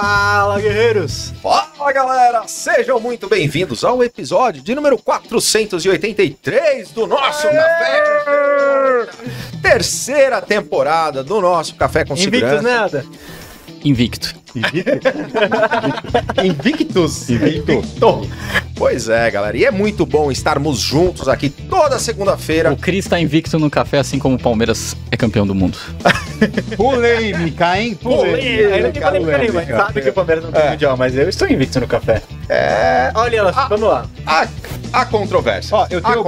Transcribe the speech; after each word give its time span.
Fala, 0.00 0.60
guerreiros! 0.60 1.32
Fala, 1.40 1.92
galera! 1.92 2.48
Sejam 2.48 2.98
muito 2.98 3.28
bem-vindos 3.28 3.84
ao 3.84 4.02
episódio 4.02 4.60
de 4.60 4.74
número 4.74 4.98
483 4.98 6.90
do 6.90 7.06
nosso 7.06 7.42
Café. 7.46 9.06
Terceira 9.62 10.42
temporada 10.42 11.22
do 11.22 11.40
nosso 11.40 11.76
Café 11.76 12.04
com 12.04 12.14
Invictus 12.14 12.40
Segurança. 12.40 12.62
nada. 12.62 13.06
Invicto. 13.84 14.34
Invictus. 16.42 17.30
Invicto. 17.30 17.82
Pois 18.74 19.08
é, 19.08 19.30
galera. 19.30 19.56
E 19.56 19.64
é 19.64 19.70
muito 19.70 20.04
bom 20.04 20.32
estarmos 20.32 20.80
juntos 20.80 21.28
aqui 21.28 21.48
toda 21.48 21.98
segunda-feira. 21.98 22.72
O 22.72 22.76
Cris 22.76 23.06
tá 23.06 23.20
invicto 23.20 23.58
no 23.58 23.70
café, 23.70 23.98
assim 23.98 24.18
como 24.18 24.34
o 24.34 24.38
Palmeiras 24.38 24.96
é 25.12 25.16
campeão 25.16 25.46
do 25.46 25.54
mundo. 25.54 25.78
Polêmica, 26.76 27.78
hein? 27.78 27.94
Polêmica, 27.94 28.74
ainda 28.74 28.90
tem 28.90 29.02
polêmica 29.02 29.38
nenhuma. 29.38 29.64
Sabe 29.64 30.02
que 30.02 30.08
o 30.08 30.12
Palmeiras 30.12 30.44
não 30.44 30.52
tem 30.52 30.62
É. 30.62 30.70
mundial, 30.70 30.96
mas 30.96 31.16
eu 31.16 31.28
estou 31.28 31.48
invicto 31.48 31.78
no 31.80 31.86
café. 31.86 32.20
É. 32.48 33.12
Olha 33.14 33.36
ela, 33.38 33.52
Ah. 33.54 33.68
vamos 33.68 33.88
lá. 33.88 34.06
Há, 34.26 34.46
há 34.92 35.04
controvérsia. 35.06 35.76
Ó, 35.76 35.86
eu 35.88 36.00
tenho, 36.00 36.00
eu 36.00 36.02
tenho 36.02 36.20
um 36.20 36.24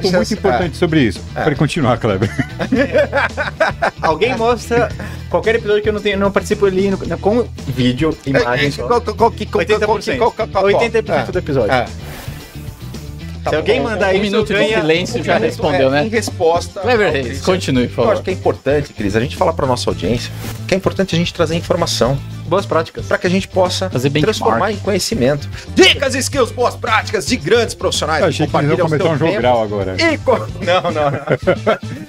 ponto 0.00 0.12
muito 0.16 0.32
importante 0.34 0.76
sobre 0.78 1.00
isso. 1.00 1.20
Pode 1.34 1.54
continuar, 1.56 1.98
Kleber. 1.98 2.30
Alguém 4.00 4.36
mostra 4.36 4.88
qualquer 5.30 5.56
episódio 5.56 5.82
que 5.82 5.88
eu 5.88 5.92
não, 5.92 6.00
tenho, 6.00 6.18
não 6.18 6.30
participo 6.30 6.66
ali 6.66 6.90
no- 6.90 6.98
com 7.18 7.46
vídeo, 7.66 8.16
É, 8.26 8.30
imagem. 8.30 8.68
é, 8.68 8.70
só. 8.70 8.86
qual- 8.86 9.00
qual- 9.00 9.16
qual- 9.16 9.30
que- 9.30 9.46
qual- 9.46 9.60
80%. 9.64 10.18
qual- 10.18 10.32
qual- 10.32 10.48
qual- 10.48 10.64
80% 10.64 11.30
do 11.32 11.38
episódio. 11.38 11.74
É. 11.84 12.24
Tá 13.44 13.50
Se 13.50 13.56
alguém 13.56 13.82
bom. 13.82 13.90
mandar 13.90 14.08
Um 14.08 14.12
isso, 14.12 14.22
minuto 14.22 14.46
de 14.46 14.54
ganha... 14.54 14.80
silêncio 14.80 15.22
já 15.22 15.34
É, 15.34 15.38
respondeu, 15.38 15.88
Em 15.88 15.92
né? 15.92 16.08
resposta. 16.10 16.80
Clever 16.80 17.12
Reis, 17.12 17.42
continue, 17.42 17.88
por 17.88 17.98
Eu 17.98 18.04
acho 18.04 18.10
favor. 18.12 18.24
que 18.24 18.30
é 18.30 18.32
importante, 18.32 18.92
Cris, 18.94 19.14
a 19.14 19.20
gente 19.20 19.36
falar 19.36 19.52
para 19.52 19.66
nossa 19.66 19.90
audiência 19.90 20.32
que 20.66 20.72
é 20.74 20.76
importante 20.78 21.14
a 21.14 21.18
gente 21.18 21.34
trazer 21.34 21.54
informação 21.54 22.18
Boas 22.46 22.66
práticas. 22.66 23.06
para 23.06 23.18
que 23.18 23.26
a 23.26 23.30
gente 23.30 23.48
possa 23.48 23.90
transformar 23.90 24.72
em 24.72 24.76
conhecimento. 24.76 25.48
Dicas, 25.74 26.14
skills, 26.14 26.50
boas 26.50 26.74
práticas 26.74 27.26
de 27.26 27.36
grandes 27.36 27.74
profissionais. 27.74 28.22
Eu 28.22 28.28
achei 28.28 28.46
que 28.46 28.56
eles 28.56 28.78
iam 28.78 28.88
começar 28.88 29.10
um 29.10 29.18
jogral 29.18 29.62
agora. 29.62 29.96
E 29.98 30.18
co... 30.18 30.34
Não, 30.64 30.82
não, 30.82 31.10
não. 31.10 31.20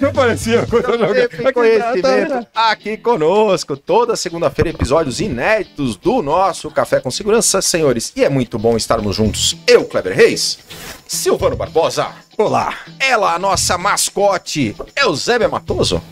Não 0.00 0.12
parecia 0.12 0.66
coisa 0.66 0.86
Tempo 0.88 1.48
e 1.48 1.52
conhecimento 1.52 2.46
aqui 2.54 2.96
conosco. 2.96 3.76
Toda 3.76 4.16
segunda-feira, 4.16 4.70
episódios 4.70 5.20
inéditos 5.20 5.96
do 5.96 6.22
nosso 6.22 6.70
Café 6.70 7.00
com 7.00 7.10
Segurança, 7.10 7.60
senhores. 7.62 8.12
E 8.16 8.24
é 8.24 8.28
muito 8.28 8.58
bom 8.58 8.76
estarmos 8.76 9.16
juntos. 9.16 9.56
Eu, 9.66 9.84
Kleber 9.84 10.14
Reis, 10.14 10.58
Silvano 11.06 11.56
Barbosa. 11.56 12.08
Olá. 12.38 12.74
Ela, 12.98 13.34
a 13.34 13.38
nossa 13.38 13.78
mascote, 13.78 14.76
Eusébia 14.94 15.48
Matoso. 15.48 16.02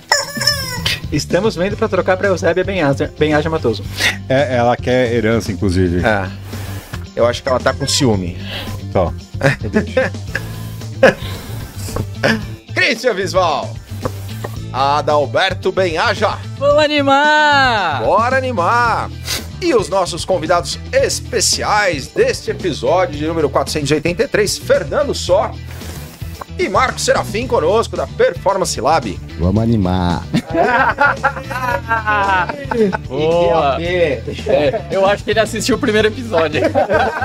Estamos 1.12 1.56
vendo 1.56 1.76
pra 1.76 1.88
trocar 1.88 2.16
pra 2.16 2.28
Eusébia 2.28 2.64
Benhaja, 2.64 3.12
Benhaja 3.18 3.50
Matoso. 3.50 3.84
É, 4.28 4.56
ela 4.56 4.76
quer 4.76 5.12
herança, 5.12 5.52
inclusive. 5.52 6.04
É. 6.04 6.28
Eu 7.14 7.26
acho 7.26 7.42
que 7.42 7.48
ela 7.48 7.60
tá 7.60 7.72
com 7.72 7.86
ciúme. 7.86 8.36
Só. 8.92 9.12
Cristian 12.74 13.14
Visval. 13.14 13.74
Adalberto 14.72 15.70
Benhaja. 15.70 16.36
Vamos 16.58 16.82
animar! 16.82 18.02
Bora 18.02 18.36
animar! 18.36 19.08
E 19.62 19.72
os 19.72 19.88
nossos 19.88 20.24
convidados 20.24 20.80
especiais 20.92 22.08
deste 22.08 22.50
episódio 22.50 23.16
de 23.16 23.26
número 23.26 23.48
483, 23.48 24.58
Fernando 24.58 25.14
Só 25.14 25.52
e 26.58 26.68
Marco 26.68 27.00
Serafim 27.00 27.46
conosco 27.46 27.96
da 27.96 28.06
Performance 28.06 28.78
Lab. 28.80 29.18
Vamos 29.38 29.62
animar. 29.62 30.22
Boa! 33.08 33.82
É, 33.82 34.22
eu 34.90 35.06
acho 35.06 35.24
que 35.24 35.30
ele 35.30 35.40
assistiu 35.40 35.76
o 35.76 35.78
primeiro 35.78 36.08
episódio. 36.08 36.60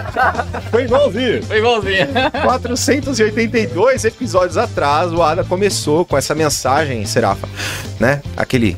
Foi 0.71 0.83
igualzinho. 0.83 1.43
Foi 1.43 1.57
igualzinho. 1.57 2.07
482 2.43 4.05
episódios 4.05 4.57
atrás, 4.57 5.11
o 5.13 5.21
Ada 5.21 5.43
começou 5.43 6.05
com 6.05 6.17
essa 6.17 6.33
mensagem, 6.35 7.05
Serafa, 7.05 7.47
né? 7.99 8.21
Aquele. 8.35 8.75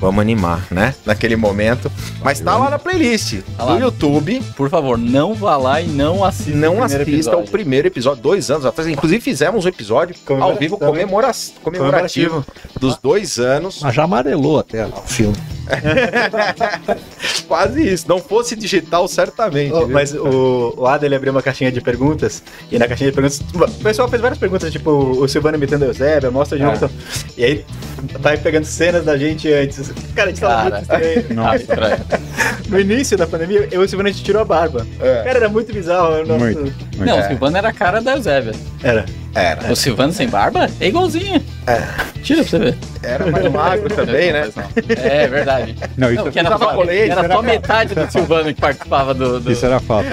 Vamos 0.00 0.20
animar, 0.20 0.66
né? 0.70 0.94
Naquele 1.04 1.34
momento. 1.36 1.90
Mas 2.22 2.38
tá 2.40 2.56
lá 2.56 2.70
na 2.70 2.78
playlist 2.78 3.40
Tá 3.56 3.64
do 3.64 3.72
lá. 3.72 3.78
YouTube. 3.78 4.40
Por 4.56 4.70
favor, 4.70 4.96
não 4.96 5.34
vá 5.34 5.56
lá 5.56 5.80
e 5.80 5.88
não 5.88 6.24
assista 6.24 6.52
Não 6.56 6.74
o 6.74 6.76
primeiro 6.76 6.84
assista 7.02 7.10
episódio. 7.10 7.40
o 7.40 7.50
primeiro 7.50 7.88
episódio, 7.88 8.22
dois 8.22 8.50
anos 8.50 8.64
atrás. 8.64 8.88
Inclusive, 8.88 9.20
fizemos 9.20 9.64
um 9.64 9.68
episódio 9.68 10.14
ao 10.40 10.54
vivo 10.54 10.78
comemora 10.78 11.32
comemorativo 11.62 12.44
dos 12.80 12.96
dois 12.96 13.38
anos. 13.38 13.80
Mas 13.82 13.94
já 13.94 14.04
amarelou 14.04 14.58
até 14.58 14.86
lá, 14.86 14.98
o 14.98 15.08
filme. 15.08 15.36
Quase 17.46 17.86
isso. 17.86 18.06
Não 18.08 18.18
fosse 18.18 18.54
digital, 18.56 19.06
certamente. 19.08 19.72
Oh, 19.72 19.86
mas 19.86 20.14
o, 20.14 20.74
o 20.76 20.86
Ada 20.86 21.06
ele 21.06 21.14
abriu 21.14 21.32
uma 21.32 21.42
caixinha 21.42 21.70
de 21.72 21.80
perguntas 21.80 22.42
e 22.70 22.78
na 22.78 22.86
caixinha 22.86 23.10
de 23.10 23.14
perguntas 23.14 23.40
o 23.54 23.82
pessoal 23.82 24.08
fez 24.08 24.20
várias 24.20 24.38
perguntas, 24.38 24.70
tipo 24.72 24.90
o 24.90 25.26
Silvano 25.28 25.56
imitando 25.56 25.84
a 25.84 25.86
Eusébia, 25.86 26.30
mostra 26.30 26.58
de 26.58 26.64
novo. 26.64 26.74
É. 26.74 26.76
então. 26.76 26.90
E 27.36 27.44
aí 27.44 27.64
vai 28.20 28.36
pegando 28.36 28.64
cenas 28.64 29.04
da 29.04 29.16
gente 29.16 29.50
antes. 29.52 29.90
Cara, 30.14 30.28
a 30.28 30.32
gente 30.32 30.40
tava 30.40 30.62
muito 30.70 30.82
estranho. 30.82 31.54
Estranho. 31.58 31.98
No 32.68 32.78
início 32.80 33.16
da 33.16 33.26
pandemia, 33.26 33.68
eu 33.70 33.82
e 33.82 33.84
o 33.84 33.88
Silvano 33.88 34.08
a 34.08 34.12
gente 34.12 34.24
tirou 34.24 34.42
a 34.42 34.44
barba. 34.44 34.86
É. 35.00 35.22
Cara, 35.24 35.38
era 35.38 35.48
muito 35.48 35.72
bizarro. 35.72 36.22
o 36.22 36.26
nosso- 36.26 36.44
Muito. 36.44 36.60
muito. 36.60 36.76
Não, 36.98 37.18
o 37.18 37.22
Silvano 37.24 37.56
era 37.56 37.68
a 37.68 37.72
cara 37.72 38.00
da 38.00 38.12
Eusébia. 38.16 38.52
Era. 38.82 39.04
Era. 39.34 39.72
O 39.72 39.76
Silvano 39.76 40.12
sem 40.12 40.28
barba 40.28 40.68
é 40.80 40.88
igualzinho. 40.88 41.42
Tira 42.22 42.42
pra 42.42 42.50
você 42.50 42.58
ver. 42.58 42.78
Era 43.02 43.30
mais 43.30 43.46
magro 43.52 43.88
também, 43.94 44.32
né? 44.32 44.50
É 44.88 45.26
verdade. 45.28 45.76
Não, 45.96 46.08
isso, 46.08 46.16
Não, 46.16 46.24
porque 46.24 46.38
era, 46.38 46.58
só, 46.58 46.74
colete, 46.74 47.10
era 47.10 47.24
era 47.24 47.34
só 47.34 47.42
metade 47.42 47.94
do 47.94 48.10
Silvano 48.10 48.52
que 48.54 48.60
participava 48.60 49.14
do. 49.14 49.40
do- 49.40 49.52
isso 49.52 49.64
era 49.64 49.78
fato. 49.80 50.08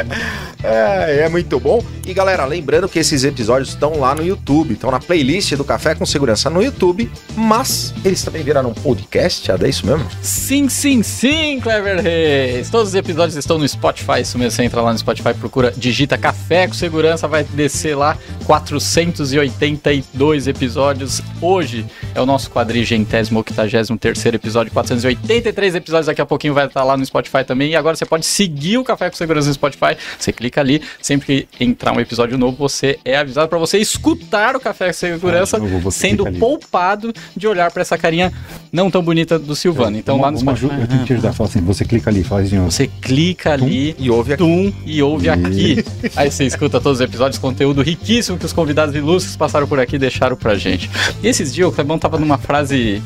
É, 0.63 1.21
é 1.25 1.29
muito 1.29 1.59
bom. 1.59 1.83
E 2.05 2.13
galera, 2.13 2.45
lembrando 2.45 2.87
que 2.89 2.99
esses 2.99 3.23
episódios 3.23 3.69
estão 3.69 3.99
lá 3.99 4.13
no 4.15 4.25
YouTube, 4.25 4.73
estão 4.73 4.91
na 4.91 4.99
playlist 4.99 5.53
do 5.55 5.63
Café 5.63 5.95
com 5.95 6.05
Segurança 6.05 6.49
no 6.49 6.61
YouTube, 6.61 7.09
mas 7.35 7.93
eles 8.03 8.23
também 8.23 8.43
viraram 8.43 8.69
um 8.69 8.73
podcast, 8.73 9.51
é 9.51 9.67
isso 9.69 9.85
mesmo? 9.85 10.05
Sim, 10.21 10.69
sim, 10.69 11.03
sim, 11.03 11.59
Clever 11.61 12.01
Reis. 12.01 12.69
Todos 12.69 12.89
os 12.89 12.95
episódios 12.95 13.35
estão 13.35 13.57
no 13.57 13.67
Spotify. 13.67 14.21
Isso 14.21 14.37
mesmo, 14.37 14.51
você 14.51 14.63
entra 14.63 14.81
lá 14.81 14.91
no 14.91 14.97
Spotify, 14.99 15.33
procura, 15.33 15.73
digita 15.75 16.17
Café 16.17 16.67
com 16.67 16.73
Segurança, 16.73 17.27
vai 17.27 17.43
descer 17.43 17.95
lá. 17.95 18.17
482 18.45 20.47
episódios. 20.47 21.21
Hoje 21.45 21.85
é 22.15 22.19
o 22.19 22.25
nosso 22.25 22.49
quadrigentésimo, 22.49 23.39
octagésimo 23.39 23.97
terceiro 23.99 24.35
episódio, 24.35 24.71
483 24.73 25.75
episódios. 25.75 26.07
Daqui 26.07 26.19
a 26.19 26.25
pouquinho 26.25 26.55
vai 26.55 26.65
estar 26.65 26.83
lá 26.83 26.97
no 26.97 27.05
Spotify 27.05 27.43
também. 27.45 27.71
E 27.71 27.75
agora 27.75 27.95
você 27.95 28.03
pode 28.05 28.25
seguir 28.25 28.79
o 28.79 28.83
Café 28.83 29.11
com 29.11 29.15
Segurança 29.15 29.47
no 29.47 29.53
Spotify. 29.53 29.95
Você 30.17 30.31
clica 30.33 30.59
ali, 30.59 30.81
sempre 30.99 31.47
que 31.57 31.63
entrar 31.63 31.91
um 31.95 31.99
episódio 31.99 32.35
novo, 32.35 32.57
você 32.57 32.97
é 33.05 33.15
avisado 33.15 33.47
para 33.47 33.59
você 33.59 33.77
escutar 33.77 34.55
o 34.55 34.59
Café 34.59 34.87
com 34.87 34.93
Segurança, 34.93 35.57
Ah, 35.57 35.59
novo, 35.59 35.91
sendo 35.91 36.25
poupado 36.39 37.13
de 37.37 37.47
olhar 37.47 37.69
para 37.69 37.83
essa 37.83 37.95
carinha 37.95 38.33
não 38.71 38.89
tão 38.89 39.03
bonita 39.03 39.37
do 39.37 39.55
Silvano. 39.55 39.97
Então 39.97 40.19
lá 40.19 40.31
no 40.31 40.39
Vamos- 40.39 40.59
Spotify. 40.59 40.81
Eu 40.81 40.87
tenho 40.87 40.99
que 41.01 41.05
te 41.05 41.13
ajudar. 41.13 41.31
Fala 41.33 41.47
assim, 41.47 41.61
você 41.61 41.85
clica 41.85 42.09
ali, 42.09 42.23
faz 42.23 42.49
de 42.49 42.55
novo. 42.55 42.71
Você 42.71 42.87
clica 42.87 43.53
ali, 43.53 43.95
E 43.99 44.09
ouve 44.09 44.33
aqui. 44.33 44.43
tum, 44.43 44.73
e 44.83 45.03
ouve 45.03 45.29
aqui. 45.29 45.85
Aí 46.15 46.31
você 46.31 46.43
escuta 46.45 46.81
todos 46.81 46.99
os 46.99 47.05
episódios, 47.05 47.37
conteúdo 47.37 47.83
riquíssimo 47.83 48.35
que 48.35 48.45
os 48.47 48.53
convidados 48.53 48.95
ilustres 48.95 49.35
passaram 49.37 49.67
por 49.67 49.79
aqui 49.79 49.95
e 49.97 49.99
deixaram 49.99 50.35
pra 50.35 50.55
gente. 50.55 50.89
E 51.21 51.34
esses 51.35 51.53
dias 51.53 51.67
o 51.67 51.71
Clebão 51.71 51.97
tava 51.99 52.17
numa 52.17 52.37
frase. 52.37 53.01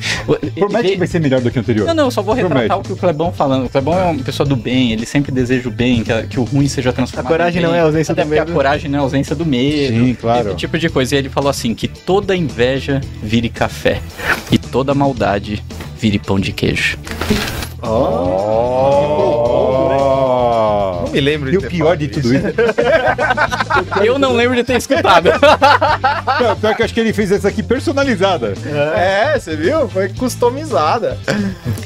Promete 0.56 0.90
que 0.92 0.98
vai 0.98 1.08
ser 1.08 1.20
melhor 1.20 1.42
do 1.42 1.50
que 1.52 1.58
o 1.58 1.62
anterior. 1.62 1.88
Não, 1.88 1.94
não, 1.94 2.04
eu 2.06 2.12
só 2.12 2.22
vou 2.22 2.34
retratar 2.36 2.68
Promete. 2.68 2.80
o 2.80 2.84
que 2.84 2.94
o 2.94 2.96
Clebão 2.98 3.32
falando. 3.34 3.66
O 3.66 3.70
Clebão 3.70 3.94
é 4.00 4.06
uma 4.06 4.24
pessoa 4.24 4.48
do 4.48 4.56
bem, 4.56 4.92
ele 4.92 5.06
sempre 5.06 5.32
deseja 5.32 5.68
o 5.68 5.72
bem, 5.72 6.04
que, 6.04 6.12
a- 6.12 6.24
que 6.24 6.40
o 6.40 6.44
ruim 6.44 6.68
seja 6.68 6.94
transformado. 6.94 7.26
A 7.26 7.30
coragem 7.30 7.62
não 7.62 7.74
é 7.74 7.80
a 7.80 7.84
ausência 7.84 8.12
Até 8.12 8.24
do 8.24 8.30
medo. 8.30 8.52
A 8.52 8.54
coragem 8.54 8.90
não 8.90 9.00
é 9.00 9.02
a 9.02 9.04
ausência 9.04 9.36
do 9.36 9.46
medo. 9.46 10.06
Sim, 10.06 10.14
claro. 10.20 10.50
Esse 10.50 10.58
tipo 10.58 10.78
de 10.78 10.90
coisa. 10.90 11.16
E 11.16 11.18
ele 11.18 11.30
falou 11.30 11.50
assim: 11.50 11.74
que 11.74 11.88
toda 11.88 12.36
inveja 12.36 13.02
vire 13.22 13.50
café 13.50 14.02
e 14.52 14.58
toda 14.58 14.94
maldade 14.94 15.64
vire 16.00 16.20
pão 16.20 16.40
de 16.40 16.52
queijo. 16.52 16.98
Oh. 17.82 19.59
Não 21.10 21.14
me 21.14 21.22
lembro 21.22 21.52
E 21.52 21.58
o 21.58 21.62
ter 21.62 21.70
pior 21.70 21.86
falado 21.86 22.00
de 22.00 22.08
tudo 22.08 22.36
isso. 22.36 22.46
Eu 24.06 24.20
não 24.20 24.34
lembro 24.34 24.56
de 24.56 24.64
ter 24.64 24.78
escutado. 24.78 25.30
Pior, 26.38 26.56
pior 26.56 26.76
que 26.76 26.82
eu 26.82 26.86
acho 26.86 26.94
que 26.94 27.00
ele 27.00 27.12
fez 27.12 27.32
essa 27.32 27.48
aqui 27.48 27.64
personalizada. 27.64 28.54
É, 28.96 29.38
você 29.38 29.56
viu? 29.56 29.90
Foi 29.90 30.10
customizada. 30.10 31.18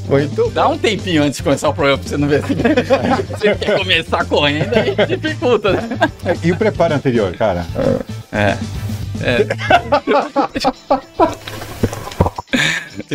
Muito 0.07 0.49
Dá 0.51 0.67
um 0.67 0.77
tempinho 0.77 1.23
antes 1.23 1.37
de 1.37 1.43
começar 1.43 1.69
o 1.69 1.73
programa 1.73 1.97
pra 1.99 2.09
você 2.09 2.17
não 2.17 2.27
ver. 2.27 2.43
Você 3.31 3.55
quer 3.55 3.77
começar 3.77 4.25
correndo, 4.25 4.73
aí 4.75 4.95
dificulta, 5.07 5.71
né? 5.73 5.89
E 6.43 6.51
o 6.51 6.57
preparo 6.57 6.93
anterior, 6.93 7.33
cara? 7.35 7.65
É. 8.31 8.57
É. 9.21 9.47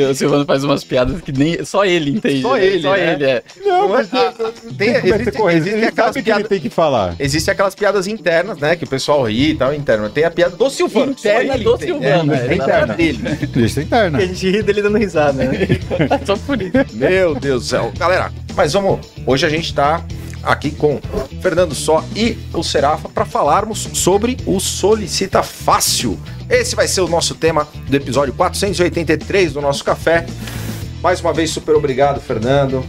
O 0.05 0.15
Silvano 0.15 0.45
faz 0.45 0.65
umas 0.65 0.85
piadas 0.85 1.21
que 1.21 1.33
nem 1.33 1.65
só 1.65 1.85
ele 1.85 2.11
entende. 2.13 2.43
Só 2.43 2.55
né? 2.55 2.65
ele, 2.67 2.83
Só 2.83 2.93
né? 2.97 3.13
ele, 3.15 3.25
é. 3.25 3.43
Não, 3.65 3.99
é- 3.99 4.05
porque 4.05 4.17
ah, 4.17 4.33
tem- 4.77 4.77
tem, 4.77 4.89
existe- 4.89 5.13
existe, 5.13 5.47
existem 5.49 5.73
ele 5.75 5.87
aquelas 5.87 5.95
sabe 5.97 6.13
que 6.13 6.19
ele 6.19 6.25
piadas- 6.25 6.49
tem 6.49 6.61
que 6.61 6.71
falar. 6.71 7.17
Existem 7.19 7.53
aquelas 7.53 7.75
piadas 7.75 8.07
internas, 8.07 8.59
né? 8.59 8.77
Que 8.77 8.85
o 8.85 8.89
pessoal 8.89 9.23
ri 9.25 9.51
e 9.51 9.55
tal, 9.55 9.75
interna. 9.75 10.09
Tem 10.11 10.25
a 10.25 10.31
piada 10.31 10.57
do 10.57 10.71
Silvano. 10.71 11.13
Interna 11.13 11.59
do 11.59 11.75
entende. 11.75 11.85
Silvano, 11.93 12.33
É, 12.35 12.37
é, 12.47 12.51
é 12.51 12.55
interna 12.55 12.95
dele. 12.95 13.19
Deixa 13.53 13.83
interna. 13.83 14.19
Que 14.19 14.25
a 14.25 14.27
gente 14.27 14.51
ri 14.51 14.63
dele 14.63 14.83
dando 14.83 14.99
risada, 14.99 15.45
né? 15.45 15.51
Só 16.25 16.37
por 16.37 16.61
isso. 16.61 16.73
Meu 16.93 17.35
Deus 17.35 17.65
do 17.65 17.69
céu. 17.69 17.93
Galera, 17.99 18.31
mas 18.55 18.73
vamos. 18.73 19.01
Hoje 19.27 19.47
a 19.47 19.49
gente 19.49 19.73
tá 19.75 20.05
aqui 20.43 20.71
com 20.71 21.01
Fernando 21.43 21.75
Só 21.75 22.05
e 22.15 22.39
o 22.53 22.63
Serafa 22.63 23.09
para 23.09 23.25
falarmos 23.25 23.89
sobre 23.95 24.37
o 24.47 24.59
Solicita 24.61 25.43
Fácil. 25.43 26.19
Esse 26.49 26.75
vai 26.75 26.89
ser 26.89 27.01
o 27.03 27.09
nosso 27.09 27.35
tema 27.35 27.69
do 27.89 27.97
episódio 27.97 28.33
483 28.35 29.53
do 29.53 29.61
nosso 29.61 29.85
café. 29.85 30.25
Mais 31.03 31.21
uma 31.21 31.33
vez, 31.33 31.51
super 31.51 31.75
obrigado, 31.77 32.21
Fernando, 32.21 32.85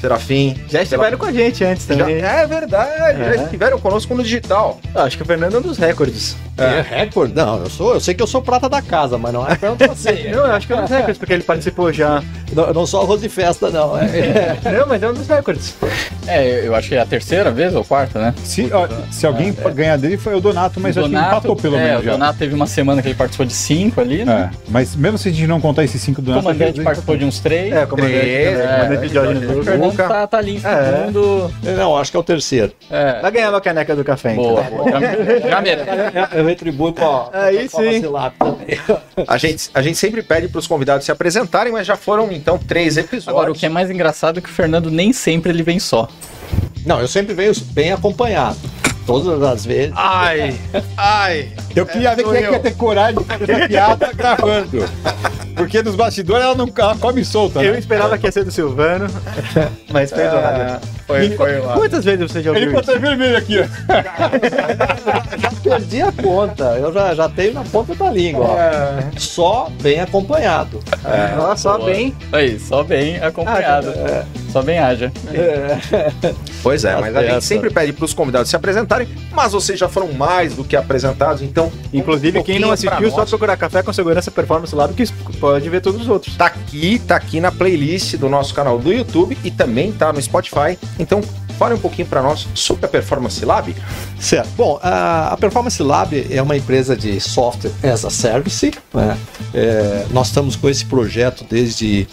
Serafim. 0.00 0.54
Já 0.68 0.82
estiveram 0.82 1.16
com 1.16 1.24
a 1.26 1.32
gente 1.32 1.64
antes 1.64 1.86
Já, 1.86 1.96
também. 1.96 2.16
é 2.16 2.46
verdade, 2.46 3.22
É. 3.22 3.34
já 3.36 3.44
estiveram 3.44 3.78
conosco 3.78 4.14
no 4.14 4.22
digital. 4.22 4.80
Acho 4.94 5.16
que 5.16 5.22
o 5.22 5.26
Fernando 5.26 5.54
é 5.54 5.58
um 5.58 5.62
dos 5.62 5.78
recordes. 5.78 6.36
É. 6.56 6.80
recorde? 7.00 7.34
Não, 7.34 7.58
eu 7.60 7.70
sou, 7.70 7.94
eu 7.94 8.00
sei 8.00 8.14
que 8.14 8.22
eu 8.22 8.26
sou 8.26 8.40
prata 8.42 8.68
da 8.68 8.80
casa, 8.80 9.18
mas 9.18 9.32
não 9.32 9.46
é 9.48 9.54
pra 9.56 9.70
você. 9.72 10.30
Não, 10.34 10.46
eu 10.46 10.52
acho 10.52 10.66
que 10.66 10.72
é 10.72 10.76
um 10.76 10.82
dos 10.82 10.90
recordes, 10.90 11.18
porque 11.18 11.32
ele 11.32 11.42
participou 11.42 11.92
já. 11.92 12.22
não, 12.52 12.64
eu 12.66 12.74
não 12.74 12.86
sou 12.86 13.02
arroz 13.02 13.20
de 13.20 13.28
festa, 13.28 13.70
não. 13.70 13.96
É, 13.98 14.56
Não, 14.78 14.86
mas 14.86 15.02
é 15.02 15.08
um 15.08 15.14
dos 15.14 15.26
recordes. 15.26 15.74
É, 16.26 16.66
eu 16.66 16.74
acho 16.74 16.88
que 16.88 16.94
é 16.94 17.00
a 17.00 17.06
terceira 17.06 17.50
vez 17.50 17.74
ou 17.74 17.84
quarta, 17.84 18.18
né? 18.20 18.34
Se, 18.44 18.70
ó, 18.72 18.86
se 19.10 19.26
alguém 19.26 19.52
ganhar 19.74 19.96
dele 19.98 20.16
foi 20.16 20.34
o 20.34 20.40
Donato, 20.40 20.80
mas 20.80 20.96
o 20.96 21.00
acho 21.00 21.08
que 21.08 21.14
ele 21.16 21.24
empatou 21.24 21.56
pelo 21.56 21.76
é, 21.76 21.84
menos 21.84 22.00
o 22.00 22.04
já. 22.04 22.12
Donato 22.12 22.38
teve 22.38 22.54
uma 22.54 22.66
semana 22.66 23.02
que 23.02 23.08
ele 23.08 23.14
participou 23.14 23.44
de 23.46 23.52
cinco 23.52 24.00
ali, 24.00 24.24
né? 24.24 24.50
É, 24.52 24.56
mas 24.68 24.94
mesmo 24.96 25.18
se 25.18 25.28
a 25.28 25.32
gente 25.32 25.46
não 25.46 25.60
contar 25.60 25.84
esses 25.84 26.00
cinco 26.00 26.22
do 26.22 26.30
O 26.30 26.34
Donato... 26.34 26.44
comandante 26.46 26.78
ele- 26.78 26.84
participou 26.84 27.16
de 27.16 27.24
uns 27.24 27.40
três. 27.40 27.72
É, 27.74 27.86
comandante, 27.86 28.14
Três, 28.18 28.58
é, 28.58 28.66
comandante 28.66 29.08
Jorge 29.12 29.40
Jorge 29.40 29.58
o. 29.60 29.64
Fernando 29.64 29.96
tá, 29.96 30.26
tá 30.26 30.38
ali 30.38 30.54
em 30.54 30.56
É. 30.58 30.60
segundo. 30.96 31.54
não, 31.76 31.96
acho 31.98 32.10
que 32.10 32.16
é 32.16 32.20
o 32.20 32.24
terceiro. 32.24 32.72
É. 32.90 33.20
Vai 33.20 33.30
ganhar 33.30 33.50
uma 33.50 33.60
caneca 33.60 33.94
do 33.96 34.04
café, 34.04 34.32
então. 34.32 34.44
Boa, 34.44 34.62
boa. 34.62 34.90
Já, 34.90 35.00
já. 35.00 36.43
Eu, 36.44 36.48
retribuo 36.48 36.92
com 36.92 37.04
a, 37.04 37.30
Aí 37.32 37.68
com 37.68 37.80
a 37.80 37.82
sim. 37.92 38.02
também. 38.38 38.78
A 39.26 39.38
gente, 39.38 39.70
a 39.72 39.80
gente 39.82 39.96
sempre 39.96 40.22
pede 40.22 40.48
para 40.48 40.58
os 40.58 40.66
convidados 40.66 41.04
se 41.04 41.12
apresentarem, 41.12 41.72
mas 41.72 41.86
já 41.86 41.96
foram 41.96 42.30
então 42.32 42.58
três 42.58 42.96
episódios. 42.96 43.28
Agora, 43.28 43.50
o 43.50 43.54
que 43.54 43.64
é 43.66 43.68
mais 43.68 43.90
engraçado 43.90 44.38
é 44.38 44.42
que 44.42 44.48
o 44.48 44.52
Fernando 44.52 44.90
nem 44.90 45.12
sempre 45.12 45.50
ele 45.50 45.62
vem 45.62 45.78
só. 45.78 46.08
Não, 46.84 47.00
eu 47.00 47.08
sempre 47.08 47.32
venho 47.34 47.52
bem 47.72 47.92
acompanhado. 47.92 48.58
Todas 49.06 49.42
as 49.42 49.66
vezes. 49.66 49.92
Ai, 49.96 50.58
ai. 50.96 51.52
Eu 51.76 51.84
queria 51.84 52.14
ver 52.14 52.22
sou 52.22 52.32
quem 52.32 52.42
é 52.42 52.46
que 52.46 52.52
ia 52.52 52.60
ter 52.60 52.74
coragem 52.74 53.18
de 53.18 53.24
fazer 53.24 53.50
essa 53.50 53.68
piada 53.68 54.12
gravando. 54.16 54.84
Porque 55.54 55.82
nos 55.82 55.94
bastidores 55.94 56.42
ela 56.42 56.54
não 56.54 56.72
ela 56.74 56.96
come 56.96 57.24
solta, 57.24 57.62
Eu 57.62 57.72
né? 57.74 57.78
esperava 57.78 58.16
que 58.16 58.26
ia 58.26 58.32
ser 58.32 58.44
do 58.44 58.50
Silvano, 58.50 59.06
mas 59.92 60.10
fez 60.10 60.26
Ah, 60.32 60.80
foi, 61.06 61.30
foi 61.30 61.58
lá. 61.60 61.74
Quantas 61.74 62.04
vezes 62.04 62.30
você 62.30 62.42
já 62.42 62.50
Ele 62.52 62.66
ouviu 62.66 62.80
isso? 62.80 62.86
botou 62.86 63.00
vermelho 63.00 63.36
aqui, 63.36 63.58
ó. 63.60 63.64
Já 65.38 65.50
perdi 65.62 66.02
a 66.02 66.12
conta. 66.12 66.64
Eu 66.78 66.92
já, 66.92 67.14
já 67.14 67.28
tenho 67.28 67.54
na 67.54 67.64
ponta 67.64 67.94
da 67.94 68.10
língua. 68.10 68.46
ó. 68.46 69.18
Só 69.18 69.70
bem 69.82 70.00
acompanhado. 70.00 70.80
Nossa, 71.36 71.62
só 71.62 71.78
bem. 71.84 72.14
Aí, 72.32 72.58
só 72.58 72.82
bem 72.82 73.20
acompanhado. 73.20 73.92
Só 74.52 74.62
bem 74.62 74.78
haja. 74.78 75.10
Pois 76.62 76.84
é, 76.84 76.96
mas 76.96 77.14
a 77.16 77.22
gente 77.24 77.44
sempre 77.44 77.70
pede 77.70 77.92
para 77.92 78.04
os 78.04 78.14
convidados 78.14 78.48
se 78.48 78.56
apresentarem, 78.56 79.08
mas 79.32 79.52
vocês 79.52 79.78
já 79.78 79.88
foram 79.88 80.12
mais 80.12 80.54
do 80.54 80.64
que 80.64 80.76
apresentados, 80.76 81.42
então. 81.42 81.70
Inclusive, 81.92 82.38
um 82.38 82.42
quem 82.42 82.58
não 82.58 82.70
assistiu, 82.70 83.10
só 83.10 83.24
procurar 83.26 83.56
Café 83.56 83.82
com 83.82 83.92
Segurança 83.92 84.30
Performance 84.30 84.74
Lab, 84.74 84.94
que 84.94 85.06
pode 85.38 85.68
ver 85.68 85.80
todos 85.80 86.00
os 86.00 86.08
outros. 86.08 86.36
Tá 86.36 86.46
aqui, 86.46 86.98
tá 87.00 87.16
aqui 87.16 87.40
na 87.40 87.50
playlist 87.52 88.16
do 88.16 88.28
nosso 88.28 88.54
canal 88.54 88.78
do 88.78 88.92
YouTube 88.92 89.36
e 89.44 89.50
também 89.50 89.92
tá 89.92 90.12
no 90.12 90.22
Spotify. 90.22 90.78
Então, 90.98 91.22
fale 91.58 91.74
um 91.74 91.78
pouquinho 91.78 92.06
para 92.06 92.22
nós 92.22 92.46
sobre 92.54 92.86
a 92.86 92.88
Performance 92.88 93.44
Lab. 93.44 93.74
Certo. 94.18 94.48
Bom, 94.56 94.78
a, 94.82 95.36
Performance 95.40 95.82
Lab 95.82 96.26
é 96.30 96.40
uma 96.40 96.56
empresa 96.56 96.96
de 96.96 97.20
software 97.20 97.72
as 97.82 98.04
a 98.04 98.10
service. 98.10 98.72
né? 98.92 99.18
É, 99.52 100.06
nós 100.10 100.28
estamos 100.28 100.56
com 100.56 100.68
esse 100.68 100.84
projeto 100.84 101.44
desde 101.48 102.06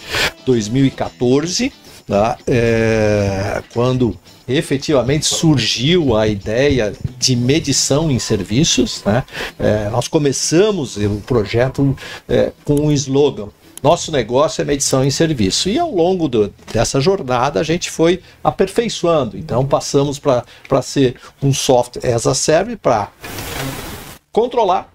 2014, 0.44 1.72
tá? 2.06 2.36
É, 2.46 3.62
quando 3.72 4.16
efetivamente 4.48 5.26
surgiu 5.26 6.16
a 6.16 6.26
ideia 6.26 6.92
de 7.18 7.36
medição 7.36 8.10
em 8.10 8.18
serviços. 8.18 9.02
Né? 9.04 9.24
É, 9.58 9.88
nós 9.90 10.08
começamos 10.08 10.96
o 10.96 11.22
projeto 11.26 11.96
é, 12.28 12.52
com 12.64 12.74
um 12.74 12.92
slogan. 12.92 13.48
Nosso 13.82 14.12
negócio 14.12 14.62
é 14.62 14.64
medição 14.64 15.04
em 15.04 15.10
serviço. 15.10 15.68
E 15.68 15.78
ao 15.78 15.90
longo 15.90 16.28
do- 16.28 16.52
dessa 16.72 17.00
jornada 17.00 17.58
a 17.58 17.62
gente 17.64 17.90
foi 17.90 18.22
aperfeiçoando. 18.44 19.36
Então 19.36 19.66
passamos 19.66 20.18
para 20.18 20.82
ser 20.82 21.16
um 21.42 21.52
software 21.52 22.14
as 22.14 22.26
a 22.26 22.34
service 22.34 22.76
para 22.76 23.10
controlar, 24.30 24.92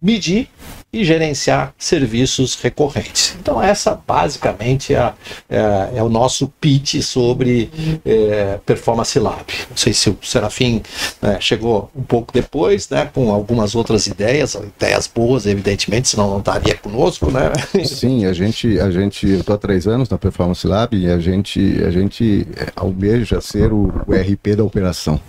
medir 0.00 0.48
e 0.94 1.04
gerenciar 1.04 1.74
serviços 1.78 2.54
recorrentes. 2.56 3.36
Então 3.40 3.60
essa 3.62 4.00
basicamente 4.06 4.94
é, 4.94 5.12
é- 5.48 5.90
é 5.96 6.02
o 6.02 6.08
nosso 6.08 6.48
pitch 6.60 7.00
sobre 7.02 7.70
é, 8.04 8.58
Performance 8.64 9.18
Lab. 9.18 9.44
Não 9.70 9.76
sei 9.76 9.92
se 9.92 10.08
o 10.10 10.18
Serafim 10.22 10.82
né, 11.20 11.38
chegou 11.40 11.90
um 11.94 12.02
pouco 12.02 12.32
depois, 12.32 12.88
né, 12.88 13.10
com 13.12 13.32
algumas 13.32 13.74
outras 13.74 14.06
ideias, 14.06 14.54
ideias 14.54 15.06
boas, 15.06 15.46
evidentemente, 15.46 16.08
senão 16.08 16.30
não 16.30 16.38
estaria 16.38 16.74
conosco, 16.76 17.30
né? 17.30 17.52
Sim, 17.84 18.26
a 18.26 18.32
gente, 18.32 18.78
a 18.80 18.90
gente, 18.90 19.28
eu 19.28 19.40
estou 19.40 19.54
há 19.54 19.58
três 19.58 19.86
anos 19.86 20.08
na 20.08 20.18
Performance 20.18 20.66
Lab 20.66 20.96
e 20.96 21.10
a 21.10 21.18
gente, 21.18 21.82
a 21.84 21.90
gente 21.90 22.46
é, 22.56 22.68
almeja 22.76 23.40
ser 23.40 23.72
o, 23.72 23.92
o 24.06 24.12
RP 24.14 24.56
da 24.56 24.64
operação. 24.64 25.20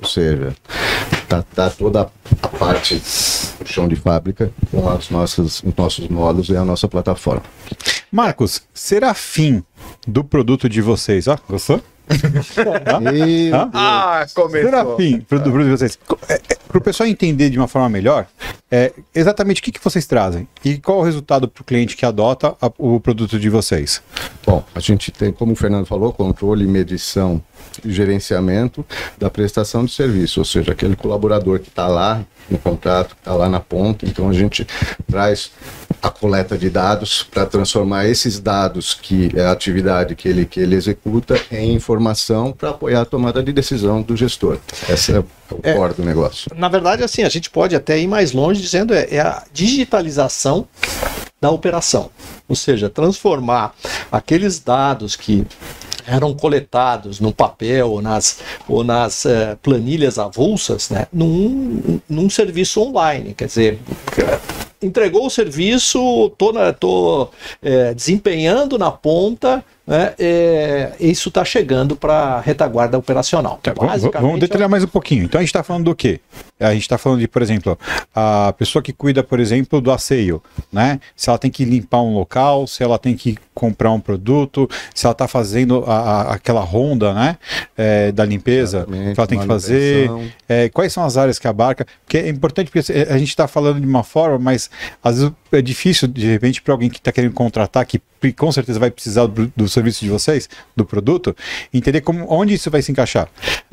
Ou 0.00 0.08
seja, 0.08 0.54
tá, 1.40 1.44
tá 1.54 1.70
toda 1.70 2.02
a 2.42 2.48
parte 2.48 2.96
do 3.60 3.66
chão 3.66 3.88
de 3.88 3.96
fábrica 3.96 4.50
com 4.70 4.88
as 4.88 5.08
nossas, 5.10 5.62
os 5.62 5.74
nossos 5.76 6.08
módulos 6.08 6.48
e 6.48 6.56
a 6.56 6.64
nossa 6.64 6.86
plataforma. 6.88 7.42
Marcos, 8.10 8.62
serafim 8.74 9.62
do 10.06 10.22
produto 10.22 10.68
de 10.68 10.82
vocês, 10.82 11.26
ó. 11.28 11.38
Gostou? 11.48 11.80
Hã? 13.52 13.70
Ah, 13.72 14.26
começou. 14.34 14.70
Serafim, 14.70 15.20
pro, 15.20 15.38
do 15.38 15.50
produto 15.50 15.64
de 15.64 15.70
vocês. 15.70 15.98
Para 16.68 16.78
o 16.78 16.80
pessoal 16.80 17.08
entender 17.08 17.48
de 17.50 17.58
uma 17.58 17.68
forma 17.68 17.88
melhor, 17.88 18.26
é, 18.70 18.92
exatamente 19.14 19.60
o 19.60 19.64
que, 19.64 19.70
que 19.72 19.82
vocês 19.82 20.06
trazem 20.06 20.48
e 20.64 20.78
qual 20.78 20.98
o 20.98 21.02
resultado 21.02 21.46
para 21.46 21.60
o 21.60 21.64
cliente 21.64 21.96
que 21.96 22.04
adota 22.04 22.56
a- 22.60 22.72
o 22.78 22.98
produto 22.98 23.38
de 23.38 23.48
vocês. 23.48 24.02
Bom, 24.44 24.64
a 24.74 24.80
gente 24.80 25.10
tem, 25.10 25.32
como 25.32 25.52
o 25.52 25.56
Fernando 25.56 25.86
falou, 25.86 26.12
controle, 26.12 26.66
medição 26.66 27.40
e 27.51 27.51
gerenciamento 27.84 28.84
da 29.18 29.30
prestação 29.30 29.84
de 29.84 29.92
serviço, 29.92 30.40
ou 30.40 30.44
seja, 30.44 30.72
aquele 30.72 30.96
colaborador 30.96 31.58
que 31.60 31.68
está 31.68 31.86
lá 31.88 32.22
no 32.50 32.58
contrato, 32.58 33.14
que 33.14 33.20
está 33.20 33.34
lá 33.34 33.48
na 33.48 33.60
ponta. 33.60 34.04
Então 34.04 34.28
a 34.28 34.32
gente 34.32 34.66
traz 35.08 35.50
a 36.02 36.10
coleta 36.10 36.58
de 36.58 36.68
dados 36.68 37.22
para 37.22 37.46
transformar 37.46 38.06
esses 38.06 38.40
dados 38.40 38.92
que 39.00 39.30
é 39.34 39.42
a 39.42 39.52
atividade 39.52 40.16
que 40.16 40.28
ele 40.28 40.44
que 40.44 40.58
ele 40.58 40.74
executa 40.74 41.40
em 41.50 41.72
informação 41.74 42.52
para 42.52 42.70
apoiar 42.70 43.02
a 43.02 43.04
tomada 43.04 43.42
de 43.42 43.52
decisão 43.52 44.02
do 44.02 44.16
gestor. 44.16 44.58
Esse 44.88 45.12
é 45.12 45.20
o 45.20 45.26
É. 45.62 45.74
core 45.74 45.94
do 45.94 46.02
negócio. 46.04 46.50
Na 46.56 46.68
verdade, 46.68 47.04
assim, 47.04 47.22
a 47.22 47.28
gente 47.28 47.48
pode 47.50 47.76
até 47.76 47.98
ir 47.98 48.06
mais 48.08 48.32
longe 48.32 48.60
dizendo 48.60 48.92
é, 48.94 49.06
é 49.10 49.20
a 49.20 49.44
digitalização 49.52 50.66
da 51.40 51.50
operação. 51.50 52.10
Ou 52.48 52.56
seja, 52.56 52.88
transformar 52.90 53.74
aqueles 54.10 54.58
dados 54.58 55.14
que 55.16 55.46
eram 56.06 56.34
coletados 56.34 57.20
no 57.20 57.32
papel 57.32 57.90
ou 57.90 58.02
nas, 58.02 58.38
ou 58.68 58.82
nas 58.84 59.24
eh, 59.26 59.56
planilhas 59.62 60.18
avulsas 60.18 60.90
né, 60.90 61.06
num, 61.12 62.00
num 62.08 62.28
serviço 62.30 62.80
online. 62.80 63.34
Quer 63.34 63.46
dizer, 63.46 63.78
entregou 64.82 65.26
o 65.26 65.30
serviço, 65.30 66.30
tô, 66.36 66.52
na- 66.52 66.72
tô 66.72 67.28
eh, 67.62 67.94
desempenhando 67.94 68.76
na 68.78 68.90
ponta, 68.90 69.64
né, 69.86 70.14
eh, 70.18 70.92
isso 71.00 71.28
está 71.28 71.44
chegando 71.44 71.96
para 71.96 72.14
a 72.14 72.40
retaguarda 72.40 72.96
operacional. 72.96 73.58
Tá, 73.62 73.72
vamos, 73.74 73.92
Basicamente, 73.92 74.22
vamos 74.22 74.40
detalhar 74.40 74.68
mais 74.68 74.84
um 74.84 74.88
pouquinho. 74.88 75.24
Então 75.24 75.38
a 75.38 75.42
gente 75.42 75.48
está 75.48 75.62
falando 75.62 75.84
do 75.84 75.94
quê? 75.94 76.20
A 76.60 76.72
gente 76.72 76.82
está 76.82 76.96
falando 76.96 77.18
de, 77.18 77.26
por 77.26 77.42
exemplo, 77.42 77.76
a 78.14 78.54
pessoa 78.56 78.80
que 78.82 78.92
cuida, 78.92 79.22
por 79.24 79.40
exemplo, 79.40 79.80
do 79.80 79.90
asseio, 79.90 80.40
né? 80.72 81.00
Se 81.16 81.28
ela 81.28 81.38
tem 81.38 81.50
que 81.50 81.64
limpar 81.64 82.02
um 82.02 82.14
local, 82.14 82.66
se 82.68 82.82
ela 82.84 82.98
tem 82.98 83.16
que 83.16 83.36
comprar 83.52 83.90
um 83.90 83.98
produto, 84.00 84.68
se 84.94 85.04
ela 85.04 85.12
está 85.12 85.26
fazendo 85.26 85.84
a- 85.86 85.98
a- 85.98 86.34
aquela 86.34 86.60
ronda, 86.60 87.12
né? 87.12 87.36
é, 87.76 88.12
da 88.12 88.24
limpeza 88.24 88.78
Exatamente, 88.88 89.14
que 89.14 89.20
ela 89.20 89.26
tem 89.26 89.38
que 89.40 89.46
fazer. 89.46 90.10
É, 90.48 90.68
quais 90.68 90.92
são 90.92 91.04
as 91.04 91.16
áreas 91.16 91.38
que 91.38 91.48
abarca? 91.48 91.84
Porque 92.04 92.18
é 92.18 92.28
importante, 92.28 92.70
porque 92.70 92.92
a 92.92 93.18
gente 93.18 93.28
está 93.30 93.48
falando 93.48 93.80
de 93.80 93.86
uma 93.86 94.04
forma, 94.04 94.38
mas 94.38 94.70
às 95.02 95.18
vezes 95.18 95.32
é 95.50 95.60
difícil, 95.62 96.06
de 96.08 96.26
repente, 96.26 96.62
para 96.62 96.72
alguém 96.72 96.88
que 96.88 96.98
está 96.98 97.10
querendo 97.10 97.32
contratar, 97.34 97.84
que 97.84 98.00
com 98.36 98.52
certeza 98.52 98.78
vai 98.78 98.90
precisar 98.90 99.26
do, 99.26 99.52
do 99.56 99.68
serviço 99.72 100.04
de 100.04 100.10
vocês, 100.10 100.48
do 100.76 100.84
produto, 100.84 101.34
entender 101.72 102.00
como, 102.00 102.26
onde 102.28 102.54
isso 102.54 102.70
vai 102.70 102.82
se 102.82 102.92
encaixar. 102.92 103.28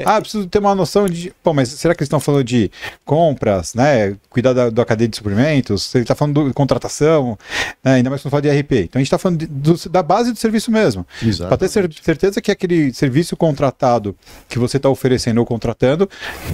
Ah, 0.05 0.17
eu 0.17 0.21
preciso 0.21 0.47
ter 0.47 0.59
uma 0.59 0.73
noção 0.73 1.07
de. 1.07 1.33
Pô, 1.43 1.53
mas 1.53 1.69
será 1.69 1.93
que 1.93 2.01
eles 2.01 2.07
estão 2.07 2.19
falando 2.19 2.43
de 2.43 2.71
compras, 3.05 3.73
né? 3.73 4.15
Cuidar 4.29 4.53
da, 4.53 4.69
da 4.69 4.85
cadeia 4.85 5.07
de 5.07 5.15
suprimentos? 5.15 5.93
Ele 5.93 6.03
está 6.03 6.15
falando 6.15 6.47
de 6.47 6.53
contratação, 6.53 7.37
né? 7.83 7.95
ainda 7.95 8.09
mais 8.09 8.21
quando 8.21 8.31
fala 8.31 8.41
de 8.41 8.49
RP. 8.49 8.71
Então 8.71 8.99
a 8.99 8.99
gente 8.99 9.07
está 9.07 9.17
falando 9.17 9.39
de, 9.39 9.47
do, 9.47 9.89
da 9.89 10.01
base 10.01 10.31
do 10.31 10.39
serviço 10.39 10.71
mesmo. 10.71 11.05
Para 11.47 11.57
ter 11.57 11.67
cer 11.67 11.89
certeza 12.01 12.41
que 12.41 12.51
aquele 12.51 12.93
serviço 12.93 13.35
contratado 13.35 14.15
que 14.47 14.57
você 14.57 14.77
está 14.77 14.89
oferecendo 14.89 15.39
ou 15.39 15.45
contratando 15.45 16.09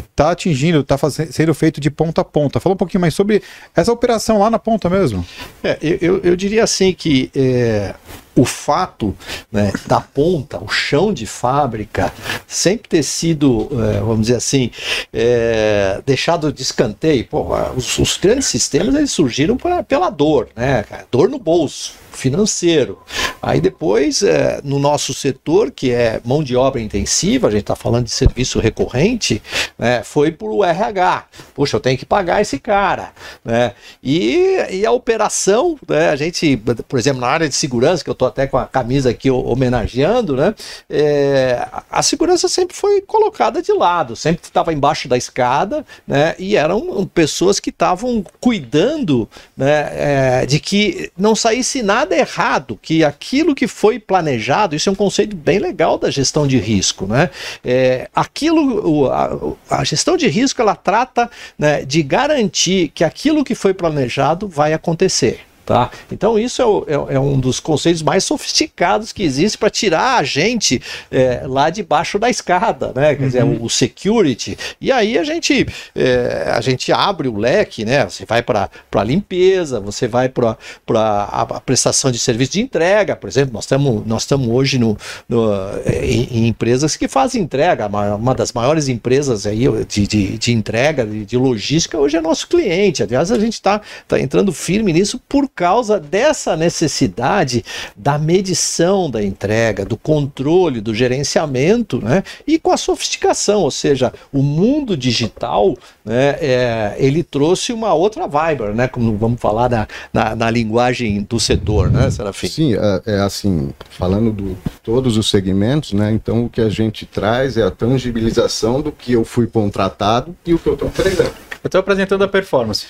está 0.10 0.32
atingindo, 0.32 0.80
está 0.80 0.98
sendo 0.98 1.54
feito 1.54 1.80
de 1.80 1.90
ponta 1.90 2.22
a 2.22 2.24
ponta. 2.24 2.60
Fala 2.60 2.74
um 2.74 2.78
pouquinho 2.78 3.02
mais 3.02 3.14
sobre 3.14 3.42
essa 3.76 3.92
operação 3.92 4.40
lá 4.40 4.50
na 4.50 4.60
ponta 4.60 4.90
mesmo. 4.90 5.26
É, 5.64 5.78
eu, 5.82 6.20
eu 6.24 6.36
diria 6.36 6.64
assim 6.64 6.94
que 6.94 7.30
é, 7.36 7.94
o 8.36 8.44
fato 8.44 9.16
né, 9.52 9.72
da 9.88 10.02
ponta, 10.02 10.62
o 10.64 10.68
chão 10.68 11.14
de 11.14 11.26
fábrica, 11.26 12.12
sempre 12.48 12.90
ter 12.90 13.04
sido, 13.04 13.70
é, 13.72 14.00
vamos 14.00 14.22
dizer 14.22 14.36
assim, 14.36 14.70
é, 15.14 16.02
deixado 16.06 16.52
de 16.52 16.62
escanteio. 16.62 17.26
Pô, 17.28 17.56
os, 17.76 17.98
os, 17.98 18.18
grandes 18.18 18.48
sistemas 18.48 18.96
eles 18.96 19.12
surgiram 19.12 19.56
pra, 19.56 19.84
pela 19.84 20.10
dor, 20.10 20.50
né? 20.56 20.84
Dor 21.12 21.30
no 21.30 21.40
bolso 21.40 22.05
financeiro. 22.16 23.00
Aí 23.42 23.62
depois, 23.62 24.24
é, 24.24 24.60
no 24.64 24.80
nosso 24.80 25.14
setor, 25.14 25.70
que 25.70 25.92
é 25.92 26.20
mão 26.26 26.44
de 26.44 26.56
obra 26.56 26.82
intensiva, 26.82 27.48
a 27.48 27.52
gente 27.52 27.62
está 27.62 27.76
falando 27.76 28.06
de 28.06 28.12
serviço 28.12 28.60
recorrente, 28.60 29.42
né, 29.78 30.02
foi 30.04 30.32
para 30.32 30.48
o 30.48 30.64
RH. 30.64 31.26
Puxa, 31.54 31.78
eu 31.78 31.80
tenho 31.80 31.98
que 31.98 32.06
pagar 32.06 32.42
esse 32.42 32.58
cara. 32.58 33.12
Né? 33.44 33.74
E, 34.02 34.58
e 34.72 34.86
a 34.86 34.92
operação, 34.92 35.78
né, 35.88 36.10
a 36.10 36.16
gente, 36.16 36.58
por 36.88 36.98
exemplo, 36.98 37.22
na 37.22 37.28
área 37.28 37.48
de 37.48 37.56
segurança, 37.56 38.04
que 38.04 38.10
eu 38.10 38.14
estou 38.14 38.28
até 38.28 38.48
com 38.48 38.58
a 38.58 38.66
camisa 38.66 39.12
aqui 39.12 39.30
homenageando, 39.30 40.36
né, 40.36 40.56
é, 40.90 41.68
a 41.90 42.02
segurança 42.02 42.48
sempre 42.48 42.76
foi 42.76 43.02
colocada 43.02 43.62
de 43.62 43.72
lado, 43.74 44.16
sempre 44.16 44.42
estava 44.44 44.74
embaixo 44.74 45.08
da 45.08 45.18
escada, 45.18 45.86
né, 46.08 46.36
e 46.40 46.56
eram 46.56 47.06
pessoas 47.06 47.60
que 47.60 47.70
estavam 47.70 48.24
cuidando 48.40 49.30
né, 49.56 49.90
é, 49.92 50.46
de 50.46 50.60
que 50.60 51.12
não 51.18 51.36
saísse 51.36 51.84
nada 51.84 52.05
nada 52.06 52.16
errado, 52.16 52.80
que 52.82 53.04
aquilo 53.04 53.56
que 53.56 53.68
foi 53.68 54.00
planejado, 54.00 54.76
isso 54.76 54.88
é 54.88 54.92
um 54.92 54.96
conceito 54.96 55.36
bem 55.36 55.58
legal 55.58 55.98
da 55.98 56.12
gestão 56.12 56.48
de 56.48 56.58
risco, 56.58 57.08
né? 57.08 57.30
É, 57.64 58.08
aquilo, 58.16 59.10
a, 59.12 59.56
a, 59.70 59.84
gestão 59.84 60.16
de 60.16 60.28
risco, 60.28 60.62
ela 60.62 60.76
trata 60.76 61.30
né, 61.58 61.84
de 61.84 62.04
garantir 62.04 62.90
que 62.94 63.04
aquilo 63.04 63.44
que 63.44 63.56
foi 63.56 63.74
planejado 63.74 64.48
vai 64.48 64.74
acontecer. 64.74 65.42
Tá? 65.66 65.90
Então, 66.12 66.38
isso 66.38 66.62
é, 66.62 66.66
o, 66.66 66.86
é, 66.88 67.16
é, 67.16 67.20
um 67.20 67.40
dos 67.40 67.60
conceitos 67.60 68.04
mais 68.04 68.24
sofisticados 68.24 69.12
que 69.12 69.24
existe 69.24 69.58
para 69.58 69.70
tirar 69.72 70.20
a 70.20 70.24
gente 70.24 70.80
é, 71.10 71.42
lá 71.48 71.72
debaixo 71.72 72.20
da 72.20 72.30
escada, 72.30 72.92
né? 72.96 73.16
Quer 73.16 73.22
uhum. 73.22 73.28
dizer, 73.28 73.44
o, 73.44 73.64
o, 73.64 73.70
security. 73.70 74.56
E 74.80 74.92
aí 74.92 75.18
a 75.18 75.24
gente, 75.24 75.66
é, 75.96 76.52
a 76.54 76.62
gente 76.62 76.92
abre 76.92 77.28
o 77.28 77.36
leque, 77.36 77.84
né? 77.84 78.06
Você 78.06 78.28
vai 78.28 78.44
para 78.44 78.70
a 78.94 79.04
limpeza, 79.04 79.80
você 79.80 80.08
vai 80.08 80.30
para 80.30 80.56
a, 80.94 81.42
a 81.42 81.60
prestação 81.60 82.12
de 82.12 82.20
serviço 82.20 82.52
de 82.52 82.62
entrega, 82.62 83.16
por 83.16 83.28
exemplo. 83.28 83.52
Nós 83.52 83.64
estamos 83.64 84.06
nós 84.06 84.28
hoje 84.48 84.78
no, 84.78 84.96
no 85.28 85.52
em, 85.88 86.28
em, 86.32 86.48
empresas 86.48 86.96
que 86.96 87.08
fazem 87.08 87.42
entrega. 87.42 87.88
Uma 87.88 88.36
das 88.36 88.54
maiores 88.54 88.88
empresas 88.88 89.48
aí 89.48 89.66
de, 89.88 90.06
de, 90.06 90.38
de 90.38 90.54
entrega, 90.54 91.04
de, 91.04 91.26
de 91.26 91.38
logística, 91.38 91.98
hoje 91.98 92.18
é 92.18 92.22
nosso 92.22 92.48
cliente. 92.48 93.02
Aliás, 93.02 93.32
a 93.32 93.40
gente 93.40 93.54
está 93.54 93.82
tá 94.08 94.20
entrando 94.20 94.54
firme 94.54 94.94
nisso 94.94 95.20
por 95.28 95.50
causa 95.56 95.98
dessa 95.98 96.58
necessidade 96.58 97.64
da 97.96 98.20
medição 98.20 99.10
da 99.10 99.24
entrega, 99.24 99.86
do 99.86 99.96
controle, 99.96 100.82
do 100.82 100.94
gerenciamento, 100.94 102.02
né? 102.02 102.24
E 102.46 102.60
com 102.60 102.72
a 102.72 102.78
sofisticação, 102.78 103.62
ou 103.62 103.72
seja, 103.72 104.14
o 104.34 104.44
mundo 104.44 104.98
digital, 104.98 105.78
né? 106.04 106.38
É, 106.42 106.96
ele 106.98 107.24
trouxe 107.24 107.72
uma 107.72 107.94
outra 107.94 108.28
vibe, 108.28 108.64
né? 108.76 108.90
Como 108.90 109.16
vamos 109.18 109.40
falar 109.40 109.70
na, 109.70 109.88
na, 110.12 110.36
na 110.36 110.52
linguagem 110.52 111.22
do 111.24 111.40
setor, 111.40 111.90
né, 111.90 112.12
Serafim? 112.12 112.48
Sim, 112.48 112.74
é, 112.76 113.02
é 113.06 113.20
assim, 113.22 113.70
falando 113.90 114.34
de 114.34 114.58
todos 114.84 115.16
os 115.16 115.30
segmentos, 115.30 115.94
né? 115.94 116.12
Então 116.12 116.46
o 116.46 116.50
que 116.50 116.60
a 116.60 116.70
gente 116.70 117.06
traz 117.06 117.56
é 117.56 117.64
a 117.64 117.72
tangibilização 117.72 118.82
do 118.82 118.92
que 118.92 119.14
eu 119.14 119.24
fui 119.24 119.48
contratado 119.48 120.36
e 120.46 120.54
o 120.54 120.60
que 120.60 120.68
eu 120.68 120.74
estou 120.74 120.90
entregando. 120.90 121.32
Eu 121.64 121.68
estou 121.68 121.80
apresentando 121.80 122.24
a 122.26 122.28
performance. 122.28 122.88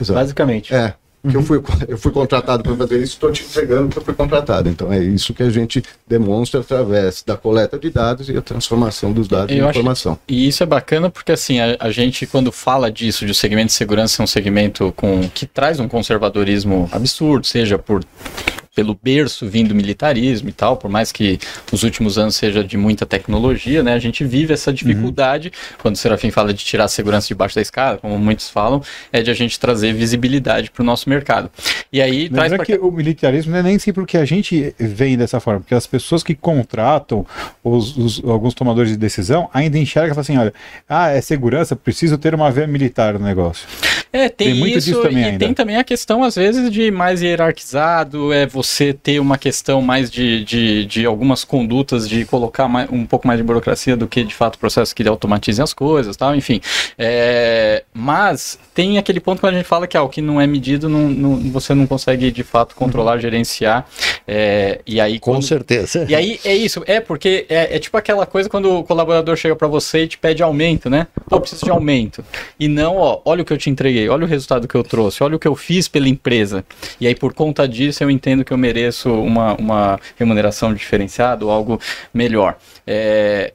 Exato. 0.00 0.18
Basicamente. 0.18 0.74
É, 0.74 0.94
que 1.28 1.36
eu, 1.36 1.42
fui, 1.42 1.62
eu 1.88 1.98
fui 1.98 2.12
contratado 2.12 2.62
para 2.62 2.76
fazer 2.76 2.96
isso, 2.96 3.14
estou 3.14 3.32
te 3.32 3.42
entregando 3.42 3.88
que 3.88 3.98
eu 3.98 4.02
fui 4.02 4.14
contratado. 4.14 4.68
Então 4.68 4.92
é 4.92 5.02
isso 5.02 5.32
que 5.32 5.42
a 5.42 5.50
gente 5.50 5.82
demonstra 6.06 6.60
através 6.60 7.22
da 7.26 7.36
coleta 7.36 7.78
de 7.78 7.90
dados 7.90 8.28
e 8.28 8.36
a 8.36 8.42
transformação 8.42 9.12
dos 9.12 9.28
dados 9.28 9.54
eu 9.54 9.64
em 9.64 9.68
informação. 9.68 10.12
Acho, 10.12 10.20
e 10.28 10.48
isso 10.48 10.62
é 10.62 10.66
bacana 10.66 11.10
porque 11.10 11.32
assim, 11.32 11.60
a, 11.60 11.76
a, 11.80 11.90
gente 11.90 12.26
quando 12.26 12.52
fala 12.52 12.90
disso, 12.90 13.24
de 13.24 13.32
o 13.32 13.34
segmento 13.34 13.68
de 13.68 13.72
segurança 13.72 14.16
ser 14.16 14.22
um 14.22 14.26
segmento 14.26 14.92
com, 14.96 15.28
que 15.28 15.46
traz 15.46 15.80
um 15.80 15.88
conservadorismo 15.88 16.88
absurdo, 16.92 17.46
seja 17.46 17.78
por 17.78 18.04
pelo 18.74 18.98
berço 19.00 19.46
vindo 19.48 19.68
do 19.68 19.74
militarismo 19.74 20.48
e 20.48 20.52
tal, 20.52 20.76
por 20.76 20.90
mais 20.90 21.12
que 21.12 21.38
nos 21.70 21.82
últimos 21.82 22.18
anos 22.18 22.36
seja 22.36 22.62
de 22.64 22.76
muita 22.76 23.06
tecnologia, 23.06 23.82
né? 23.82 23.94
A 23.94 23.98
gente 23.98 24.24
vive 24.24 24.52
essa 24.52 24.72
dificuldade, 24.72 25.48
uhum. 25.48 25.76
quando 25.80 25.94
o 25.94 25.98
Serafim 25.98 26.30
fala 26.30 26.52
de 26.52 26.64
tirar 26.64 26.84
a 26.84 26.88
segurança 26.88 27.28
debaixo 27.28 27.54
da 27.54 27.62
escada, 27.62 27.98
como 27.98 28.18
muitos 28.18 28.50
falam, 28.50 28.82
é 29.12 29.22
de 29.22 29.30
a 29.30 29.34
gente 29.34 29.58
trazer 29.58 29.92
visibilidade 29.92 30.70
para 30.70 30.82
o 30.82 30.84
nosso 30.84 31.08
mercado. 31.08 31.50
E 31.92 32.02
aí 32.02 32.28
traz 32.28 32.52
que 32.64 32.74
o 32.74 32.90
militarismo 32.90 33.52
não 33.52 33.58
é 33.58 33.62
nem 33.62 33.78
sempre 33.78 34.02
o 34.02 34.06
que 34.06 34.16
a 34.16 34.24
gente 34.24 34.74
vem 34.78 35.16
dessa 35.16 35.38
forma, 35.40 35.60
porque 35.60 35.74
as 35.74 35.86
pessoas 35.86 36.22
que 36.22 36.34
contratam 36.34 37.24
os, 37.62 37.96
os, 37.96 38.24
alguns 38.24 38.54
tomadores 38.54 38.90
de 38.90 38.96
decisão 38.96 39.48
ainda 39.52 39.78
enxergam 39.78 40.12
e 40.12 40.14
falam 40.14 40.20
assim, 40.22 40.36
olha, 40.36 40.54
ah, 40.88 41.10
é 41.10 41.20
segurança, 41.20 41.76
preciso 41.76 42.18
ter 42.18 42.34
uma 42.34 42.50
veia 42.50 42.66
militar 42.66 43.14
no 43.14 43.24
negócio. 43.24 43.66
É, 44.12 44.28
tem, 44.28 44.50
tem 44.50 44.58
muito 44.58 44.78
isso 44.78 44.90
disso 44.90 45.02
também 45.02 45.22
e 45.22 45.24
ainda. 45.24 45.38
tem 45.38 45.54
também 45.54 45.76
a 45.76 45.84
questão, 45.84 46.22
às 46.22 46.36
vezes, 46.36 46.70
de 46.70 46.90
mais 46.90 47.20
hierarquizado, 47.20 48.32
é 48.32 48.46
você 48.46 48.63
você 48.64 48.92
ter 48.92 49.20
uma 49.20 49.38
questão 49.38 49.80
mais 49.82 50.10
de, 50.10 50.44
de, 50.44 50.86
de 50.86 51.06
algumas 51.06 51.44
condutas, 51.44 52.08
de 52.08 52.24
colocar 52.24 52.66
mais, 52.66 52.90
um 52.90 53.04
pouco 53.06 53.26
mais 53.26 53.38
de 53.38 53.44
burocracia 53.44 53.96
do 53.96 54.08
que 54.08 54.24
de 54.24 54.34
fato 54.34 54.58
processos 54.58 54.92
que 54.92 55.06
automatizem 55.06 55.62
as 55.62 55.72
coisas, 55.72 56.16
tal, 56.16 56.34
enfim. 56.34 56.60
É, 56.98 57.84
mas 57.92 58.58
tem 58.74 58.98
aquele 58.98 59.20
ponto 59.20 59.40
que 59.40 59.46
a 59.46 59.52
gente 59.52 59.64
fala 59.64 59.86
que 59.86 59.96
ah, 59.96 60.02
o 60.02 60.08
que 60.08 60.20
não 60.20 60.40
é 60.40 60.46
medido 60.46 60.88
não, 60.88 61.08
não, 61.08 61.36
você 61.50 61.74
não 61.74 61.86
consegue 61.86 62.30
de 62.30 62.42
fato 62.42 62.74
controlar, 62.74 63.14
uhum. 63.14 63.20
gerenciar. 63.20 63.86
É, 64.26 64.80
e 64.86 65.00
aí 65.00 65.18
com 65.18 65.32
quando, 65.32 65.44
certeza. 65.44 66.06
E 66.08 66.14
aí 66.14 66.40
é 66.44 66.54
isso, 66.54 66.82
é 66.86 67.00
porque 67.00 67.46
é, 67.48 67.76
é 67.76 67.78
tipo 67.78 67.96
aquela 67.96 68.26
coisa 68.26 68.48
quando 68.48 68.78
o 68.78 68.82
colaborador 68.82 69.36
chega 69.36 69.54
para 69.54 69.68
você 69.68 70.04
e 70.04 70.08
te 70.08 70.18
pede 70.18 70.42
aumento, 70.42 70.88
né? 70.88 71.06
Pô, 71.28 71.40
preciso 71.40 71.64
de 71.64 71.70
aumento. 71.70 72.24
E 72.58 72.68
não, 72.68 72.96
ó, 72.96 73.20
olha 73.24 73.42
o 73.42 73.44
que 73.44 73.52
eu 73.52 73.58
te 73.58 73.68
entreguei, 73.68 74.08
olha 74.08 74.24
o 74.24 74.28
resultado 74.28 74.66
que 74.66 74.74
eu 74.74 74.82
trouxe, 74.82 75.22
olha 75.22 75.36
o 75.36 75.38
que 75.38 75.46
eu 75.46 75.54
fiz 75.54 75.86
pela 75.86 76.08
empresa. 76.08 76.64
E 77.00 77.06
aí 77.06 77.14
por 77.14 77.34
conta 77.34 77.68
disso 77.68 78.02
eu 78.02 78.10
entendo 78.10 78.44
que 78.44 78.52
eu 78.54 78.58
mereço 78.58 79.12
uma, 79.12 79.54
uma 79.54 80.00
remuneração 80.16 80.72
diferenciada 80.72 81.44
ou 81.44 81.50
algo 81.50 81.80
melhor. 82.12 82.56
É, 82.86 83.52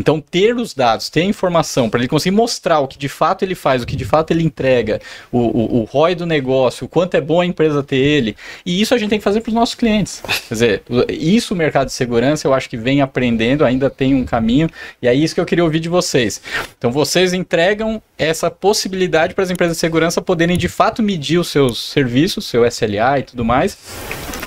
então, 0.00 0.18
ter 0.18 0.56
os 0.56 0.72
dados, 0.72 1.10
ter 1.10 1.20
a 1.20 1.24
informação, 1.24 1.90
para 1.90 2.00
ele 2.00 2.08
conseguir 2.08 2.34
mostrar 2.34 2.80
o 2.80 2.88
que 2.88 2.96
de 2.96 3.08
fato 3.08 3.44
ele 3.44 3.54
faz, 3.54 3.82
o 3.82 3.86
que 3.86 3.94
de 3.94 4.06
fato 4.06 4.30
ele 4.30 4.42
entrega, 4.42 4.98
o, 5.30 5.38
o, 5.38 5.80
o 5.80 5.84
ROI 5.84 6.14
do 6.14 6.24
negócio, 6.24 6.86
o 6.86 6.88
quanto 6.88 7.16
é 7.16 7.20
bom 7.20 7.38
a 7.38 7.44
empresa 7.44 7.82
ter 7.82 7.96
ele. 7.96 8.34
E 8.64 8.80
isso 8.80 8.94
a 8.94 8.98
gente 8.98 9.10
tem 9.10 9.18
que 9.18 9.24
fazer 9.24 9.42
para 9.42 9.50
os 9.50 9.54
nossos 9.54 9.74
clientes. 9.74 10.22
Quer 10.48 10.54
dizer, 10.54 10.82
isso 11.10 11.52
o 11.52 11.56
mercado 11.56 11.88
de 11.88 11.92
segurança 11.92 12.48
eu 12.48 12.54
acho 12.54 12.70
que 12.70 12.78
vem 12.78 13.02
aprendendo, 13.02 13.62
ainda 13.62 13.90
tem 13.90 14.14
um 14.14 14.24
caminho, 14.24 14.70
e 15.02 15.06
é 15.06 15.12
isso 15.12 15.34
que 15.34 15.40
eu 15.40 15.44
queria 15.46 15.64
ouvir 15.64 15.80
de 15.80 15.90
vocês. 15.90 16.40
Então, 16.78 16.90
vocês 16.90 17.34
entregam 17.34 18.02
essa 18.16 18.50
possibilidade 18.50 19.34
para 19.34 19.44
as 19.44 19.50
empresas 19.50 19.76
de 19.76 19.80
segurança 19.80 20.22
poderem 20.22 20.56
de 20.56 20.68
fato 20.68 21.02
medir 21.02 21.38
os 21.38 21.48
seus 21.48 21.90
serviços, 21.90 22.46
seu 22.46 22.64
SLA 22.64 23.18
e 23.18 23.22
tudo 23.24 23.44
mais 23.44 24.39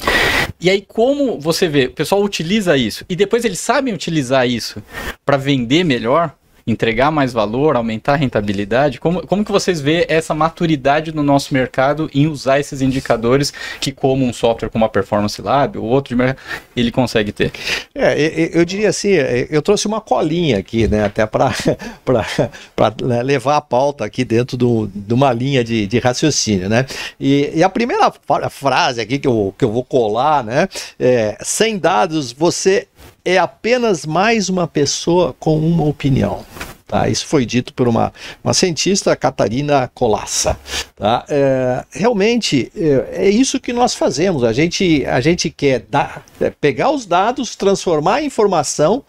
e 0.59 0.69
aí, 0.69 0.81
como 0.81 1.39
você 1.39 1.67
vê, 1.67 1.85
o 1.85 1.91
pessoal 1.91 2.23
utiliza 2.23 2.77
isso? 2.77 3.05
E 3.09 3.15
depois 3.15 3.43
eles 3.43 3.59
sabem 3.59 3.93
utilizar 3.93 4.47
isso 4.47 4.81
para 5.25 5.37
vender 5.37 5.83
melhor, 5.83 6.35
entregar 6.65 7.11
mais 7.11 7.33
valor, 7.33 7.75
aumentar 7.75 8.13
a 8.13 8.15
rentabilidade? 8.15 8.99
Como, 8.99 9.25
como 9.25 9.43
que 9.43 9.51
vocês 9.51 9.81
vê 9.81 10.05
essa 10.09 10.33
maturidade 10.33 11.13
no 11.13 11.23
nosso 11.23 11.53
mercado 11.53 12.09
em 12.13 12.27
usar 12.27 12.59
esses 12.59 12.81
indicadores 12.81 13.53
que 13.79 13.91
como 13.91 14.25
um 14.25 14.33
software 14.33 14.69
como 14.69 14.85
a 14.85 14.89
Performance 14.89 15.41
Lab 15.41 15.77
ou 15.77 15.85
outro 15.85 16.15
de 16.15 16.15
mercado, 16.15 16.39
ele 16.75 16.91
consegue 16.91 17.31
ter? 17.31 17.51
É, 17.93 18.49
eu, 18.53 18.65
diria 18.65 18.89
assim, 18.89 19.09
eu 19.09 19.61
trouxe 19.61 19.87
uma 19.87 20.01
colinha 20.01 20.57
aqui, 20.57 20.87
né, 20.87 21.05
até 21.05 21.25
para 21.25 21.51
né, 23.03 23.23
levar 23.23 23.57
a 23.57 23.61
pauta 23.61 24.05
aqui 24.05 24.23
dentro 24.23 24.57
do, 24.57 24.89
de 24.93 25.13
uma 25.13 25.31
linha 25.33 25.63
de, 25.63 25.85
de 25.85 25.99
raciocínio, 25.99 26.69
né? 26.69 26.85
E, 27.19 27.51
e, 27.55 27.63
a 27.63 27.69
primeira 27.69 28.11
frase 28.49 29.01
aqui 29.01 29.19
que 29.19 29.27
eu, 29.27 29.53
que 29.57 29.65
eu 29.65 29.71
vou 29.71 29.83
colar, 29.83 30.43
né, 30.43 30.67
é, 30.99 31.37
sem 31.41 31.77
dados 31.77 32.31
você 32.31 32.87
é 33.25 33.37
apenas 33.37 34.05
mais 34.05 34.49
uma 34.49 34.67
pessoa 34.67 35.35
com 35.39 35.57
uma 35.57 35.85
opinião. 35.85 36.45
Tá? 36.93 37.09
Isso 37.09 37.25
foi 37.25 37.43
dito 37.43 37.73
por 37.73 37.87
uma, 37.87 38.13
uma 38.43 38.53
cientista, 38.53 39.15
Catarina 39.15 39.89
Colassa. 39.95 40.59
Tá? 40.95 41.25
É, 41.27 41.83
realmente 41.91 42.71
é, 42.75 43.25
é, 43.25 43.29
isso 43.29 43.59
que 43.59 43.73
nós 43.73 43.95
fazemos. 43.95 44.43
A 44.43 44.53
gente, 44.53 45.03
a 45.05 45.19
gente 45.19 45.49
quer 45.49 45.85
dar, 45.89 46.23
é, 46.39 46.51
pegar 46.51 46.91
os 46.91 47.05
dados, 47.07 47.55
transformar 47.55 48.21
em 48.21 48.27
informação, 48.27 49.03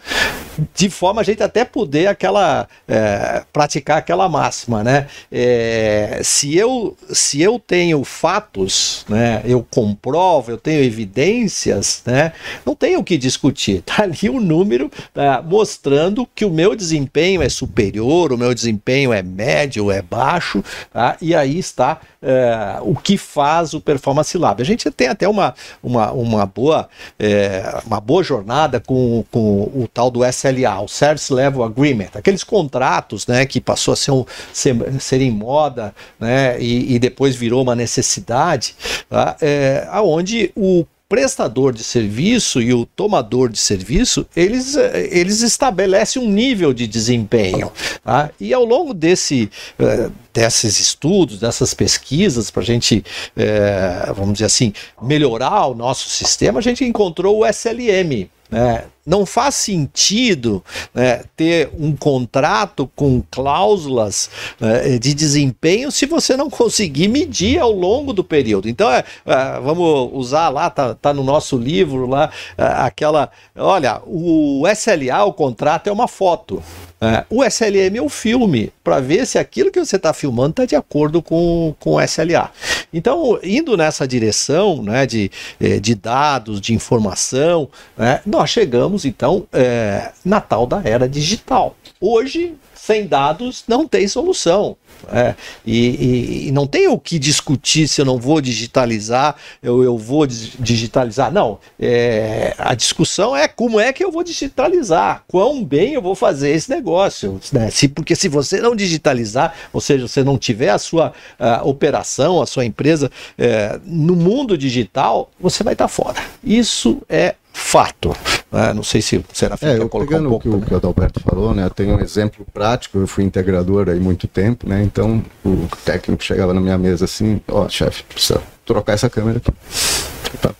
de 0.75 0.91
forma 0.91 1.21
a 1.21 1.25
gente 1.25 1.43
até 1.43 1.65
poder 1.65 2.07
aquela 2.07 2.69
é, 2.87 3.43
praticar 3.53 3.99
aquela 3.99 4.29
máxima, 4.29 4.83
né? 4.83 5.07
É, 5.31 6.21
se 6.23 6.57
eu 6.57 6.97
se 7.13 7.41
eu 7.41 7.59
tenho 7.59 8.05
fatos, 8.05 9.05
né? 9.09 9.43
Eu 9.45 9.67
comprovo, 9.69 10.51
eu 10.51 10.59
tenho 10.59 10.83
evidências, 10.83 12.03
né? 12.07 12.33
Não 12.65 12.75
tenho 12.75 13.01
o 13.01 13.05
que 13.05 13.17
discutir. 13.17 13.83
Tá 13.95 14.03
ali 14.03 14.29
o 14.29 14.35
um 14.35 14.41
número 14.41 14.91
tá, 15.13 15.41
mostrando 15.41 16.27
que 16.35 16.45
o 16.45 16.51
meu 16.51 16.75
desempenho 16.75 17.43
é 17.43 17.49
superior, 17.49 18.33
o 18.33 18.39
meu 18.39 18.53
desempenho 18.53 19.13
é 19.13 19.23
médio, 19.23 19.91
é 19.91 20.03
baixo, 20.03 20.65
tá? 20.93 21.17
E 21.21 21.35
aí 21.35 21.59
está 21.59 22.01
é, 22.25 22.79
o 22.81 22.95
que 22.97 23.19
faz 23.19 23.75
o 23.75 23.81
Performance 23.81 24.37
Lab. 24.39 24.61
A 24.61 24.65
gente 24.65 24.91
tem 24.91 25.09
até 25.09 25.29
uma, 25.29 25.55
uma, 25.83 26.11
uma, 26.13 26.47
boa, 26.47 26.89
é, 27.19 27.81
uma 27.87 28.01
boa 28.01 28.25
jornada 28.25 28.81
com, 28.81 29.25
com 29.31 29.63
o 29.75 29.89
tal 29.93 30.11
do 30.11 30.25
SLA, 30.25 30.81
o 30.81 30.89
Service 30.89 31.33
Level 31.33 31.63
Agreement, 31.63 32.09
aqueles 32.15 32.43
contratos 32.43 33.27
né, 33.27 33.45
que 33.45 33.61
passou 33.61 33.93
a 33.93 33.97
ser, 33.97 34.11
um, 34.11 34.25
ser, 34.53 34.75
ser 35.01 35.21
em 35.21 35.31
moda 35.31 35.95
né, 36.19 36.59
e, 36.61 36.95
e 36.95 36.99
depois 36.99 37.37
virou 37.37 37.63
uma 37.63 37.75
necessidade, 37.75 38.75
tá? 39.09 39.37
é, 39.41 39.87
onde 40.03 40.51
o 40.57 40.87
prestador 41.09 41.73
de 41.73 41.85
serviço 41.85 42.61
e 42.61 42.73
o 42.73 42.87
tomador 42.87 43.49
de 43.49 43.59
serviço, 43.59 44.27
eles, 44.35 44.75
eles 45.11 45.43
estabelecem 45.43 46.23
um 46.23 46.29
nível 46.29 46.73
de 46.73 46.87
desempenho. 46.87 47.71
Tá? 48.03 48.31
E 48.41 48.53
ao 48.53 48.65
longo 48.65 48.95
desse, 48.95 49.51
uh, 49.79 50.11
desses 50.33 50.81
estudos, 50.81 51.39
dessas 51.39 51.75
pesquisas, 51.75 52.51
para 52.51 52.63
a 52.63 52.67
gente, 52.67 53.05
uh, 53.37 54.15
vamos 54.15 54.35
dizer 54.35 54.47
assim, 54.47 54.73
melhorar 55.01 55.67
o 55.67 55.75
nosso 55.75 56.09
sistema, 56.09 56.59
a 56.59 56.63
gente 56.63 56.85
encontrou 56.85 57.39
o 57.39 57.47
SLM, 57.47 58.29
né? 58.51 58.85
Não 59.07 59.27
faz 59.27 59.55
sentido 59.55 60.65
né, 60.95 61.25
ter 61.37 61.71
um 61.79 61.95
contrato 61.95 62.91
com 62.97 63.23
cláusulas 63.31 64.31
né, 64.59 64.99
de 64.99 65.13
desempenho 65.13 65.93
se 65.93 66.07
você 66.07 66.37
não 66.37 66.49
conseguir 66.49 67.09
medir 67.09 67.59
ao 67.59 67.71
longo 67.73 68.13
do 68.13 68.25
período. 68.25 68.69
Então, 68.69 68.91
é, 68.91 69.05
é, 69.27 69.61
vamos 69.61 70.11
usar 70.13 70.49
lá, 70.49 70.71
tá, 70.71 70.95
tá, 70.95 71.13
no 71.13 71.23
nosso 71.23 71.57
livro 71.57 72.07
lá, 72.07 72.31
é, 72.57 72.65
aquela. 72.65 73.31
Olha, 73.57 74.01
o 74.07 74.65
SLA, 74.69 75.25
o 75.25 75.33
contrato, 75.33 75.89
é 75.89 75.93
uma 75.93 76.09
foto. 76.09 76.63
É, 77.01 77.25
o 77.29 77.45
SLM 77.45 77.99
é 77.99 78.03
o 78.03 78.09
filme, 78.09 78.73
para 78.83 78.99
ver 78.99 79.27
se 79.27 79.39
aquilo 79.39 79.71
que 79.71 79.79
você 79.79 79.97
está 79.97 80.15
filmando 80.15 80.51
está 80.51 80.65
de 80.65 80.75
acordo 80.75 81.21
com, 81.21 81.75
com 81.79 81.95
o 81.95 82.01
SLA. 82.01 82.51
Então, 82.93 83.39
indo 83.43 83.77
nessa 83.77 84.09
direção 84.09 84.83
né, 84.83 85.05
de, 85.05 85.31
é, 85.61 85.79
de 85.79 85.95
dados, 85.95 86.61
de 86.61 86.73
informação, 86.73 87.69
né, 87.97 88.23
nós 88.25 88.49
chegamos 88.49 88.94
então 89.03 89.47
é, 89.51 90.13
na 90.23 90.41
tal 90.41 90.67
da 90.67 90.83
era 90.85 91.09
digital. 91.09 91.75
Hoje, 91.99 92.55
sem 92.85 93.07
dados 93.07 93.65
não 93.67 93.89
tem 93.89 94.07
solução. 94.07 94.77
É, 95.13 95.35
e, 95.67 96.49
e, 96.49 96.53
não 96.53 96.67
tem 96.67 96.89
o 96.89 96.99
que 96.99 97.19
discutir 97.19 97.89
se 97.89 98.01
eu 98.01 98.05
não 98.05 98.19
vou 98.19 98.41
digitalizar, 98.41 99.37
eu, 99.63 99.83
eu 99.83 99.97
vou 99.97 100.27
digitalizar. 100.27 101.33
Não, 101.33 101.59
é, 101.79 102.55
a 102.59 102.75
discussão 102.75 103.37
é 103.37 103.49
como 103.49 103.81
é 103.81 103.93
que 103.93 104.05
eu 104.05 104.11
vou 104.11 104.23
digitalizar, 104.23 105.25
quão 105.29 105.65
bem 105.65 105.93
eu 105.93 106.03
vou 106.03 106.15
fazer 106.15 106.51
esse 106.51 106.71
negócio. 106.71 107.41
Né? 107.53 107.71
Se, 107.71 107.89
porque 107.89 108.15
se 108.15 108.29
você 108.29 108.61
não 108.61 108.75
digitalizar, 108.75 109.55
ou 109.73 109.81
seja, 109.81 110.07
você 110.07 110.23
não 110.23 110.39
tiver 110.39 110.71
a 110.71 110.79
sua 110.79 111.13
a 111.39 111.63
operação, 111.65 112.41
a 112.41 112.47
sua 112.47 112.65
empresa 112.65 113.11
é, 113.37 113.79
no 113.85 114.15
mundo 114.15 114.57
digital, 114.57 115.31
você 115.41 115.63
vai 115.63 115.75
estar 115.75 115.89
fora. 115.89 116.23
Isso 116.43 117.03
é 117.09 117.35
fato. 117.55 118.15
Né? 118.53 118.73
Não 118.75 118.83
sei 118.83 119.01
se 119.01 119.17
o 119.17 119.25
Serafim 119.33 119.67
é, 119.67 119.79
quer 119.79 119.89
colocar 119.89 120.19
um 120.19 120.29
pouco. 120.29 120.57
O 120.57 120.61
que 120.61 120.75
o 120.75 120.77
Adalberto 120.77 121.21
falou, 121.21 121.55
né? 121.55 121.65
Eu 121.65 121.71
tenho 121.71 121.97
um 121.97 122.01
exemplo 122.01 122.45
prático, 122.53 122.99
eu 122.99 123.07
fui 123.07 123.25
integrador 123.25 123.89
aí 123.89 123.99
muito 123.99 124.27
tempo, 124.27 124.69
né? 124.69 124.83
Então 124.83 125.25
o 125.45 125.67
técnico 125.85 126.23
chegava 126.23 126.53
na 126.53 126.61
minha 126.61 126.77
mesa 126.77 127.07
assim, 127.07 127.41
ó, 127.49 127.65
oh, 127.65 127.69
chefe, 127.69 128.03
precisa 128.03 128.43
trocar 128.67 128.93
essa 128.93 129.09
câmera 129.09 129.39
aqui. 129.39 129.53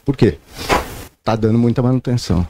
Por 0.05 0.17
quê? 0.17 0.39
Tá 1.23 1.35
dando 1.37 1.59
muita 1.59 1.83
manutenção. 1.83 2.47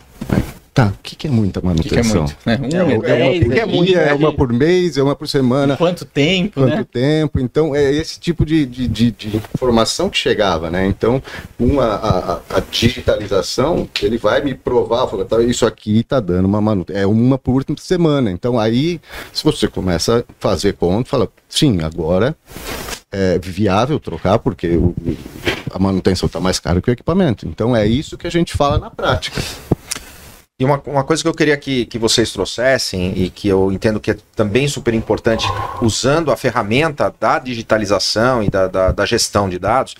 Tá, 0.75 0.89
o 0.89 1.03
que, 1.05 1.15
que, 1.15 1.29
é 1.29 1.31
muita 1.31 1.61
manutenção? 1.61 2.27
Que 2.27 2.35
que 2.35 2.51
é, 2.51 2.59
muito, 2.59 2.75
né? 2.75 2.83
um, 2.83 3.05
é, 3.05 3.61
é, 3.61 3.65
uma 3.65 3.69
por 3.69 3.79
é, 3.79 3.87
dia, 3.87 3.99
é 4.01 4.15
uma 4.15 4.33
por 4.33 4.53
mês, 4.53 4.97
é 4.99 5.03
uma 5.05 5.15
por 5.15 5.29
semana. 5.29 5.77
Quanto 5.77 6.05
tempo, 6.05 6.61
Quanto 6.61 6.75
né? 6.75 6.85
tempo. 6.93 7.39
Então, 7.39 7.77
é 7.77 7.93
esse 7.93 8.19
tipo 8.19 8.45
de, 8.45 8.67
de, 8.67 8.89
de, 8.89 9.13
de 9.13 9.37
informação 9.37 10.11
que 10.11 10.19
chegava, 10.19 10.69
né? 10.71 10.85
Então, 10.85 11.23
com 11.57 11.81
a, 11.81 11.95
a, 11.95 12.57
a, 12.57 12.61
digitalização, 12.73 13.89
ele 14.03 14.19
vai 14.19 14.43
me 14.43 14.53
provar, 14.53 15.07
falar, 15.07 15.25
tá, 15.27 15.41
isso 15.45 15.65
aqui 15.65 16.01
está 16.01 16.19
dando 16.19 16.47
uma 16.47 16.61
manutenção. 16.61 17.01
É 17.01 17.07
uma 17.07 17.39
por 17.39 17.65
semana. 17.79 18.33
Então, 18.33 18.59
aí, 18.59 19.01
se 19.33 19.45
você 19.45 19.69
começa 19.69 20.27
a 20.29 20.33
fazer 20.41 20.73
conta, 20.73 21.09
fala, 21.09 21.29
sim, 21.49 21.83
agora 21.83 22.37
é 23.13 23.39
viável 23.39 24.01
trocar, 24.01 24.41
porque 24.41 24.77
o, 24.77 24.93
a 25.71 25.79
manutenção 25.79 26.27
está 26.27 26.41
mais 26.41 26.59
cara 26.59 26.83
que 26.83 26.91
o 26.91 26.93
equipamento. 26.93 27.47
Então, 27.47 27.77
é 27.77 27.87
isso 27.87 28.19
que 28.19 28.27
a 28.27 28.31
gente 28.31 28.57
fala 28.57 28.77
na 28.77 28.91
prática. 28.91 29.41
E 30.57 30.65
uma, 30.65 30.81
uma 30.87 31.03
coisa 31.03 31.21
que 31.21 31.29
eu 31.29 31.35
queria 31.35 31.57
que, 31.57 31.85
que 31.85 31.99
vocês 31.99 32.31
trouxessem 32.31 33.13
e 33.17 33.29
que 33.29 33.49
eu 33.49 33.73
entendo 33.73 33.99
que 33.99 34.13
é 34.13 34.17
também 34.37 34.69
super 34.69 34.95
importante, 34.95 35.49
usando 35.83 36.31
a 36.31 36.37
ferramenta 36.37 37.13
da 37.19 37.41
digitalização 37.41 38.41
e 38.41 38.49
da, 38.49 38.69
da, 38.69 38.93
da 38.93 39.05
gestão 39.05 39.49
de 39.49 39.59
dados, 39.59 39.97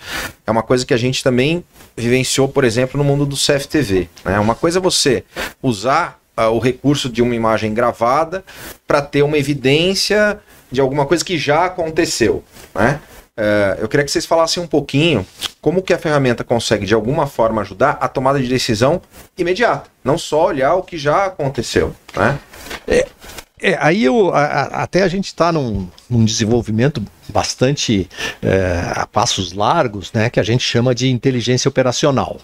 é 0.47 0.49
uma 0.49 0.63
coisa 0.63 0.85
que 0.85 0.93
a 0.93 0.97
gente 0.97 1.21
também 1.21 1.61
vivenciou, 1.97 2.47
por 2.47 2.63
exemplo, 2.63 2.97
no 2.97 3.03
mundo 3.03 3.25
do 3.25 3.35
CFTV. 3.35 4.07
Né? 4.23 4.39
Uma 4.39 4.55
coisa 4.55 4.79
é 4.79 4.81
você 4.81 5.25
usar 5.61 6.21
uh, 6.37 6.43
o 6.43 6.59
recurso 6.59 7.09
de 7.09 7.21
uma 7.21 7.35
imagem 7.35 7.73
gravada 7.73 8.41
para 8.87 9.01
ter 9.01 9.23
uma 9.23 9.37
evidência 9.37 10.39
de 10.71 10.79
alguma 10.79 11.05
coisa 11.05 11.25
que 11.25 11.37
já 11.37 11.65
aconteceu. 11.65 12.41
Né? 12.73 13.01
Uh, 13.37 13.81
eu 13.81 13.89
queria 13.89 14.05
que 14.05 14.11
vocês 14.11 14.25
falassem 14.25 14.63
um 14.63 14.67
pouquinho 14.67 15.27
como 15.59 15.81
que 15.81 15.93
a 15.93 15.97
ferramenta 15.97 16.41
consegue 16.41 16.85
de 16.85 16.93
alguma 16.93 17.27
forma 17.27 17.61
ajudar 17.61 17.97
a 17.99 18.07
tomada 18.07 18.39
de 18.39 18.47
decisão 18.47 19.01
imediata, 19.37 19.89
não 20.03 20.17
só 20.17 20.45
olhar 20.45 20.75
o 20.75 20.83
que 20.83 20.97
já 20.97 21.25
aconteceu, 21.25 21.93
né? 22.15 22.39
É, 22.87 23.05
é, 23.61 23.77
aí 23.79 24.03
eu, 24.03 24.33
a, 24.33 24.43
a, 24.43 24.83
até 24.83 25.03
a 25.03 25.07
gente 25.07 25.25
está 25.25 25.51
num, 25.51 25.89
num, 26.09 26.23
desenvolvimento 26.23 27.03
bastante 27.29 28.09
é, 28.41 28.91
a 28.95 29.07
passos 29.07 29.53
largos, 29.53 30.13
né, 30.13 30.29
que 30.29 30.39
a 30.39 30.43
gente 30.43 30.63
chama 30.63 30.93
de 30.93 31.09
inteligência 31.09 31.67
operacional. 31.67 32.39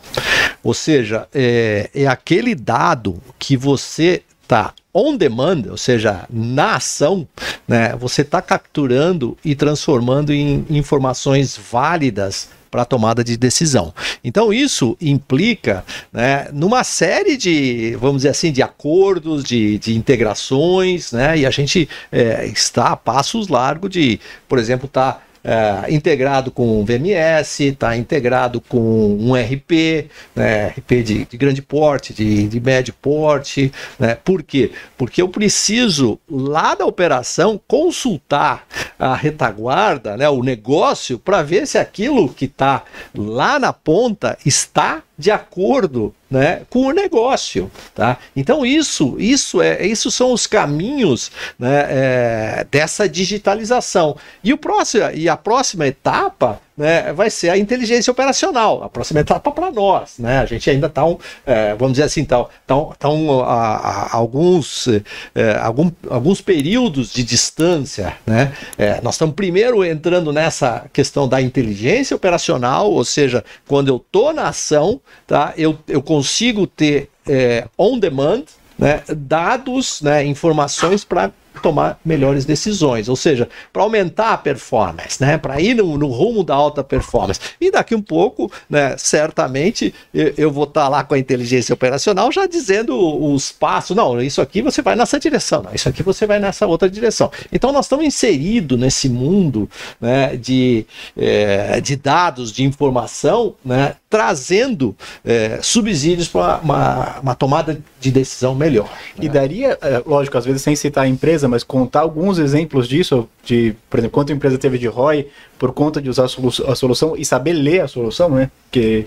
Ou 0.64 0.74
seja, 0.74 1.28
é, 1.34 1.90
é 1.94 2.08
aquele 2.08 2.56
dado 2.56 3.22
que 3.38 3.56
você 3.56 4.24
está 4.42 4.74
on 4.94 5.16
demand, 5.16 5.64
ou 5.70 5.78
seja, 5.78 6.26
na 6.30 6.76
ação, 6.76 7.28
né, 7.68 7.96
você 7.96 8.22
está 8.22 8.42
capturando 8.42 9.38
e 9.44 9.56
transformando 9.56 10.34
em 10.34 10.66
informações 10.70 11.58
válidas 11.72 12.50
para 12.70 12.86
tomada 12.86 13.22
de 13.22 13.36
decisão. 13.36 13.94
Então 14.24 14.54
isso 14.54 14.96
implica 15.02 15.84
né, 16.12 16.48
numa 16.54 16.86
série 16.86 17.36
de, 17.36 17.98
vamos 18.00 18.18
dizer 18.18 18.30
assim, 18.30 18.52
de 18.52 18.62
acordos, 18.62 19.44
de, 19.44 19.78
de 19.78 19.96
integrações, 19.96 21.12
né, 21.12 21.40
e 21.40 21.46
a 21.46 21.52
gente 21.52 21.88
é, 22.12 22.46
está 22.46 22.88
a 22.88 22.96
passos 22.96 23.50
largos 23.50 23.90
de, 23.90 24.20
por 24.48 24.58
exemplo, 24.58 24.86
estar 24.86 25.14
tá 25.14 25.22
é, 25.44 25.92
integrado 25.92 26.52
com 26.52 26.80
o 26.80 26.86
VMS, 26.86 27.64
está 27.64 27.98
integrado 27.98 28.62
com 28.62 28.78
um 28.80 29.34
RP, 29.34 30.10
né, 30.36 30.68
RP 30.68 31.04
de, 31.04 31.26
de, 31.26 31.38
grande 31.38 31.62
porte, 31.62 32.14
de, 32.14 32.48
de 32.48 32.60
médio 32.60 32.94
porte. 33.02 33.72
Né? 33.98 34.16
Por 34.16 34.44
quê? 34.44 34.72
Porque 34.98 35.22
eu 35.22 35.30
preciso, 35.30 36.20
lá 36.30 36.76
da 36.76 36.86
operação, 36.86 37.60
consultar 37.68 38.66
a 39.00 39.16
retaguarda, 39.16 40.16
né, 40.16 40.30
o 40.30 40.44
negócio, 40.44 41.18
para 41.18 41.42
ver 41.42 41.66
se 41.66 41.78
aquilo 41.78 42.30
que 42.30 42.46
está 42.46 42.84
lá 43.16 43.58
na 43.58 43.74
ponta 43.74 44.38
está 44.46 45.02
de 45.22 45.30
acordo 45.30 46.14
né, 46.30 46.64
com 46.68 46.88
o 46.88 46.92
negócio, 46.92 47.72
tá? 47.94 48.18
Então 48.36 48.66
isso, 48.66 49.16
isso 49.20 49.62
é, 49.62 49.86
isso 49.86 50.10
são 50.10 50.34
os 50.34 50.48
caminhos 50.48 51.32
né, 51.60 51.86
é, 51.90 52.68
dessa 52.72 53.08
digitalização. 53.08 54.18
E 54.44 54.52
o 54.52 54.58
próximo, 54.58 55.12
e 55.14 55.30
a 55.30 55.38
próxima 55.38 55.86
etapa 55.86 56.60
né, 56.82 57.14
vai 57.14 57.30
ser 57.30 57.50
a 57.52 57.58
inteligência 57.60 58.10
operacional, 58.10 58.84
a 58.84 58.90
próxima 58.90 59.20
etapa 59.20 59.52
para 59.52 59.70
nós. 59.70 60.18
Né? 60.18 60.40
A 60.40 60.46
gente 60.48 60.68
ainda 60.68 60.88
está, 60.88 61.06
um, 61.06 61.16
é, 61.46 61.76
vamos 61.76 61.94
dizer 61.94 62.06
assim, 62.06 62.26
tá, 62.26 62.44
tá 62.66 63.08
um, 63.08 63.40
a, 63.42 63.76
a, 63.76 64.18
alguns, 64.18 64.88
é, 65.36 65.58
algum, 65.62 65.92
alguns 66.10 66.42
períodos 66.42 67.14
de 67.14 67.24
distância. 67.24 68.18
Né? 68.26 68.52
É, 68.80 69.00
nós 69.02 69.14
estamos 69.14 69.36
primeiro 69.36 69.86
entrando 69.86 70.34
nessa 70.34 70.86
questão 70.92 71.28
da 71.28 71.40
inteligência 71.40 72.16
operacional, 72.16 72.92
ou 72.92 73.06
seja, 73.06 73.46
quando 73.68 73.90
eu 73.90 73.98
estou 73.98 74.34
na 74.34 74.48
ação, 74.48 75.00
tá, 75.28 75.54
eu, 75.56 75.78
eu 75.88 76.02
consigo 76.02 76.66
ter 76.66 77.10
é, 77.28 77.68
on 77.78 78.00
demand 78.00 78.46
né, 78.76 79.04
dados, 79.16 80.02
né, 80.02 80.26
informações 80.26 81.04
para 81.04 81.32
tomar 81.62 82.00
melhores 82.04 82.46
decisões, 82.46 83.10
ou 83.10 83.16
seja, 83.16 83.50
para 83.72 83.84
aumentar 83.84 84.34
a 84.34 84.38
performance, 84.38 85.22
né? 85.22 85.38
Para 85.38 85.60
ir 85.60 85.76
no, 85.76 85.98
no, 85.98 86.08
rumo 86.08 86.44
da 86.44 86.56
alta 86.56 86.84
performance. 86.84 87.40
E 87.60 87.72
daqui 87.72 87.96
um 87.96 88.02
pouco, 88.02 88.52
né? 88.70 88.96
Certamente 88.98 89.94
eu, 90.14 90.34
eu 90.38 90.52
vou 90.52 90.64
estar 90.64 90.84
tá 90.84 90.90
lá 90.90 91.04
com 91.04 91.14
a 91.14 91.20
inteligência 91.20 91.74
operacional 91.74 92.32
já 92.32 92.46
dizendo 92.46 92.96
os 93.34 93.52
passos. 93.52 93.96
Não, 93.96 94.22
isso 94.22 94.42
aqui 94.42 94.62
você 94.62 94.82
vai 94.82 94.96
nessa 94.96 95.20
direção, 95.20 95.64
não, 95.64 95.74
isso 95.74 95.90
aqui 95.90 96.04
você 96.04 96.26
vai 96.26 96.40
nessa 96.40 96.66
outra 96.68 96.90
direção. 96.90 97.32
Então 97.52 97.72
nós 97.72 97.86
estamos 97.86 98.06
inseridos 98.06 98.80
nesse 98.80 99.10
mundo 99.10 99.70
né, 100.00 100.36
de, 100.38 100.86
é, 101.18 101.82
de 101.82 101.96
dados, 101.96 102.52
de 102.52 102.64
informação, 102.64 103.56
né? 103.64 103.96
Trazendo 104.12 104.96
é, 105.26 105.58
subsídios 105.64 106.28
para 106.28 106.58
uma, 106.58 107.20
uma 107.20 107.34
tomada 107.34 107.82
de 108.00 108.12
decisão 108.12 108.54
melhor. 108.54 108.92
E 109.18 109.28
né? 109.28 109.34
daria, 109.34 109.78
é, 109.82 110.04
lógico, 110.06 110.38
às 110.38 110.46
vezes 110.46 110.62
sem 110.62 110.76
citar 110.76 111.06
a 111.06 111.08
empresa, 111.08 111.48
mas 111.48 111.64
contar 111.64 112.02
alguns 112.02 112.38
exemplos 112.38 112.88
disso, 112.88 113.28
de, 113.44 113.74
por 113.90 114.00
exemplo, 114.00 114.14
quanto 114.14 114.32
a 114.32 114.36
empresa 114.36 114.58
teve 114.58 114.78
de 114.78 114.88
ROI 114.88 115.28
por 115.62 115.74
conta 115.74 116.02
de 116.02 116.10
usar 116.10 116.26
a, 116.26 116.28
solu 116.28 116.50
a 116.68 116.74
solução 116.74 117.16
e 117.16 117.24
saber 117.24 117.54
ler 117.54 117.82
a 117.82 117.88
solução, 117.88 118.32
né? 118.32 118.50
Que... 118.72 119.06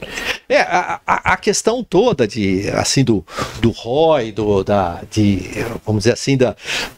É, 0.48 0.60
a, 0.60 1.00
a, 1.04 1.36
questão 1.36 1.82
toda 1.82 2.28
de, 2.28 2.70
assim, 2.74 3.02
do, 3.02 3.26
do 3.60 3.70
ROI, 3.70 4.30
do, 4.30 4.62
da, 4.62 5.02
de, 5.10 5.50
vamos 5.84 6.04
dizer 6.04 6.12
assim, 6.12 6.36
da, 6.36 6.54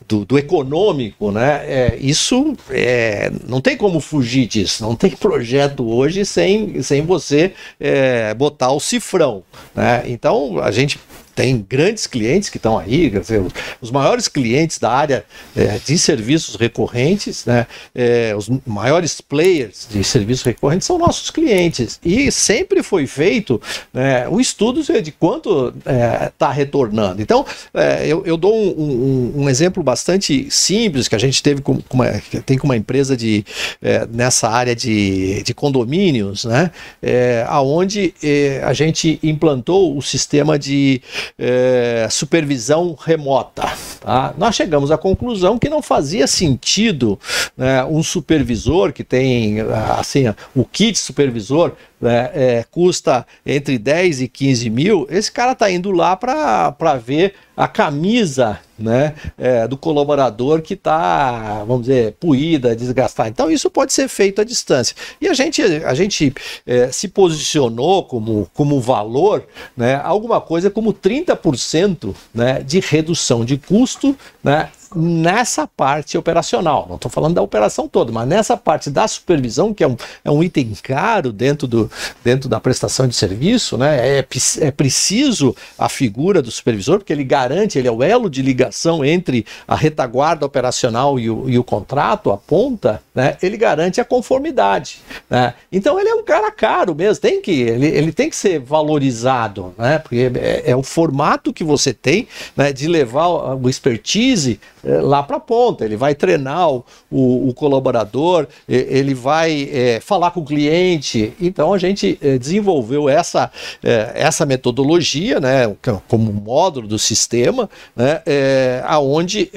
do, 0.07 0.27
do 0.27 0.37
econômico, 0.37 1.33
né? 1.33 1.65
É, 1.65 1.97
isso 1.99 2.55
é, 2.69 3.33
não 3.49 3.63
tem 3.63 3.79
como 3.79 3.99
fugir 3.99 4.47
disso, 4.47 4.83
não 4.83 4.95
tem 4.95 5.13
projeto 5.13 5.89
hoje 5.89 6.27
sem, 6.27 6.83
sem 6.83 7.01
você 7.01 7.55
é, 7.81 8.35
botar 8.35 8.73
o 8.73 8.81
cifrão, 8.81 9.43
né? 9.75 10.03
Então, 10.07 10.59
a 10.61 10.71
gente 10.71 11.01
tem 11.37 11.65
grandes 11.69 12.07
clientes 12.07 12.49
que 12.49 12.57
estão 12.57 12.79
aí, 12.79 13.11
dizer, 13.11 13.43
os 13.79 13.91
maiores 13.91 14.27
clientes 14.27 14.79
da 14.79 14.91
área 14.91 15.25
é, 15.55 15.79
de 15.85 15.99
serviços 15.99 16.57
recorrentes, 16.57 17.45
né, 17.45 17.67
é, 17.95 18.35
os 18.35 18.49
maiores 18.67 19.21
players 19.21 19.87
de 19.91 20.03
serviços 20.03 20.43
recorrentes 20.43 20.87
são 20.87 20.97
nossos 20.97 21.31
clientes. 21.31 22.01
E 22.03 22.33
sempre 22.33 22.83
foi 22.83 23.07
feito 23.07 23.61
né, 23.93 24.27
um 24.29 24.41
estudo 24.41 24.83
de 24.83 25.13
quanto 25.13 25.75
está 25.77 25.93
é, 25.93 26.33
tá 26.39 26.51
retornando. 26.51 27.21
Então, 27.21 27.45
é, 27.75 28.07
eu, 28.07 28.23
eu, 28.25 28.39
dou 28.39 28.55
um, 28.55 29.35
um, 29.37 29.43
um, 29.43 29.49
exemplo 29.51 29.83
bastante 29.83 30.51
simples 30.51 31.07
que 31.07 31.15
a 31.15 31.19
gente 31.19 31.43
teve 31.43 31.61
com, 31.61 31.83
com 31.83 31.99
uma, 31.99 32.07
tem 32.47 32.57
com 32.57 32.67
uma 32.67 32.77
empresa 32.79 33.15
de, 33.15 33.45
é, 33.83 34.07
nessa 34.11 34.49
área 34.49 34.75
de, 34.75 35.43
de 35.43 35.53
condomínios, 35.53 36.47
né, 36.47 36.71
é, 37.03 37.45
aonde 37.47 38.15
a 38.63 38.73
gente 38.73 39.19
implantou 39.23 39.97
o 39.97 40.01
sistema 40.01 40.59
de 40.59 41.03
é, 41.39 42.07
supervisão 42.11 42.97
remota. 42.99 43.65
Tá? 44.01 44.35
Nós 44.37 44.55
chegamos 44.55 44.91
à 44.91 44.99
conclusão 44.99 45.59
que 45.59 45.69
não 45.69 45.83
fazia 45.83 46.27
sentido 46.27 47.19
né, 47.57 47.85
um 47.85 48.03
supervisor 48.03 48.93
que 48.93 49.05
tem 49.05 49.61
assim 49.99 50.25
o 50.55 50.65
kit 50.65 50.99
supervisor 50.99 51.73
né, 52.01 52.31
é, 52.35 52.65
custa 52.71 53.27
entre 53.45 53.79
10 53.79 54.23
e 54.23 54.29
15 54.29 54.71
mil, 54.71 55.07
esse 55.11 55.31
cara 55.31 55.53
está 55.53 55.71
indo 55.71 55.91
lá 55.91 56.17
para 56.17 56.95
ver 57.03 57.35
a 57.57 57.67
camisa 57.67 58.61
né, 58.79 59.15
é, 59.39 59.67
do 59.67 59.79
colaborador 59.79 60.61
que 60.61 60.75
está, 60.75 61.65
vamos 61.65 61.87
dizer, 61.87 62.15
puída, 62.21 62.77
desgastada. 62.77 63.31
Então, 63.31 63.51
isso 63.51 63.71
pode 63.71 63.95
ser 63.95 64.09
feito 64.09 64.43
à 64.43 64.45
distância. 64.45 64.95
E 65.19 65.27
a 65.27 65.33
gente, 65.33 65.63
a 65.63 65.95
gente 65.95 66.35
é, 66.67 66.93
se 66.93 67.09
posicionou 67.09 68.05
como, 68.05 68.51
como 68.53 68.79
valor 68.79 69.47
né, 69.75 69.99
alguma 70.05 70.41
coisa 70.41 70.69
como 70.69 70.93
30% 70.93 72.15
né, 72.35 72.63
de 72.63 72.81
redução 72.81 73.45
de 73.45 73.57
custo 73.57 74.15
né, 74.45 74.69
nessa 74.97 75.67
parte 75.67 76.17
operacional. 76.17 76.87
Não 76.89 76.97
estou 76.97 77.11
falando 77.11 77.35
da 77.35 77.43
operação 77.43 77.87
toda, 77.87 78.11
mas 78.11 78.27
nessa 78.27 78.57
parte 78.57 78.89
da 78.89 79.07
supervisão, 79.07 79.75
que 79.75 79.85
é 79.85 79.89
um, 79.89 79.97
é 80.25 80.31
um 80.31 80.43
item 80.43 80.73
caro 80.83 81.33
dentro, 81.33 81.67
do, 81.67 81.91
dentro 82.25 82.49
da 82.49 82.59
prestação 82.59 83.07
de 83.07 83.15
serviço, 83.15 83.77
né? 83.77 84.19
é, 84.19 84.27
é 84.61 84.71
preciso 84.71 85.55
a 85.79 85.89
figura 85.89 86.41
do 86.41 86.51
supervisor, 86.51 86.99
porque 86.99 87.13
ele 87.13 87.25
garante, 87.25 87.79
ele 87.79 87.89
é 87.89 87.93
o 87.93 88.03
elo 88.03 88.31
de 88.31 88.41
ligação 88.41 89.05
entre 89.05 89.45
a 89.69 89.75
retaguarda 89.75 90.47
operacional 90.47 91.21
e 91.21 91.29
o, 91.29 91.49
e 91.49 91.59
o 91.59 91.65
contrato, 91.65 92.31
a 92.31 92.39
ponta, 92.39 93.03
né? 93.15 93.37
ele 93.43 93.57
garante 93.57 94.01
a 94.01 94.05
conformidade. 94.05 95.01
Né? 95.29 95.53
Então 95.71 96.01
ele 96.01 96.09
é 96.09 96.15
um 96.15 96.25
cara 96.25 96.51
caro 96.51 96.95
mesmo, 96.95 97.21
tem 97.21 97.43
que, 97.43 97.61
ele, 97.61 97.87
ele 97.87 98.13
tem 98.13 98.31
que 98.31 98.37
ser 98.37 98.59
valorizado, 98.61 99.75
né? 99.77 99.99
porque 99.99 100.31
é, 100.37 100.71
é 100.71 100.77
o 100.77 100.83
formato 100.83 101.53
que 101.53 101.65
você 101.65 101.93
tem 101.93 102.27
né? 102.57 102.73
de 102.73 102.89
levar 102.89 103.27
o 103.27 103.69
expertise 103.69 104.59
é, 104.87 105.01
lá 105.01 105.21
para 105.21 105.39
a 105.39 105.41
ponta. 105.41 105.85
Ele 105.85 105.97
vai 105.97 106.15
treinar 106.15 106.71
o, 106.71 106.85
o, 107.11 107.49
o 107.49 107.55
colaborador, 107.55 108.47
ele 108.69 109.15
vai 109.15 109.69
é, 109.73 110.01
falar 110.01 110.31
com 110.31 110.41
o 110.41 110.45
cliente. 110.45 111.33
Então 111.41 111.75
a 111.75 111.79
gente 111.79 112.17
é, 112.23 112.39
desenvolveu 112.39 113.09
essa, 113.09 113.51
é, 113.83 114.13
essa 114.15 114.47
metodologia, 114.47 115.41
né, 115.41 115.65
é 115.65 115.77
como 116.07 116.33
módulo 116.33 116.87
do 116.87 116.99
sistema, 117.01 117.69
né, 117.97 118.23
é, 118.25 118.83
aonde 118.87 119.51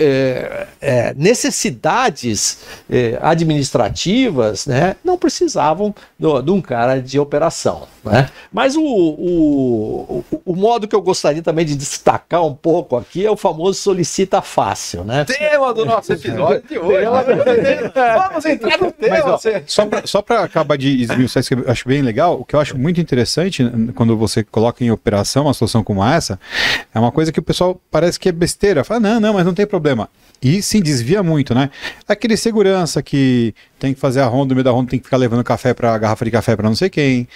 necessidades 1.16 2.60
administrativas, 3.22 4.66
né, 4.66 4.96
não 5.04 5.18
precisavam 5.18 5.94
do, 6.18 6.42
de 6.42 6.52
um 6.52 6.62
cara 6.62 7.00
de 7.00 7.20
operação. 7.20 7.88
Né? 8.04 8.30
Mas 8.52 8.76
o, 8.76 8.82
o, 8.82 10.26
o, 10.46 10.56
modo 10.56 10.88
que 10.88 10.96
eu 10.96 11.02
gostaria 11.02 11.42
também 11.42 11.66
de 11.66 11.76
destacar 11.76 12.46
um 12.46 12.54
pouco 12.54 12.96
aqui 12.96 13.26
é 13.26 13.32
o 13.32 13.36
famoso 13.36 13.80
solicita 13.80 14.42
fácil. 14.42 15.04
Né? 15.04 15.19
Tema 15.26 15.74
do 15.74 15.86
nosso 15.86 16.14
episódio 16.14 16.64
de 16.68 16.78
hoje. 16.78 17.06
Vamos 17.06 18.46
entrar 18.46 18.78
no 18.80 18.92
tema. 18.92 19.18
Mas, 19.18 19.26
ó, 19.26 20.02
só 20.06 20.22
para 20.22 20.44
acabar 20.44 20.78
de 20.78 21.04
esmiuçar 21.04 21.42
isso 21.42 21.56
que 21.56 21.62
eu 21.62 21.72
acho 21.72 21.88
bem 21.88 22.02
legal, 22.02 22.40
o 22.40 22.46
que 22.46 22.56
eu 22.56 22.60
acho 22.60 22.78
muito 22.78 23.00
interessante 23.00 23.64
quando 23.96 24.18
você 24.18 24.44
coloca 24.44 24.84
em 24.84 24.92
operação 24.92 25.46
uma 25.46 25.54
solução 25.54 25.84
como 25.84 26.04
essa, 26.04 26.40
é 26.94 27.00
uma 27.00 27.12
coisa 27.12 27.32
que 27.32 27.40
o 27.40 27.44
pessoal 27.44 27.80
parece 27.90 28.20
que 28.20 28.30
é 28.30 28.32
besteira. 28.32 28.84
Fala, 28.84 29.00
não, 29.00 29.20
não, 29.20 29.34
mas 29.34 29.46
não 29.46 29.54
tem 29.54 29.66
problema. 29.66 30.10
E 30.42 30.62
sim, 30.62 30.82
desvia 30.82 31.22
muito, 31.22 31.54
né? 31.54 31.70
Aquele 32.08 32.38
segurança 32.38 33.04
que 33.04 33.54
tem 33.78 33.94
que 33.94 34.00
fazer 34.00 34.22
a 34.22 34.26
ronda, 34.26 34.50
no 34.50 34.56
meio 34.56 34.64
da 34.64 34.72
ronda 34.72 34.90
tem 34.90 35.00
que 35.00 35.06
ficar 35.06 35.18
levando 35.18 35.44
café 35.44 35.74
para 35.74 35.98
garrafa 35.98 36.24
de 36.24 36.32
café 36.32 36.56
para 36.56 36.68
não 36.68 36.76
sei 36.76 36.90
quem. 36.90 37.28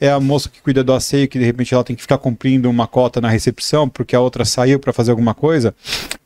É 0.00 0.10
a 0.10 0.20
moça 0.20 0.48
que 0.48 0.60
cuida 0.60 0.84
do 0.84 0.92
asseio 0.92 1.26
que 1.26 1.38
de 1.38 1.44
repente 1.44 1.74
ela 1.74 1.82
tem 1.82 1.96
que 1.96 2.02
ficar 2.02 2.18
cumprindo 2.18 2.70
uma 2.70 2.86
cota 2.86 3.20
na 3.20 3.28
recepção 3.28 3.88
porque 3.88 4.14
a 4.14 4.20
outra 4.20 4.44
saiu 4.44 4.78
para 4.78 4.92
fazer 4.92 5.10
alguma 5.10 5.34
coisa. 5.34 5.74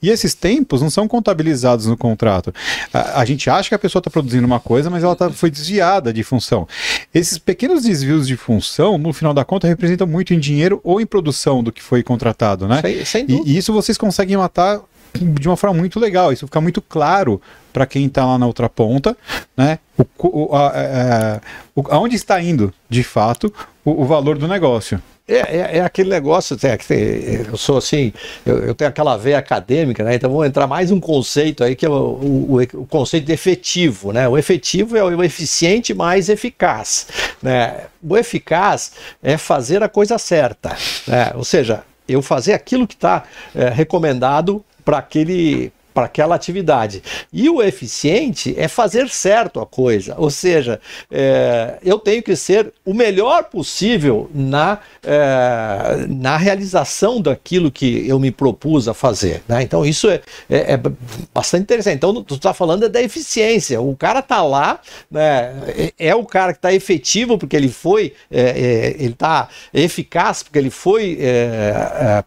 E 0.02 0.10
esses 0.10 0.34
tempos 0.34 0.82
não 0.82 0.90
são 0.90 1.08
contabilizados 1.08 1.86
no 1.86 1.96
contrato. 1.96 2.54
A, 2.92 3.20
a 3.20 3.24
gente 3.24 3.48
acha 3.48 3.70
que 3.70 3.74
a 3.74 3.78
pessoa 3.78 4.00
está 4.00 4.10
produzindo 4.10 4.46
uma 4.46 4.60
coisa, 4.60 4.90
mas 4.90 5.02
ela 5.02 5.16
tá, 5.16 5.30
foi 5.30 5.50
desviada 5.50 6.12
de 6.12 6.22
função. 6.22 6.68
Esses 7.14 7.38
pequenos 7.38 7.84
desvios 7.84 8.26
de 8.26 8.36
função, 8.36 8.98
no 8.98 9.12
final 9.12 9.32
da 9.32 9.44
conta, 9.44 9.66
representam 9.66 10.06
muito 10.06 10.34
em 10.34 10.38
dinheiro 10.38 10.80
ou 10.84 11.00
em 11.00 11.06
produção 11.06 11.62
do 11.62 11.72
que 11.72 11.82
foi 11.82 12.02
contratado, 12.02 12.68
né? 12.68 12.80
Sem, 12.82 13.04
sem 13.04 13.26
e, 13.28 13.52
e 13.52 13.56
isso 13.56 13.72
vocês 13.72 13.96
conseguem 13.96 14.36
matar 14.36 14.80
de 15.16 15.48
uma 15.48 15.56
forma 15.56 15.78
muito 15.78 15.98
legal. 15.98 16.32
Isso 16.32 16.46
fica 16.46 16.60
muito 16.60 16.82
claro 16.82 17.40
para 17.72 17.86
quem 17.86 18.06
está 18.06 18.24
lá 18.24 18.38
na 18.38 18.46
outra 18.46 18.68
ponta, 18.68 19.16
né? 19.56 19.78
O, 19.96 20.04
o, 20.18 20.54
a, 20.54 20.70
a, 20.70 20.78
é, 20.78 21.40
o, 21.74 21.82
aonde 21.90 22.16
está 22.16 22.40
indo, 22.40 22.72
de 22.88 23.02
fato, 23.02 23.52
o, 23.84 24.02
o 24.02 24.04
valor 24.04 24.38
do 24.38 24.46
negócio. 24.46 25.00
É, 25.28 25.34
é, 25.34 25.78
é, 25.78 25.80
aquele 25.80 26.08
negócio, 26.08 26.56
eu 27.48 27.56
sou 27.56 27.78
assim, 27.78 28.12
eu, 28.44 28.58
eu, 28.58 28.74
tenho 28.76 28.88
aquela 28.88 29.16
veia 29.16 29.38
acadêmica, 29.38 30.04
né? 30.04 30.14
Então 30.14 30.30
vou 30.30 30.44
entrar 30.44 30.68
mais 30.68 30.92
um 30.92 31.00
conceito 31.00 31.64
aí 31.64 31.74
que 31.74 31.84
é 31.84 31.88
o, 31.88 31.92
o, 31.92 32.62
o, 32.62 32.86
conceito 32.86 33.24
de 33.24 33.32
efetivo, 33.32 34.12
né? 34.12 34.28
O 34.28 34.38
efetivo 34.38 34.96
é 34.96 35.02
o 35.02 35.24
eficiente 35.24 35.92
mais 35.92 36.28
eficaz, 36.28 37.08
né? 37.42 37.86
O 38.00 38.16
eficaz 38.16 38.92
é 39.20 39.36
fazer 39.36 39.82
a 39.82 39.88
coisa 39.88 40.16
certa, 40.16 40.76
né? 41.08 41.32
Ou 41.34 41.42
seja, 41.42 41.82
eu 42.08 42.22
fazer 42.22 42.52
aquilo 42.52 42.86
que 42.86 42.94
está 42.94 43.24
é, 43.52 43.68
recomendado 43.68 44.64
para 44.84 44.98
aquele 44.98 45.72
para 45.96 46.04
aquela 46.04 46.34
atividade. 46.34 47.02
E 47.32 47.48
o 47.48 47.62
eficiente 47.62 48.54
é 48.58 48.68
fazer 48.68 49.08
certo 49.08 49.60
a 49.60 49.64
coisa, 49.64 50.14
ou 50.18 50.28
seja, 50.28 50.78
é, 51.10 51.78
eu 51.82 51.98
tenho 51.98 52.22
que 52.22 52.36
ser 52.36 52.70
o 52.84 52.92
melhor 52.92 53.44
possível 53.44 54.30
na, 54.34 54.78
é, 55.02 56.04
na 56.06 56.36
realização 56.36 57.18
daquilo 57.18 57.70
que 57.70 58.06
eu 58.06 58.18
me 58.18 58.30
propus 58.30 58.88
a 58.88 58.92
fazer. 58.92 59.42
Né? 59.48 59.62
Então 59.62 59.86
isso 59.86 60.10
é, 60.10 60.20
é, 60.50 60.74
é 60.74 60.80
bastante 61.32 61.62
interessante. 61.62 61.96
Então 61.96 62.22
tu 62.22 62.34
está 62.34 62.52
falando 62.52 62.86
da 62.90 63.00
eficiência. 63.00 63.80
O 63.80 63.96
cara 63.96 64.18
está 64.18 64.42
lá, 64.42 64.80
né, 65.10 65.54
é, 65.98 66.08
é, 66.08 66.14
o 66.14 66.26
cara 66.26 66.52
que 66.52 66.58
está 66.58 66.74
efetivo 66.74 67.38
porque 67.38 67.56
ele 67.56 67.70
foi, 67.70 68.12
é, 68.30 68.40
é, 68.42 68.96
ele 68.98 69.14
está 69.14 69.48
eficaz 69.72 70.42
porque 70.42 70.58
ele 70.58 70.68
foi 70.68 71.18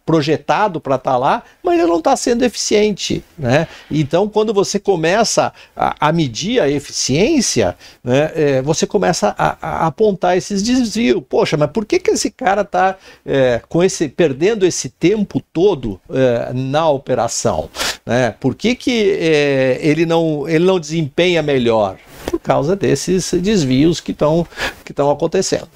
projetado 0.04 0.80
para 0.80 0.96
estar 0.96 1.12
tá 1.12 1.16
lá, 1.16 1.44
mas 1.62 1.78
ele 1.78 1.86
não 1.86 1.98
está 1.98 2.16
sendo 2.16 2.44
eficiente, 2.44 3.22
né? 3.38 3.59
Né? 3.60 3.68
Então, 3.90 4.28
quando 4.28 4.54
você 4.54 4.78
começa 4.78 5.52
a, 5.76 6.08
a 6.08 6.12
medir 6.12 6.60
a 6.60 6.68
eficiência, 6.68 7.76
né, 8.02 8.32
é, 8.34 8.62
você 8.62 8.86
começa 8.86 9.34
a, 9.36 9.56
a 9.60 9.86
apontar 9.86 10.36
esses 10.36 10.62
desvios. 10.62 11.22
Poxa, 11.28 11.56
mas 11.56 11.70
por 11.70 11.84
que, 11.84 11.98
que 11.98 12.10
esse 12.10 12.30
cara 12.30 12.62
está 12.62 12.96
é, 13.24 13.60
com 13.68 13.82
esse 13.82 14.08
perdendo 14.08 14.66
esse 14.66 14.88
tempo 14.88 15.42
todo 15.52 16.00
é, 16.10 16.52
na 16.54 16.88
operação? 16.88 17.68
Né? 18.04 18.34
Por 18.40 18.54
que, 18.54 18.74
que 18.74 19.18
é, 19.20 19.78
ele, 19.82 20.06
não, 20.06 20.48
ele 20.48 20.64
não 20.64 20.80
desempenha 20.80 21.42
melhor? 21.42 21.96
Por 22.26 22.38
causa 22.38 22.76
desses 22.76 23.32
desvios 23.34 24.00
que 24.00 24.12
estão 24.12 24.46
que 24.84 24.92
acontecendo. 25.00 25.68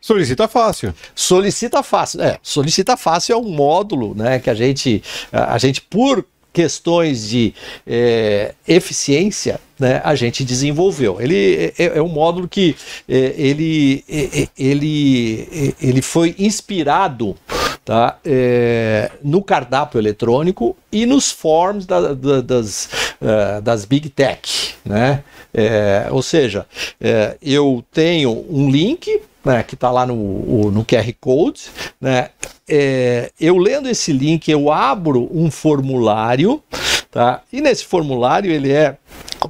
Solicita 0.00 0.48
fácil. 0.48 0.94
Solicita 1.14 1.82
fácil. 1.82 2.22
É, 2.22 2.38
solicita 2.42 2.96
fácil 2.96 3.34
é 3.34 3.36
um 3.36 3.48
módulo, 3.48 4.14
né, 4.14 4.38
que 4.38 4.50
a 4.50 4.54
gente, 4.54 5.02
a 5.32 5.54
a 5.54 5.58
gente 5.58 5.80
por 5.80 6.24
questões 6.52 7.28
de 7.28 7.54
é, 7.86 8.54
eficiência, 8.66 9.60
né, 9.78 10.00
a 10.04 10.14
gente 10.14 10.44
desenvolveu. 10.44 11.20
Ele 11.20 11.72
é, 11.78 11.98
é 11.98 12.02
um 12.02 12.08
módulo 12.08 12.48
que 12.48 12.74
é, 13.08 13.34
ele, 13.36 14.04
é, 14.08 14.42
é, 14.42 14.48
ele, 14.58 15.48
é, 15.80 15.86
ele 15.86 16.02
foi 16.02 16.34
inspirado 16.38 17.36
tá, 17.84 18.18
é, 18.24 19.10
no 19.22 19.42
cardápio 19.42 19.98
eletrônico 20.00 20.76
e 20.90 21.06
nos 21.06 21.30
forms 21.30 21.86
da- 21.86 22.12
da- 22.12 22.40
das, 22.40 22.88
eh, 23.22 23.60
das 23.62 23.84
Big 23.84 24.08
Tech. 24.10 24.74
Né? 24.84 25.22
É, 25.54 26.08
ou 26.10 26.22
seja, 26.22 26.66
é, 27.00 27.36
eu 27.40 27.84
tenho 27.92 28.44
um 28.50 28.70
link 28.70 29.20
né, 29.44 29.62
que 29.62 29.74
está 29.74 29.90
lá 29.90 30.04
no, 30.04 30.70
no 30.70 30.84
QR 30.84 31.10
Code, 31.20 31.62
né? 32.00 32.30
É, 32.68 33.30
eu 33.40 33.56
lendo 33.56 33.88
esse 33.88 34.12
link, 34.12 34.50
eu 34.50 34.70
abro 34.70 35.28
um 35.32 35.50
formulário, 35.50 36.62
tá? 37.10 37.42
E 37.52 37.60
nesse 37.60 37.84
formulário 37.84 38.50
ele 38.50 38.72
é 38.72 38.96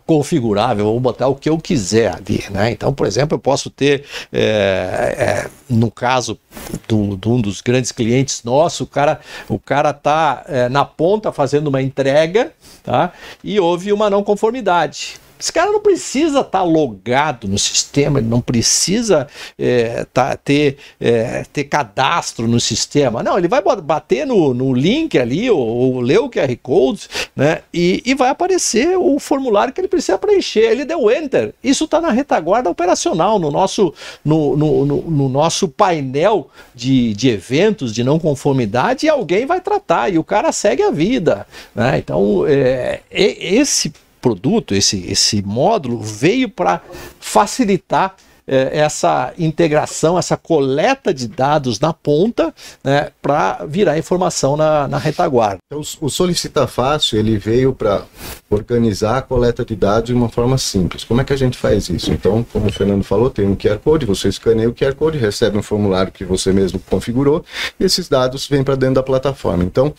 configurável, 0.06 0.84
vou 0.84 1.00
botar 1.00 1.28
o 1.28 1.34
que 1.34 1.48
eu 1.48 1.56
quiser 1.58 2.14
ali, 2.14 2.44
né? 2.50 2.70
Então, 2.70 2.92
por 2.92 3.06
exemplo, 3.06 3.36
eu 3.36 3.38
posso 3.38 3.70
ter, 3.70 4.04
é, 4.32 5.14
é, 5.18 5.50
no 5.68 5.90
caso 5.90 6.38
do, 6.86 7.16
de 7.16 7.28
um 7.28 7.40
dos 7.40 7.60
grandes 7.60 7.90
clientes 7.90 8.42
nosso, 8.44 8.84
o 8.84 8.86
cara, 8.86 9.20
o 9.48 9.58
cara 9.58 9.92
tá 9.92 10.44
é, 10.46 10.68
na 10.68 10.84
ponta 10.84 11.32
fazendo 11.32 11.68
uma 11.68 11.80
entrega, 11.80 12.52
tá? 12.82 13.12
E 13.42 13.58
houve 13.58 13.92
uma 13.92 14.10
não 14.10 14.22
conformidade. 14.22 15.16
Esse 15.38 15.52
cara 15.52 15.70
não 15.70 15.80
precisa 15.80 16.40
estar 16.40 16.62
logado 16.62 17.46
no 17.46 17.58
sistema, 17.58 18.18
ele 18.18 18.28
não 18.28 18.40
precisa 18.40 19.26
é, 19.58 20.04
tá- 20.12 20.36
ter, 20.36 20.76
é, 21.00 21.44
ter 21.52 21.64
cadastro 21.64 22.48
no 22.48 22.58
sistema. 22.60 23.22
Não, 23.22 23.38
ele 23.38 23.48
vai 23.48 23.62
bater 23.62 24.26
no, 24.26 24.52
no 24.52 24.72
link 24.74 25.18
ali, 25.18 25.50
ou, 25.50 25.58
ou 25.60 26.00
ler 26.00 26.18
o 26.20 26.28
QR 26.30 26.54
Code, 26.62 27.08
né? 27.36 27.60
E, 27.72 28.02
e 28.04 28.14
vai 28.14 28.30
aparecer 28.30 28.96
o 28.98 29.18
formulário 29.18 29.72
que 29.72 29.80
ele 29.80 29.88
precisa 29.88 30.18
preencher. 30.18 30.60
Ele 30.70 30.84
deu 30.84 31.10
enter. 31.10 31.54
Isso 31.62 31.84
está 31.84 32.00
na 32.00 32.10
retaguarda 32.10 32.68
operacional, 32.70 33.38
no 33.38 33.50
nosso, 33.50 33.92
no, 34.24 34.56
no, 34.56 34.84
no- 34.84 35.02
no 35.02 35.28
nosso 35.28 35.68
painel 35.68 36.48
de, 36.74 37.14
de 37.14 37.28
eventos 37.28 37.94
de 37.94 38.02
não 38.02 38.18
conformidade, 38.18 39.06
e 39.06 39.08
alguém 39.08 39.46
vai 39.46 39.60
tratar, 39.60 40.12
e 40.12 40.18
o 40.18 40.24
cara 40.24 40.50
segue 40.52 40.82
a 40.82 40.90
vida. 40.90 41.46
Né? 41.74 41.98
Então, 41.98 42.44
é, 42.46 43.00
esse 43.10 43.92
produto, 44.20 44.74
esse, 44.74 45.04
esse 45.10 45.42
módulo, 45.42 46.00
veio 46.00 46.48
para 46.48 46.80
facilitar 47.20 48.16
eh, 48.50 48.70
essa 48.78 49.34
integração, 49.38 50.18
essa 50.18 50.34
coleta 50.34 51.12
de 51.12 51.28
dados 51.28 51.78
na 51.78 51.92
ponta, 51.92 52.54
né, 52.82 53.10
para 53.20 53.66
virar 53.68 53.98
informação 53.98 54.56
na, 54.56 54.88
na 54.88 54.96
retaguarda. 54.96 55.58
Então, 55.70 55.82
o 56.00 56.08
Solicita 56.08 56.66
Fácil 56.66 57.18
ele 57.18 57.36
veio 57.36 57.74
para 57.74 58.04
organizar 58.48 59.18
a 59.18 59.22
coleta 59.22 59.66
de 59.66 59.76
dados 59.76 60.04
de 60.04 60.14
uma 60.14 60.30
forma 60.30 60.56
simples. 60.56 61.04
Como 61.04 61.20
é 61.20 61.24
que 61.24 61.32
a 61.34 61.36
gente 61.36 61.58
faz 61.58 61.90
isso? 61.90 62.10
Então, 62.10 62.42
como 62.50 62.68
o 62.68 62.72
Fernando 62.72 63.04
falou, 63.04 63.28
tem 63.28 63.46
um 63.46 63.54
QR 63.54 63.78
Code, 63.84 64.06
você 64.06 64.28
escaneia 64.28 64.70
o 64.70 64.74
QR 64.74 64.94
Code, 64.94 65.18
recebe 65.18 65.58
um 65.58 65.62
formulário 65.62 66.10
que 66.10 66.24
você 66.24 66.50
mesmo 66.50 66.80
configurou 66.88 67.44
e 67.78 67.84
esses 67.84 68.08
dados 68.08 68.48
vêm 68.48 68.64
para 68.64 68.76
dentro 68.76 68.94
da 68.94 69.02
plataforma. 69.02 69.62
Então, 69.62 69.92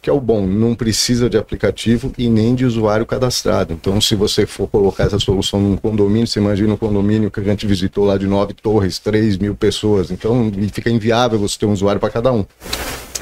que 0.00 0.08
é 0.08 0.12
o 0.12 0.20
bom, 0.20 0.46
não 0.46 0.74
precisa 0.74 1.28
de 1.28 1.36
aplicativo 1.36 2.12
e 2.16 2.28
nem 2.28 2.54
de 2.54 2.64
usuário 2.64 3.04
cadastrado. 3.04 3.74
Então, 3.74 4.00
se 4.00 4.14
você 4.14 4.46
for 4.46 4.66
colocar 4.66 5.04
essa 5.04 5.18
solução 5.18 5.60
num 5.60 5.76
condomínio, 5.76 6.26
você 6.26 6.40
imagina 6.40 6.72
um 6.72 6.76
condomínio 6.76 7.30
que 7.30 7.40
a 7.40 7.42
gente 7.42 7.66
visitou 7.66 8.04
lá 8.04 8.16
de 8.16 8.26
nove 8.26 8.54
torres, 8.54 8.98
3 8.98 9.36
mil 9.36 9.54
pessoas. 9.54 10.10
Então, 10.10 10.50
fica 10.72 10.88
inviável 10.88 11.38
você 11.38 11.58
ter 11.58 11.66
um 11.66 11.72
usuário 11.72 12.00
para 12.00 12.10
cada 12.10 12.32
um. 12.32 12.44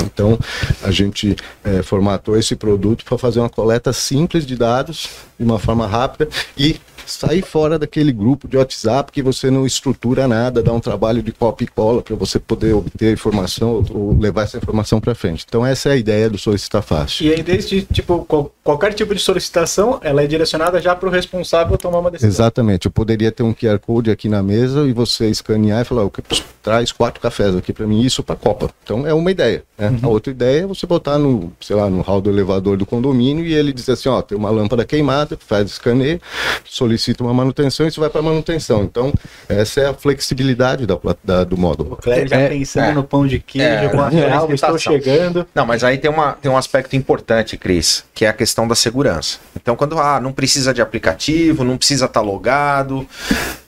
Então, 0.04 0.38
a 0.82 0.90
gente 0.92 1.34
eh, 1.64 1.82
formatou 1.82 2.36
esse 2.36 2.54
produto 2.54 3.04
para 3.04 3.18
fazer 3.18 3.40
uma 3.40 3.48
coleta 3.48 3.92
simples 3.92 4.46
de 4.46 4.56
dados, 4.56 5.08
de 5.38 5.44
uma 5.44 5.58
forma 5.58 5.86
rápida 5.86 6.28
e 6.56 6.76
sair 7.10 7.42
fora 7.42 7.78
daquele 7.78 8.12
grupo 8.12 8.46
de 8.48 8.56
WhatsApp 8.56 9.10
que 9.12 9.22
você 9.22 9.50
não 9.50 9.64
estrutura 9.66 10.26
nada, 10.28 10.62
dá 10.62 10.72
um 10.72 10.80
trabalho 10.80 11.22
de 11.22 11.32
copia 11.32 11.66
e 11.66 11.70
cola 11.70 12.02
para 12.02 12.14
você 12.16 12.38
poder 12.38 12.74
obter 12.74 13.12
informação 13.12 13.84
ou, 13.92 14.16
levar 14.18 14.42
essa 14.42 14.56
informação 14.58 15.00
para 15.00 15.14
frente. 15.14 15.44
Então, 15.48 15.64
essa 15.64 15.88
é 15.88 15.92
a 15.92 15.96
ideia 15.96 16.28
do 16.30 16.38
Solicitar 16.38 16.82
Fácil. 16.82 17.26
E 17.26 17.32
aí, 17.34 17.42
desde 17.42 17.82
tipo, 17.82 18.24
qual- 18.26 18.52
qualquer 18.62 18.92
tipo 18.94 19.14
de 19.14 19.20
solicitação, 19.20 19.98
ela 20.02 20.22
é 20.22 20.26
direcionada 20.26 20.80
já 20.80 20.94
para 20.94 21.08
o 21.08 21.12
responsável 21.12 21.76
tomar 21.78 21.98
uma 22.00 22.10
decisão. 22.10 22.28
Exatamente, 22.30 22.86
eu 22.86 22.90
poderia 22.90 23.32
ter 23.32 23.42
um 23.42 23.54
QR 23.54 23.78
Code 23.78 24.10
aqui 24.10 24.28
na 24.28 24.42
mesa 24.42 24.86
e 24.86 24.92
você 24.92 25.28
escanear 25.28 25.82
e 25.82 25.84
falar, 25.84 26.02
"Eu 26.02 26.10
quero- 26.10 26.26
traz 26.62 26.92
quatro 26.92 27.20
cafés 27.20 27.56
aqui 27.56 27.72
para 27.72 27.86
mim, 27.86 28.02
isso 28.02 28.22
para 28.22 28.36
Copa. 28.36 28.70
Então 28.84 29.06
é 29.06 29.14
uma 29.14 29.30
ideia. 29.30 29.62
Né? 29.78 29.98
A 30.02 30.08
outra 30.08 30.30
ideia 30.30 30.62
é 30.62 30.66
você 30.66 30.86
botar 30.86 31.16
no, 31.18 31.50
sei 31.60 31.74
lá, 31.74 31.88
no 31.88 32.02
hall 32.02 32.20
do 32.20 32.28
elevador 32.30 32.76
do 32.76 32.84
condomínio 32.84 33.44
e 33.46 33.54
ele 33.54 33.72
diz 33.72 33.88
assim, 33.88 34.08
ó, 34.08 34.20
tem 34.20 34.36
uma 34.36 34.50
lâmpada 34.50 34.84
queimada, 34.84 35.38
faz 35.46 35.70
escaneio, 35.70 36.20
solicita 36.64 36.97
uma 37.20 37.32
manutenção 37.34 37.87
e 37.87 37.88
isso 37.88 38.00
vai 38.00 38.11
para 38.11 38.20
manutenção. 38.22 38.82
Então 38.84 39.12
essa 39.48 39.80
é 39.80 39.87
a 39.88 39.94
flexibilidade 39.94 40.87
da, 40.87 40.98
da- 41.24 41.44
do 41.44 41.56
O 41.56 41.58
módulo. 41.58 41.96
Cléber 41.96 42.28
já 42.28 42.37
É, 42.37 42.48
pensando 42.48 42.84
é. 42.90 42.92
no 42.92 43.04
pão 43.04 43.26
de 43.26 43.38
queijo, 43.38 43.66
É, 43.66 43.88
com 43.88 44.00
a 44.00 44.06
é, 44.08 44.11
real, 44.11 44.52
estou 44.52 44.78
chegando. 44.78 45.46
Não, 45.54 45.64
mas 45.66 45.82
aí 45.84 45.98
tem, 45.98 46.11
uma, 46.11 46.32
tem 46.32 46.50
um 46.50 46.56
aspecto 46.56 46.94
importante, 46.96 47.56
Cris, 47.56 48.04
que 48.14 48.24
é 48.24 48.28
a 48.28 48.32
questão 48.32 48.66
da 48.68 48.74
segurança. 48.74 49.38
Então, 49.54 49.74
quando 49.76 49.98
ah, 49.98 50.20
não 50.20 50.32
precisa 50.32 50.72
de 50.74 50.80
aplicativo, 50.82 51.64
não 51.64 51.76
precisa 51.76 52.06
estar 52.06 52.20
logado, 52.20 53.06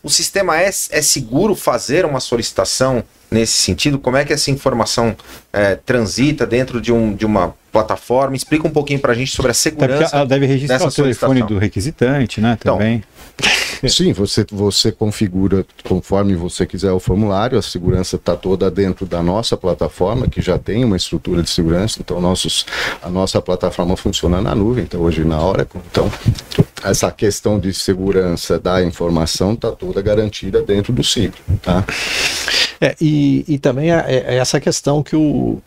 o 0.02 0.08
sistema 0.10 0.60
é, 0.60 0.66
é 0.68 1.02
seguro 1.02 1.54
fazer 1.54 2.04
uma 2.04 2.20
solicitação 2.20 3.02
nesse 3.30 3.52
sentido? 3.54 3.98
Como 3.98 4.16
é 4.16 4.24
que 4.24 4.32
essa 4.32 4.50
informação 4.50 5.16
é, 5.52 5.76
transita 5.76 6.44
dentro 6.46 6.80
de, 6.80 6.92
um, 6.92 7.14
de 7.14 7.24
uma 7.24 7.54
plataforma? 7.70 8.34
Explica 8.34 8.66
um 8.66 8.70
pouquinho 8.70 8.98
pra 8.98 9.14
gente 9.14 9.30
sobre 9.30 9.50
a 9.52 9.54
segurança. 9.54 10.16
ela 10.16 10.26
deve 10.26 10.46
registrar 10.46 10.76
o 10.76 10.90
telefone 10.90 11.14
solicitação. 11.14 11.46
do 11.46 11.58
requisitante, 11.58 12.40
né? 12.40 12.56
Então, 12.60 12.76
Também. 12.78 13.02
Sim, 13.88 14.12
você, 14.12 14.44
você 14.50 14.92
configura 14.92 15.64
conforme 15.84 16.34
você 16.34 16.66
quiser 16.66 16.92
o 16.92 17.00
formulário, 17.00 17.58
a 17.58 17.62
segurança 17.62 18.16
está 18.16 18.36
toda 18.36 18.70
dentro 18.70 19.06
da 19.06 19.22
nossa 19.22 19.56
plataforma, 19.56 20.28
que 20.28 20.42
já 20.42 20.58
tem 20.58 20.84
uma 20.84 20.96
estrutura 20.96 21.42
de 21.42 21.50
segurança, 21.50 21.98
então 22.00 22.20
nossos, 22.20 22.66
a 23.02 23.08
nossa 23.08 23.40
plataforma 23.40 23.96
funciona 23.96 24.40
na 24.40 24.54
nuvem, 24.54 24.84
então 24.84 25.00
hoje 25.00 25.24
na 25.24 25.42
Oracle. 25.42 25.80
Então, 25.90 26.10
essa 26.84 27.10
questão 27.10 27.58
de 27.58 27.72
segurança 27.72 28.58
da 28.58 28.82
informação 28.82 29.54
está 29.54 29.70
toda 29.70 30.00
garantida 30.02 30.62
dentro 30.62 30.92
do 30.92 31.04
ciclo. 31.04 31.40
Tá? 31.62 31.84
É, 32.80 32.96
e, 33.00 33.44
e 33.46 33.58
também 33.58 33.92
é, 33.92 34.24
é 34.26 34.36
essa 34.36 34.58
questão 34.58 35.02
que 35.02 35.14
o 35.14 35.60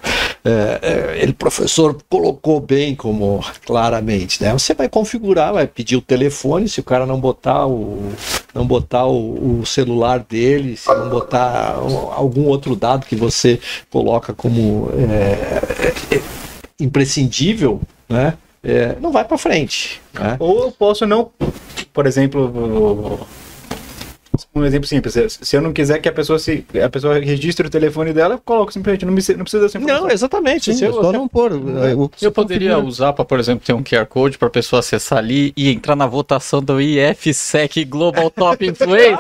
é, 0.45 0.80
é, 0.82 1.23
ele, 1.23 1.32
professor 1.32 1.95
colocou 2.10 2.60
bem 2.60 2.95
como 2.95 3.39
claramente, 3.65 4.43
né? 4.43 4.52
Você 4.52 4.73
vai 4.73 4.89
configurar, 4.89 5.54
vai 5.54 5.65
pedir 5.65 5.95
o 5.95 6.02
telefone, 6.02 6.67
se 6.67 6.82
o 6.82 6.84
cara 6.84 7.06
não 7.06 7.19
botar 7.19 7.65
o 7.65 8.12
não 8.54 8.65
botar 8.65 9.06
o, 9.06 9.62
o 9.62 9.65
celular 9.65 10.19
dele, 10.19 10.76
se 10.76 10.89
não 10.89 11.10
botar 11.10 11.76
algum 12.15 12.45
outro 12.45 12.76
dado 12.76 13.06
que 13.06 13.15
você 13.15 13.60
coloca 13.89 14.34
como 14.34 14.89
é, 14.97 16.13
é, 16.13 16.15
é, 16.17 16.21
imprescindível, 16.80 17.80
né? 18.10 18.34
É, 18.62 18.95
não 18.99 19.12
vai 19.12 19.23
para 19.23 19.38
frente, 19.38 20.02
né? 20.13 20.36
Ou 20.39 20.65
eu 20.65 20.71
posso 20.71 21.06
não, 21.06 21.32
por 21.93 22.06
exemplo, 22.06 23.19
um 24.56 24.65
exemplo 24.65 24.88
simples, 24.88 25.15
se 25.41 25.56
eu 25.56 25.62
não 25.62 25.72
quiser 25.72 26.00
que 26.00 26.10
a 26.10 26.12
pessoa 26.12 26.39
se 26.39 26.65
a 26.84 26.89
pessoa 26.89 27.19
registre 27.19 27.67
o 27.67 27.69
telefone 27.69 28.13
dela, 28.13 28.36
eu 28.36 28.39
coloco 28.43 28.72
simplesmente, 28.74 29.06
não, 29.06 29.13
me, 29.13 29.22
não 29.30 29.43
precisa 29.43 29.63
dessa 29.63 29.78
informação. 29.78 30.06
Não, 30.08 30.12
exatamente. 30.12 30.65
Sim, 30.72 30.78
Se 30.78 30.86
é 30.86 30.88
eu- 30.88 30.93
só 30.93 31.12
não 31.12 31.28
pôr. 31.28 31.52
é, 31.52 31.93
o- 31.96 32.10
Eu 32.22 32.32
poderia 32.32 32.78
usar 32.80 33.13
para, 33.13 33.24
por 33.26 33.39
exemplo, 33.39 33.63
ter 33.65 33.74
um 33.74 33.84
QR 33.84 34.06
Code 34.08 34.38
para 34.38 34.48
a 34.48 34.52
pessoa 34.52 34.80
acessar 34.80 35.19
ali 35.19 35.54
e 35.56 35.69
entrar 35.72 35.96
na 35.96 36.08
votação 36.08 36.62
do 36.62 36.80
IFSEC 36.82 37.86
Global 37.86 38.30
Top 38.32 38.63
Influencer. 38.65 39.17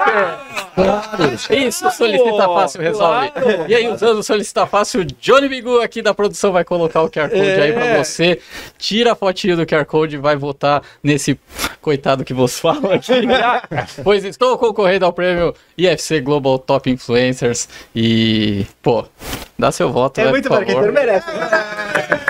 Claro. 0.75 1.33
Isso, 1.51 1.89
solicita 1.91 2.45
fácil, 2.45 2.81
resolve. 2.81 3.29
claro. 3.31 3.65
E 3.67 3.75
aí, 3.75 3.87
usando 3.87 4.17
o 4.19 4.23
solicita 4.23 4.65
fácil, 4.65 5.01
o 5.01 5.05
Johnny 5.05 5.47
Bigu 5.47 5.79
aqui 5.79 6.01
da 6.01 6.13
produção 6.13 6.51
vai 6.51 6.63
colocar 6.63 7.01
o 7.03 7.09
QR 7.09 7.29
Code 7.29 7.41
aí 7.41 7.69
É. 7.69 7.73
para 7.73 8.03
você. 8.03 8.39
Tira 8.77 9.11
a 9.11 9.15
fotinha 9.15 9.55
do 9.55 9.65
QR 9.65 9.85
Code 9.85 10.15
e 10.15 10.19
vai 10.19 10.35
votar 10.35 10.81
nesse 11.03 11.39
coitado 11.83 12.23
que 12.23 12.33
vos 12.33 12.57
fala 12.57 12.95
aqui. 12.95 13.11
pois 14.03 14.23
estou 14.23 14.57
concorrendo 14.57 15.05
ao 15.05 15.13
prêmio 15.13 15.53
IFC 15.77 16.21
Global 16.21 16.57
Top 16.57 16.89
Influencers 16.89 17.67
e, 17.95 18.65
pô, 18.81 19.05
dá 19.59 19.71
seu 19.71 19.91
voto, 19.91 20.19
É 20.19 20.25
né, 20.25 20.31
muito 20.31 20.49
por 20.49 20.63
quem 20.65 20.73
favor. 20.73 20.91
merece. 20.91 21.29
aliás, 21.29 22.22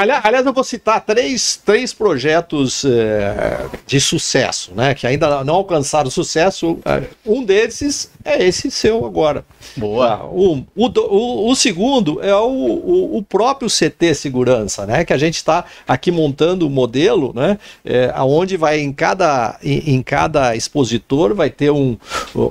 aliás, 0.00 0.46
eu 0.46 0.52
vou 0.52 0.64
citar 0.64 1.00
três, 1.00 1.60
três 1.64 1.92
projetos 1.92 2.84
é, 2.84 3.66
de 3.86 4.00
sucesso, 4.00 4.72
né? 4.74 4.94
Que 4.94 5.06
ainda 5.06 5.44
não 5.44 5.54
alcançaram 5.54 6.10
sucesso. 6.10 6.78
É, 6.84 7.02
um 7.26 7.44
desses 7.44 8.10
é 8.24 8.42
esse 8.44 8.70
seu 8.70 9.04
agora. 9.04 9.44
Boa. 9.76 10.08
Tá, 10.08 10.24
o, 10.24 10.64
o, 10.74 10.86
o, 10.86 11.50
o 11.50 11.54
segundo 11.54 12.22
é 12.22 12.34
o, 12.34 12.48
o, 12.48 13.18
o 13.18 13.22
próprio 13.22 13.68
CT 13.68 14.14
Segurança, 14.14 14.86
né? 14.86 15.04
Que 15.04 15.12
a 15.12 15.18
gente 15.18 15.36
está 15.36 15.64
aqui 15.86 16.10
montando 16.10 16.66
o 16.66 16.70
modelo, 16.70 17.32
né? 17.34 17.58
É, 17.84 18.12
onde 18.18 18.56
vai 18.56 18.80
em 18.80 18.92
cada, 18.92 19.58
em, 19.62 19.94
em 19.94 20.02
cada 20.02 20.54
expositor 20.56 21.34
vai 21.34 21.50
ter 21.50 21.70
um, 21.70 21.96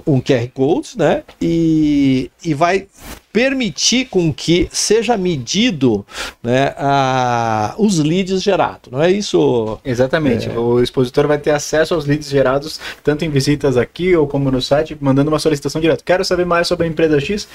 um 0.06 0.22
QR 0.22 0.48
Code, 0.54 0.98
né? 0.98 1.24
E, 1.42 2.30
e 2.44 2.54
vai 2.54 2.88
permitir 3.32 4.06
com 4.06 4.34
que 4.34 4.68
seja 4.72 5.18
medido 5.18 6.06
né, 6.42 6.74
a, 6.78 7.76
os 7.78 8.00
leads 8.00 8.42
gerados, 8.42 8.92
não 8.92 9.02
é 9.02 9.12
isso? 9.12 9.80
Exatamente. 9.86 10.50
É... 10.50 10.58
O 10.58 10.82
expositor 10.82 11.28
vai 11.28 11.38
ter 11.38 11.52
acesso 11.52 11.94
aos 11.94 12.06
leads 12.06 12.30
gerados 12.30 12.80
tanto 13.04 13.24
em 13.24 13.30
visitas 13.30 13.78
aqui 13.78 14.16
ou 14.16 14.28
como 14.28 14.52
no 14.52 14.62
site, 14.62 14.98
mandando 15.00 15.30
uma 15.30 15.40
solicitação 15.40 15.80
direta. 15.80 16.04
Quero 16.04 16.26
saber 16.26 16.46
mais 16.46 16.68
sobre 16.68 16.88
a 16.88 16.90
empresa 16.90 17.20
X. 17.20 17.48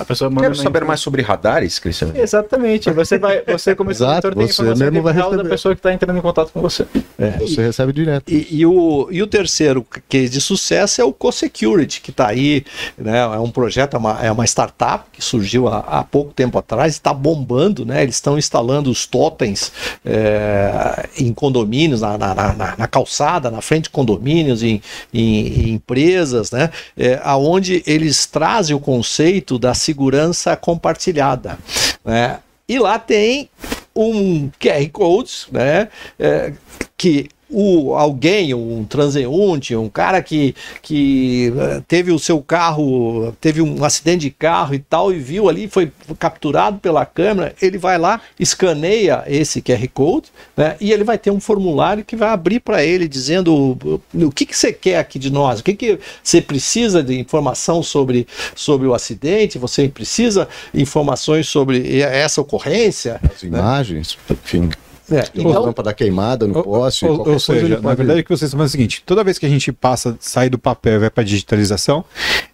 A 0.00 0.04
pessoa 0.04 0.30
manda 0.30 0.42
Quero 0.42 0.54
saber 0.54 0.82
mais 0.82 1.00
sobre 1.00 1.20
radares, 1.20 1.78
Cristiano. 1.78 2.16
Exatamente. 2.16 2.90
Você 2.90 3.18
vai, 3.18 3.42
você 3.42 3.74
como 3.74 3.90
expositor 3.90 4.34
tem 4.34 4.46
informação 4.46 4.86
mesmo 4.86 5.02
vai 5.02 5.12
receber. 5.12 5.36
da 5.36 5.44
pessoa 5.44 5.74
que 5.74 5.78
está 5.78 5.92
entrando 5.92 6.16
em 6.16 6.22
contato 6.22 6.50
com 6.52 6.60
você. 6.62 6.86
É. 7.18 7.32
Você 7.32 7.60
e, 7.60 7.64
recebe 7.64 7.92
direto. 7.92 8.32
E, 8.32 8.46
e, 8.50 8.64
o, 8.64 9.08
e 9.10 9.22
o 9.22 9.26
terceiro 9.26 9.86
case 10.08 10.30
de 10.30 10.40
sucesso 10.40 11.02
é 11.02 11.04
o 11.04 11.12
Co-Security, 11.12 12.00
que 12.00 12.10
está 12.10 12.28
aí, 12.28 12.64
né, 12.96 13.18
é 13.18 13.38
um 13.38 13.50
projeto, 13.50 13.94
é 13.94 13.98
uma, 13.98 14.24
é 14.24 14.32
uma 14.32 14.46
startup 14.46 15.04
que 15.12 15.22
surgiu 15.22 15.68
há, 15.68 15.80
há 15.80 16.02
pouco 16.02 16.32
tempo 16.32 16.58
atrás, 16.58 16.94
está 16.94 17.12
bombando, 17.12 17.84
né? 17.84 18.02
Eles 18.02 18.14
estão 18.14 18.38
instalando 18.38 18.90
os 18.90 19.04
totens 19.04 19.70
é, 20.02 21.10
em 21.18 21.30
condomínios, 21.34 22.00
na, 22.00 22.16
na, 22.16 22.34
na, 22.34 22.74
na, 22.78 22.88
calçada, 22.88 23.50
na 23.50 23.60
frente 23.60 23.84
de 23.84 23.90
condomínios, 23.90 24.62
em, 24.62 24.80
em, 25.12 25.46
em 25.46 25.70
empresas, 25.74 26.50
né? 26.50 26.70
É, 26.96 27.20
aonde 27.22 27.82
eles 27.86 28.24
trazem 28.24 28.74
o 28.74 28.80
conceito 28.80 29.58
da 29.58 29.74
segurança 29.74 29.89
compartilhada, 30.56 31.58
né? 32.04 32.38
E 32.68 32.78
lá 32.78 32.98
tem 32.98 33.50
um 33.94 34.50
QR 34.60 34.88
Code, 34.90 35.46
né? 35.50 35.88
É, 36.18 36.52
que 36.96 37.28
o, 37.50 37.94
alguém, 37.94 38.54
um 38.54 38.84
transeunte, 38.84 39.74
um 39.74 39.88
cara 39.88 40.22
que, 40.22 40.54
que 40.82 41.52
eh, 41.56 41.82
teve 41.86 42.12
o 42.12 42.18
seu 42.18 42.40
carro, 42.40 43.32
teve 43.40 43.60
um 43.60 43.84
acidente 43.84 44.20
de 44.20 44.30
carro 44.30 44.74
e 44.74 44.78
tal, 44.78 45.12
e 45.12 45.18
viu 45.18 45.48
ali, 45.48 45.68
foi 45.68 45.90
capturado 46.18 46.78
pela 46.78 47.04
câmera, 47.04 47.54
ele 47.60 47.78
vai 47.78 47.98
lá, 47.98 48.20
escaneia 48.38 49.24
esse 49.26 49.60
QR 49.60 49.86
Code, 49.92 50.28
né, 50.56 50.76
e 50.80 50.92
ele 50.92 51.04
vai 51.04 51.18
ter 51.18 51.30
um 51.30 51.40
formulário 51.40 52.04
que 52.04 52.16
vai 52.16 52.28
abrir 52.28 52.60
para 52.60 52.84
ele 52.84 53.08
dizendo 53.08 53.76
o 54.14 54.30
que, 54.30 54.46
que 54.46 54.56
você 54.56 54.72
quer 54.72 54.98
aqui 54.98 55.18
de 55.18 55.30
nós, 55.30 55.60
o 55.60 55.64
que, 55.64 55.74
que 55.74 55.98
você 56.22 56.40
precisa 56.40 57.02
de 57.02 57.18
informação 57.18 57.82
sobre, 57.82 58.26
sobre 58.54 58.86
o 58.86 58.94
acidente, 58.94 59.58
você 59.58 59.88
precisa 59.88 60.48
informações 60.72 61.48
sobre 61.48 62.00
essa 62.00 62.40
ocorrência. 62.40 63.20
As 63.22 63.42
imagens, 63.42 64.18
né? 64.28 64.36
enfim. 64.42 64.70
É, 65.10 65.24
então, 65.34 65.62
lâmpada 65.62 65.92
queimada 65.92 66.46
no 66.46 66.62
poste. 66.62 67.04
Ou, 67.04 67.28
ou 67.28 67.40
seja, 67.40 67.80
na 67.80 67.94
verdade, 67.94 68.20
o 68.20 68.24
que 68.24 68.28
vocês 68.30 68.48
estão 68.48 68.58
falando 68.58 68.66
é 68.66 68.68
o 68.68 68.70
seguinte: 68.70 69.02
toda 69.04 69.24
vez 69.24 69.38
que 69.38 69.46
a 69.46 69.48
gente 69.48 69.72
passa, 69.72 70.16
sai 70.20 70.48
do 70.48 70.58
papel 70.58 70.94
e 70.94 70.98
vai 70.98 71.10
para 71.10 71.22
a 71.22 71.26
digitalização, 71.26 72.04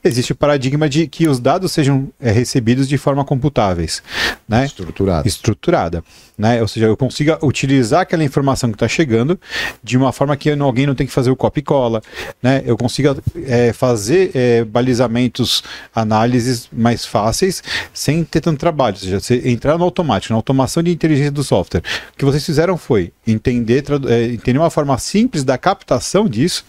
existe 0.03 0.33
o 0.33 0.35
paradigma 0.35 0.89
de 0.89 1.07
que 1.07 1.29
os 1.29 1.39
dados 1.39 1.73
sejam 1.73 2.09
é, 2.21 2.31
recebidos 2.31 2.89
de 2.89 2.97
forma 2.97 3.25
computáveis, 3.25 4.03
né? 4.49 4.65
Estruturada. 4.65 5.29
Estruturada. 5.29 6.05
Né? 6.39 6.61
Ou 6.61 6.69
seja, 6.69 6.87
eu 6.87 6.97
consiga 6.97 7.39
utilizar 7.43 8.03
aquela 8.03 8.23
informação 8.23 8.71
que 8.71 8.77
está 8.77 8.87
chegando 8.87 9.41
de 9.83 9.97
uma 9.97 10.13
forma 10.13 10.37
que 10.37 10.51
alguém 10.51 10.87
não 10.87 10.95
tem 10.95 11.07
que 11.07 11.13
fazer 11.13 11.31
o 11.31 11.37
copy 11.37 11.61
e 11.61 11.63
cola, 11.63 12.03
né? 12.43 12.63
Eu 12.67 12.77
consiga 12.77 13.17
é, 13.47 13.73
fazer 13.73 14.31
é, 14.35 14.65
balizamentos, 14.65 15.63
análises 15.95 16.69
mais 16.71 17.07
fáceis 17.07 17.63
sem 17.93 18.23
ter 18.23 18.41
tanto 18.41 18.59
trabalho. 18.59 18.95
Ou 18.97 19.01
seja, 19.01 19.21
você 19.21 19.49
entrar 19.49 19.79
no 19.79 19.85
automático, 19.85 20.33
na 20.33 20.37
automação 20.37 20.83
de 20.83 20.91
inteligência 20.91 21.31
do 21.31 21.43
software. 21.43 21.83
O 22.13 22.19
que 22.19 22.25
vocês 22.25 22.46
fizeram 22.47 22.77
foi 22.77 23.13
entender, 23.27 23.85
é, 24.09 24.25
entender 24.25 24.59
uma 24.59 24.71
forma 24.71 24.97
simples 24.99 25.45
da 25.45 25.59
captação 25.59 26.29
disso 26.29 26.65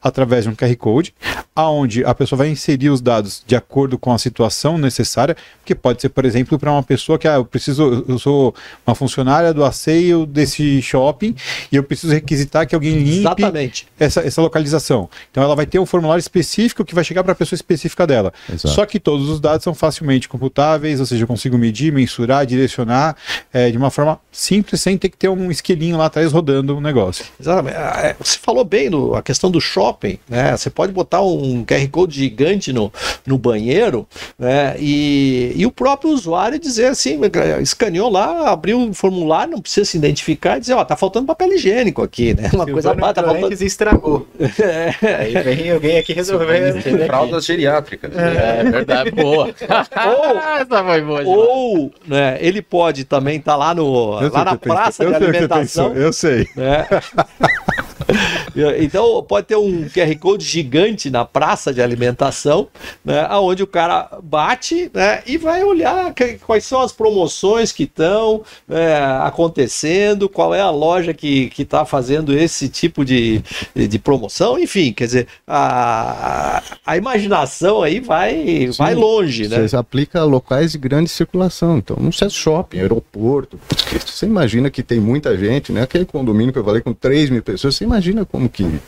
através 0.00 0.44
de 0.44 0.50
um 0.50 0.54
QR 0.54 0.74
Code, 0.76 1.14
aonde 1.54 2.04
a 2.04 2.14
pessoa 2.14 2.38
vai 2.38 2.48
inserir 2.48 2.90
os 2.90 3.00
dados 3.00 3.42
de 3.46 3.56
acordo 3.56 3.98
com 3.98 4.12
a 4.12 4.18
situação 4.18 4.78
necessária, 4.78 5.36
que 5.64 5.74
pode 5.74 6.00
ser, 6.00 6.10
por 6.10 6.24
exemplo, 6.24 6.58
para 6.58 6.70
uma 6.70 6.82
pessoa 6.82 7.18
que 7.18 7.26
ah, 7.26 7.34
eu 7.34 7.44
preciso, 7.44 8.04
eu 8.08 8.18
sou 8.18 8.54
uma 8.86 8.94
funcionária 8.94 9.52
do 9.52 9.64
asseio 9.64 10.24
desse 10.26 10.80
shopping 10.80 11.34
e 11.72 11.76
eu 11.76 11.82
preciso 11.82 12.12
requisitar 12.12 12.66
que 12.66 12.74
alguém 12.74 12.98
limpe 12.98 13.18
Exatamente. 13.20 13.88
Essa, 13.98 14.20
essa 14.20 14.40
localização. 14.40 15.08
Então 15.30 15.42
ela 15.42 15.56
vai 15.56 15.66
ter 15.66 15.78
um 15.78 15.86
formulário 15.86 16.20
específico 16.20 16.84
que 16.84 16.94
vai 16.94 17.02
chegar 17.02 17.24
para 17.24 17.32
a 17.32 17.36
pessoa 17.36 17.56
específica 17.56 18.06
dela. 18.06 18.32
Exato. 18.48 18.68
Só 18.68 18.86
que 18.86 19.00
todos 19.00 19.28
os 19.28 19.40
dados 19.40 19.64
são 19.64 19.74
facilmente 19.74 20.28
computáveis, 20.28 21.00
ou 21.00 21.06
seja, 21.06 21.24
eu 21.24 21.28
consigo 21.28 21.58
medir, 21.58 21.92
mensurar, 21.92 22.46
direcionar 22.46 23.16
é, 23.52 23.70
de 23.70 23.76
uma 23.76 23.90
forma 23.90 24.20
simples, 24.30 24.80
sem 24.80 24.96
ter 24.96 25.08
que 25.08 25.15
ter 25.18 25.28
um 25.28 25.50
esquilinho 25.50 25.96
lá 25.96 26.06
atrás 26.06 26.32
rodando 26.32 26.74
o 26.74 26.78
um 26.78 26.80
negócio. 26.80 27.24
Exatamente. 27.40 27.76
Ah, 27.76 28.00
é, 28.02 28.16
você 28.18 28.38
falou 28.38 28.64
bem 28.64 28.90
no, 28.90 29.14
a 29.14 29.22
questão 29.22 29.50
do 29.50 29.60
shopping, 29.60 30.18
né? 30.28 30.56
Você 30.56 30.68
pode 30.68 30.92
botar 30.92 31.22
um 31.22 31.64
QR 31.64 31.88
Code 31.90 32.14
gigante 32.14 32.72
no, 32.72 32.92
no 33.26 33.38
banheiro, 33.38 34.06
né? 34.38 34.76
E, 34.78 35.52
e 35.56 35.64
o 35.64 35.70
próprio 35.70 36.10
usuário 36.10 36.58
dizer 36.58 36.86
assim, 36.86 37.18
escaneou 37.62 38.10
lá, 38.10 38.50
abriu 38.50 38.90
o 38.90 38.94
formulário, 38.94 39.52
não 39.52 39.60
precisa 39.60 39.86
se 39.86 39.96
identificar 39.96 40.58
e 40.58 40.60
dizer, 40.60 40.74
ó, 40.74 40.84
tá 40.84 40.96
faltando 40.96 41.26
papel 41.26 41.52
higiênico 41.52 42.02
aqui, 42.02 42.34
né? 42.34 42.50
Uma 42.52 42.66
coisa 42.66 42.94
bata, 42.94 43.22
tá 43.22 43.28
faltando... 43.28 43.54
estragou. 43.64 44.26
é. 44.60 45.16
Aí 45.16 45.42
vem 45.42 45.70
alguém 45.70 45.98
aqui 45.98 46.12
resolver. 46.12 46.82
Fraldas 47.06 47.44
geriátricas. 47.44 48.14
É, 48.16 48.60
é 48.60 48.64
verdade, 48.64 49.10
boa. 49.10 49.46
ou, 49.46 50.36
Essa 50.60 50.84
foi 50.84 51.00
boa. 51.02 51.22
Ou, 51.24 51.92
né, 52.06 52.38
ele 52.40 52.60
pode 52.60 53.04
também 53.04 53.38
estar 53.38 53.52
tá 53.52 53.56
lá, 53.56 53.74
no, 53.74 54.10
lá 54.10 54.44
na 54.44 54.56
praça 54.56 55.05
de 55.10 55.24
alimentação. 55.24 55.94
Eu 55.94 56.12
sei. 56.12 56.48
Né? 56.56 56.86
então 58.78 59.22
pode 59.22 59.46
ter 59.46 59.56
um 59.56 59.88
QR 59.88 60.16
Code 60.18 60.44
gigante 60.44 61.10
na 61.10 61.24
praça 61.24 61.72
de 61.72 61.82
alimentação, 61.82 62.68
né, 63.04 63.26
onde 63.32 63.62
o 63.62 63.66
cara 63.66 64.18
bate 64.22 64.90
né, 64.92 65.22
e 65.26 65.36
vai 65.36 65.64
olhar 65.64 66.12
que, 66.14 66.34
quais 66.34 66.64
são 66.64 66.80
as 66.80 66.92
promoções 66.92 67.72
que 67.72 67.84
estão 67.84 68.42
né, 68.68 68.96
acontecendo, 69.22 70.28
qual 70.28 70.54
é 70.54 70.60
a 70.60 70.70
loja 70.70 71.12
que 71.12 71.50
está 71.58 71.84
fazendo 71.84 72.36
esse 72.36 72.68
tipo 72.68 73.04
de, 73.04 73.42
de 73.74 73.98
promoção, 73.98 74.58
enfim, 74.58 74.92
quer 74.92 75.06
dizer, 75.06 75.26
a, 75.46 76.62
a 76.84 76.96
imaginação 76.96 77.82
aí 77.82 78.00
vai, 78.00 78.68
Sim, 78.72 78.78
vai 78.78 78.94
longe. 78.94 79.48
Né? 79.48 79.66
Você 79.66 79.76
aplica 79.76 80.20
a 80.20 80.24
locais 80.24 80.72
de 80.72 80.78
grande 80.78 81.10
circulação, 81.10 81.78
então 81.78 81.96
não 81.98 82.12
sei 82.12 82.26
shopping, 82.30 82.80
aeroporto, 82.80 83.58
você 84.04 84.26
imagina 84.26 84.70
que 84.70 84.82
tem 84.82 85.00
muita 85.00 85.36
gente, 85.36 85.72
né? 85.72 85.82
Aquele 85.82 86.04
condomínio 86.04 86.52
que 86.52 86.58
eu 86.58 86.64
falei 86.64 86.80
com 86.80 86.92
3 86.92 87.30
mil 87.30 87.42
pessoas, 87.42 87.76
você 87.76 87.84
imagina 87.84 88.24
como 88.24 88.45
que 88.48 88.80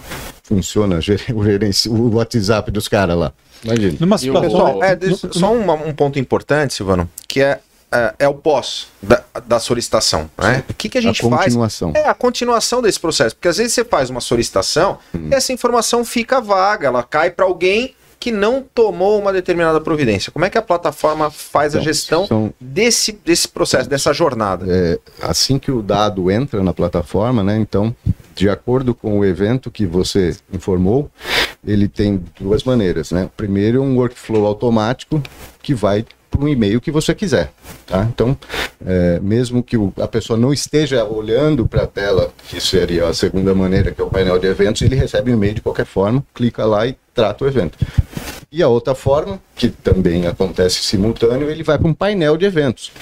funciona 0.42 0.98
o, 0.98 1.90
o 1.90 2.14
WhatsApp 2.16 2.70
dos 2.70 2.88
caras 2.88 3.16
lá. 3.16 3.32
Imagina. 3.64 3.96
Numa 4.00 4.18
Pessoal, 4.18 4.82
é, 4.82 4.98
só 5.32 5.52
um, 5.52 5.88
um 5.88 5.92
ponto 5.92 6.18
importante, 6.18 6.74
Silvano, 6.74 7.08
que 7.26 7.40
é 7.40 7.60
é, 7.90 8.14
é, 8.18 8.28
o 8.28 8.34
pós 8.34 8.88
da, 9.02 9.22
da 9.46 9.58
solicitação. 9.58 10.30
Né? 10.36 10.62
O 10.68 10.74
que, 10.74 10.88
que 10.88 10.98
a 10.98 11.00
gente 11.00 11.24
a 11.24 11.28
continuação. 11.28 11.92
faz? 11.92 12.04
É 12.04 12.08
a 12.08 12.14
continuação 12.14 12.82
desse 12.82 13.00
processo. 13.00 13.34
Porque 13.34 13.48
às 13.48 13.56
vezes 13.56 13.72
você 13.72 13.84
faz 13.84 14.10
uma 14.10 14.20
solicitação 14.20 14.98
hum. 15.14 15.28
e 15.30 15.34
essa 15.34 15.52
informação 15.52 16.04
fica 16.04 16.40
vaga, 16.40 16.86
ela 16.86 17.02
cai 17.02 17.30
para 17.30 17.46
alguém 17.46 17.94
que 18.20 18.32
não 18.32 18.62
tomou 18.62 19.18
uma 19.18 19.32
determinada 19.32 19.80
providência. 19.80 20.32
Como 20.32 20.44
é 20.44 20.50
que 20.50 20.58
a 20.58 20.62
plataforma 20.62 21.30
faz 21.30 21.72
então, 21.72 21.80
a 21.80 21.84
gestão 21.84 22.26
são, 22.26 22.52
desse, 22.60 23.12
desse 23.12 23.48
processo, 23.48 23.88
dessa 23.88 24.12
jornada? 24.12 24.66
É, 24.68 24.98
assim 25.22 25.58
que 25.58 25.70
o 25.70 25.80
dado 25.80 26.30
entra 26.30 26.62
na 26.62 26.74
plataforma, 26.74 27.44
né? 27.44 27.56
Então, 27.56 27.94
de 28.38 28.48
acordo 28.48 28.94
com 28.94 29.18
o 29.18 29.24
evento 29.24 29.68
que 29.68 29.84
você 29.84 30.36
informou, 30.52 31.10
ele 31.66 31.88
tem 31.88 32.22
duas 32.38 32.62
maneiras, 32.62 33.10
né? 33.10 33.28
Primeiro, 33.36 33.82
um 33.82 33.96
workflow 33.96 34.46
automático 34.46 35.20
que 35.60 35.74
vai 35.74 36.06
para 36.30 36.40
um 36.40 36.46
e-mail 36.46 36.80
que 36.80 36.92
você 36.92 37.16
quiser. 37.16 37.50
Tá? 37.84 38.04
Então, 38.04 38.38
é, 38.86 39.18
mesmo 39.18 39.60
que 39.60 39.76
o, 39.76 39.92
a 40.00 40.06
pessoa 40.06 40.38
não 40.38 40.52
esteja 40.52 41.04
olhando 41.04 41.66
para 41.66 41.82
a 41.82 41.86
tela, 41.86 42.32
que 42.48 42.60
seria 42.60 43.08
a 43.08 43.14
segunda 43.14 43.52
maneira, 43.56 43.90
que 43.90 44.00
é 44.00 44.04
o 44.04 44.10
painel 44.10 44.38
de 44.38 44.46
eventos, 44.46 44.82
ele 44.82 44.94
recebe 44.94 45.32
um 45.32 45.34
e-mail 45.34 45.54
de 45.54 45.60
qualquer 45.60 45.86
forma, 45.86 46.24
clica 46.32 46.64
lá 46.64 46.86
e 46.86 46.96
trata 47.12 47.44
o 47.44 47.48
evento. 47.48 47.76
E 48.52 48.62
a 48.62 48.68
outra 48.68 48.94
forma, 48.94 49.40
que 49.56 49.68
também 49.68 50.28
acontece 50.28 50.84
simultâneo, 50.84 51.50
ele 51.50 51.64
vai 51.64 51.76
para 51.76 51.88
um 51.88 51.94
painel 51.94 52.36
de 52.36 52.46
eventos. 52.46 52.92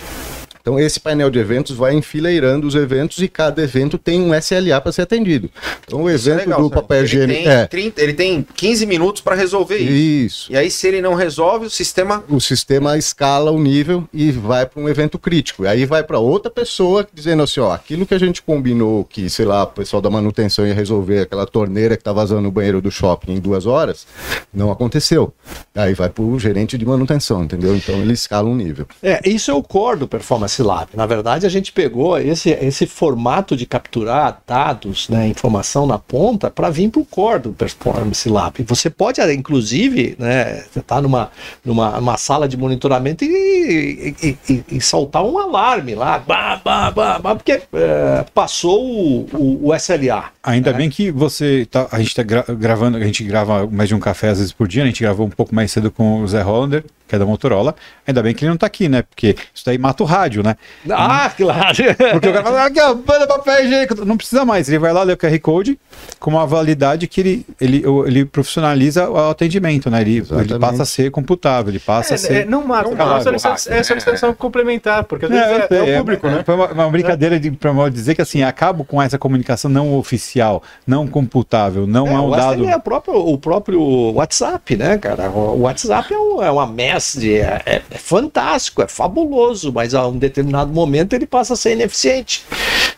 Então 0.66 0.80
esse 0.80 0.98
painel 0.98 1.30
de 1.30 1.38
eventos 1.38 1.76
vai 1.76 1.94
enfileirando 1.94 2.66
os 2.66 2.74
eventos 2.74 3.22
e 3.22 3.28
cada 3.28 3.62
evento 3.62 3.96
tem 3.96 4.20
um 4.20 4.34
SLA 4.34 4.80
para 4.80 4.90
ser 4.90 5.02
atendido. 5.02 5.48
Então 5.86 6.02
o 6.02 6.10
Isso 6.10 6.28
é 6.28 6.32
evento 6.32 6.46
legal, 6.46 6.60
do 6.60 6.70
papel 6.70 6.96
ele 6.96 7.06
higiênico 7.06 7.42
tem, 7.44 7.52
é 7.52 7.66
30 7.66 8.02
ele 8.02 8.12
tem 8.12 8.46
15 8.52 8.84
minutos 8.84 9.22
para 9.22 9.36
resolver 9.36 9.76
isso. 9.76 9.92
isso. 9.92 10.52
E 10.52 10.56
aí, 10.56 10.68
se 10.68 10.88
ele 10.88 11.00
não 11.00 11.14
resolve, 11.14 11.66
o 11.66 11.70
sistema. 11.70 12.24
O 12.28 12.40
sistema 12.40 12.98
escala 12.98 13.52
o 13.52 13.60
nível 13.60 14.08
e 14.12 14.32
vai 14.32 14.66
para 14.66 14.82
um 14.82 14.88
evento 14.88 15.20
crítico. 15.20 15.62
E 15.62 15.68
aí 15.68 15.86
vai 15.86 16.02
para 16.02 16.18
outra 16.18 16.50
pessoa 16.50 17.06
dizendo 17.14 17.44
assim, 17.44 17.60
ó, 17.60 17.70
aquilo 17.70 18.04
que 18.04 18.14
a 18.14 18.18
gente 18.18 18.42
combinou 18.42 19.04
que, 19.04 19.30
sei 19.30 19.44
lá, 19.44 19.62
o 19.62 19.68
pessoal 19.68 20.02
da 20.02 20.10
manutenção 20.10 20.66
ia 20.66 20.74
resolver 20.74 21.20
aquela 21.20 21.46
torneira 21.46 21.96
que 21.96 22.02
tá 22.02 22.12
vazando 22.12 22.42
no 22.42 22.50
banheiro 22.50 22.80
do 22.80 22.90
shopping 22.90 23.34
em 23.34 23.38
duas 23.38 23.66
horas, 23.66 24.04
não 24.52 24.72
aconteceu. 24.72 25.32
Aí 25.76 25.94
vai 25.94 26.08
para 26.08 26.24
o 26.24 26.36
gerente 26.40 26.76
de 26.76 26.84
manutenção, 26.84 27.44
entendeu? 27.44 27.76
Então 27.76 27.94
ele 28.00 28.14
escala 28.14 28.48
um 28.48 28.56
nível. 28.56 28.88
É, 29.00 29.20
isso 29.24 29.48
é 29.48 29.54
o 29.54 29.62
core 29.62 30.00
do 30.00 30.08
Performance 30.08 30.55
Na 30.96 31.06
verdade, 31.06 31.46
a 31.46 31.48
gente 31.48 31.72
pegou 31.72 32.18
esse, 32.18 32.50
esse 32.50 32.86
formato 32.86 33.56
de 33.56 33.66
capturar 33.66 34.40
dados, 34.46 35.08
né, 35.08 35.28
informação 35.28 35.86
na 35.86 35.98
ponta, 35.98 36.50
para 36.50 36.70
vir 36.70 36.90
para 36.90 37.00
o 37.00 37.04
core 37.04 37.40
do 37.42 37.52
Performance 37.52 38.28
Lab. 38.28 38.62
Você 38.64 38.90
pode, 38.90 39.20
inclusive, 39.32 40.16
né, 40.18 40.64
você 40.70 40.80
tá 40.80 41.00
numa, 41.00 41.30
numa 41.64 41.98
uma 41.98 42.16
sala 42.16 42.48
de 42.48 42.56
monitoramento 42.56 43.24
e, 43.24 44.14
e, 44.22 44.38
e, 44.48 44.64
e 44.72 44.80
soltar 44.80 45.24
um 45.24 45.38
alarme 45.38 45.94
lá, 45.94 46.18
bah, 46.18 46.60
bah, 46.64 46.90
bah, 46.90 47.18
bah, 47.18 47.34
porque 47.34 47.62
é, 47.72 48.24
passou 48.34 48.84
o, 48.84 49.26
o, 49.32 49.68
o 49.68 49.74
SLA. 49.74 50.30
Ainda 50.42 50.72
bem 50.72 50.88
que 50.90 51.10
você 51.10 51.66
tá, 51.70 51.88
a 51.90 51.98
gente 51.98 52.14
tá 52.14 52.22
gra- 52.22 52.44
gravando, 52.48 52.96
a 52.96 53.04
gente 53.04 53.24
grava 53.24 53.66
mais 53.66 53.88
de 53.88 53.94
um 53.94 54.00
café 54.00 54.28
às 54.28 54.38
vezes 54.38 54.52
por 54.52 54.68
dia, 54.68 54.82
né? 54.82 54.88
a 54.88 54.92
gente 54.92 55.02
gravou 55.02 55.26
um 55.26 55.30
pouco 55.30 55.54
mais 55.54 55.72
cedo 55.72 55.90
com 55.90 56.22
o 56.22 56.28
Zé 56.28 56.42
Hollander, 56.42 56.84
que 57.06 57.14
é 57.14 57.18
da 57.18 57.26
Motorola. 57.26 57.74
Ainda 58.06 58.22
bem 58.22 58.34
que 58.34 58.44
ele 58.44 58.50
não 58.50 58.56
tá 58.56 58.66
aqui, 58.66 58.88
né? 58.88 59.02
Porque 59.02 59.36
isso 59.54 59.64
daí 59.64 59.78
mata 59.78 60.02
o 60.02 60.06
rádio, 60.06 60.42
né? 60.42 60.56
Ah, 60.90 61.30
claro! 61.36 61.76
Porque 62.12 62.28
o 62.28 62.32
cara 62.32 62.42
fala, 62.44 62.64
aqui, 62.66 62.80
ó, 62.80 62.94
manda 62.94 63.26
papel 63.26 63.64
higiênico. 63.64 64.04
Não 64.04 64.16
precisa 64.16 64.44
mais. 64.44 64.68
Ele 64.68 64.78
vai 64.78 64.92
lá, 64.92 65.02
lê 65.02 65.12
o 65.12 65.16
QR 65.16 65.38
Code 65.40 65.78
com 66.18 66.30
uma 66.30 66.46
validade 66.46 67.06
que 67.06 67.20
ele, 67.20 67.46
ele, 67.60 67.82
ele 68.06 68.24
profissionaliza 68.24 69.08
o 69.10 69.30
atendimento, 69.30 69.90
né? 69.90 70.00
Ele, 70.00 70.24
ele 70.30 70.58
passa 70.58 70.82
a 70.82 70.86
ser 70.86 71.10
computável, 71.10 71.70
ele 71.72 71.78
passa 71.78 72.14
a 72.14 72.16
É, 72.16 72.18
ser. 72.18 72.32
é, 72.42 72.44
não 72.44 72.64
mata, 72.66 72.84
Não 72.90 72.92
é, 72.92 72.94
uma 73.02 73.06
mata, 73.12 73.24
solicitação, 73.24 73.72
é 73.72 73.82
solicitação 73.82 74.34
complementar, 74.34 75.04
porque 75.04 75.26
É, 75.26 75.28
é, 75.28 75.68
é 75.70 75.90
é, 75.90 75.94
o 75.96 75.98
público, 75.98 76.26
é, 76.26 76.30
né? 76.30 76.42
Foi 76.44 76.54
uma, 76.54 76.66
uma 76.72 76.90
brincadeira 76.90 77.38
de, 77.38 77.50
pra 77.50 77.72
dizer 77.88 78.14
que 78.14 78.22
assim, 78.22 78.42
acabo 78.42 78.84
com 78.84 79.00
essa 79.00 79.18
comunicação 79.18 79.70
não 79.70 79.94
oficial, 79.96 80.62
não 80.86 81.06
computável, 81.06 81.86
não 81.86 82.06
é, 82.06 82.12
É, 82.12 82.18
um 82.18 82.26
o 82.28 82.30
dado. 82.36 82.68
É 82.68 82.76
o 82.76 82.80
próprio, 82.80 83.14
o 83.14 83.38
próprio 83.38 83.80
WhatsApp, 84.14 84.76
né, 84.76 84.98
cara? 84.98 85.30
O 85.30 85.60
WhatsApp 85.62 86.12
é, 86.12 86.18
um- 86.18 86.42
é 86.42 86.50
uma 86.50 86.66
é, 86.96 87.62
é- 87.66 87.82
é 87.90 87.98
fantástico, 87.98 88.82
é 88.82 88.88
fabuloso, 88.88 89.72
mas 89.72 89.94
a 89.94 90.06
um 90.06 90.18
determinado 90.18 90.72
momento 90.72 91.12
ele 91.14 91.26
passa 91.26 91.54
a 91.54 91.56
ser 91.56 91.72
ineficiente. 91.72 92.44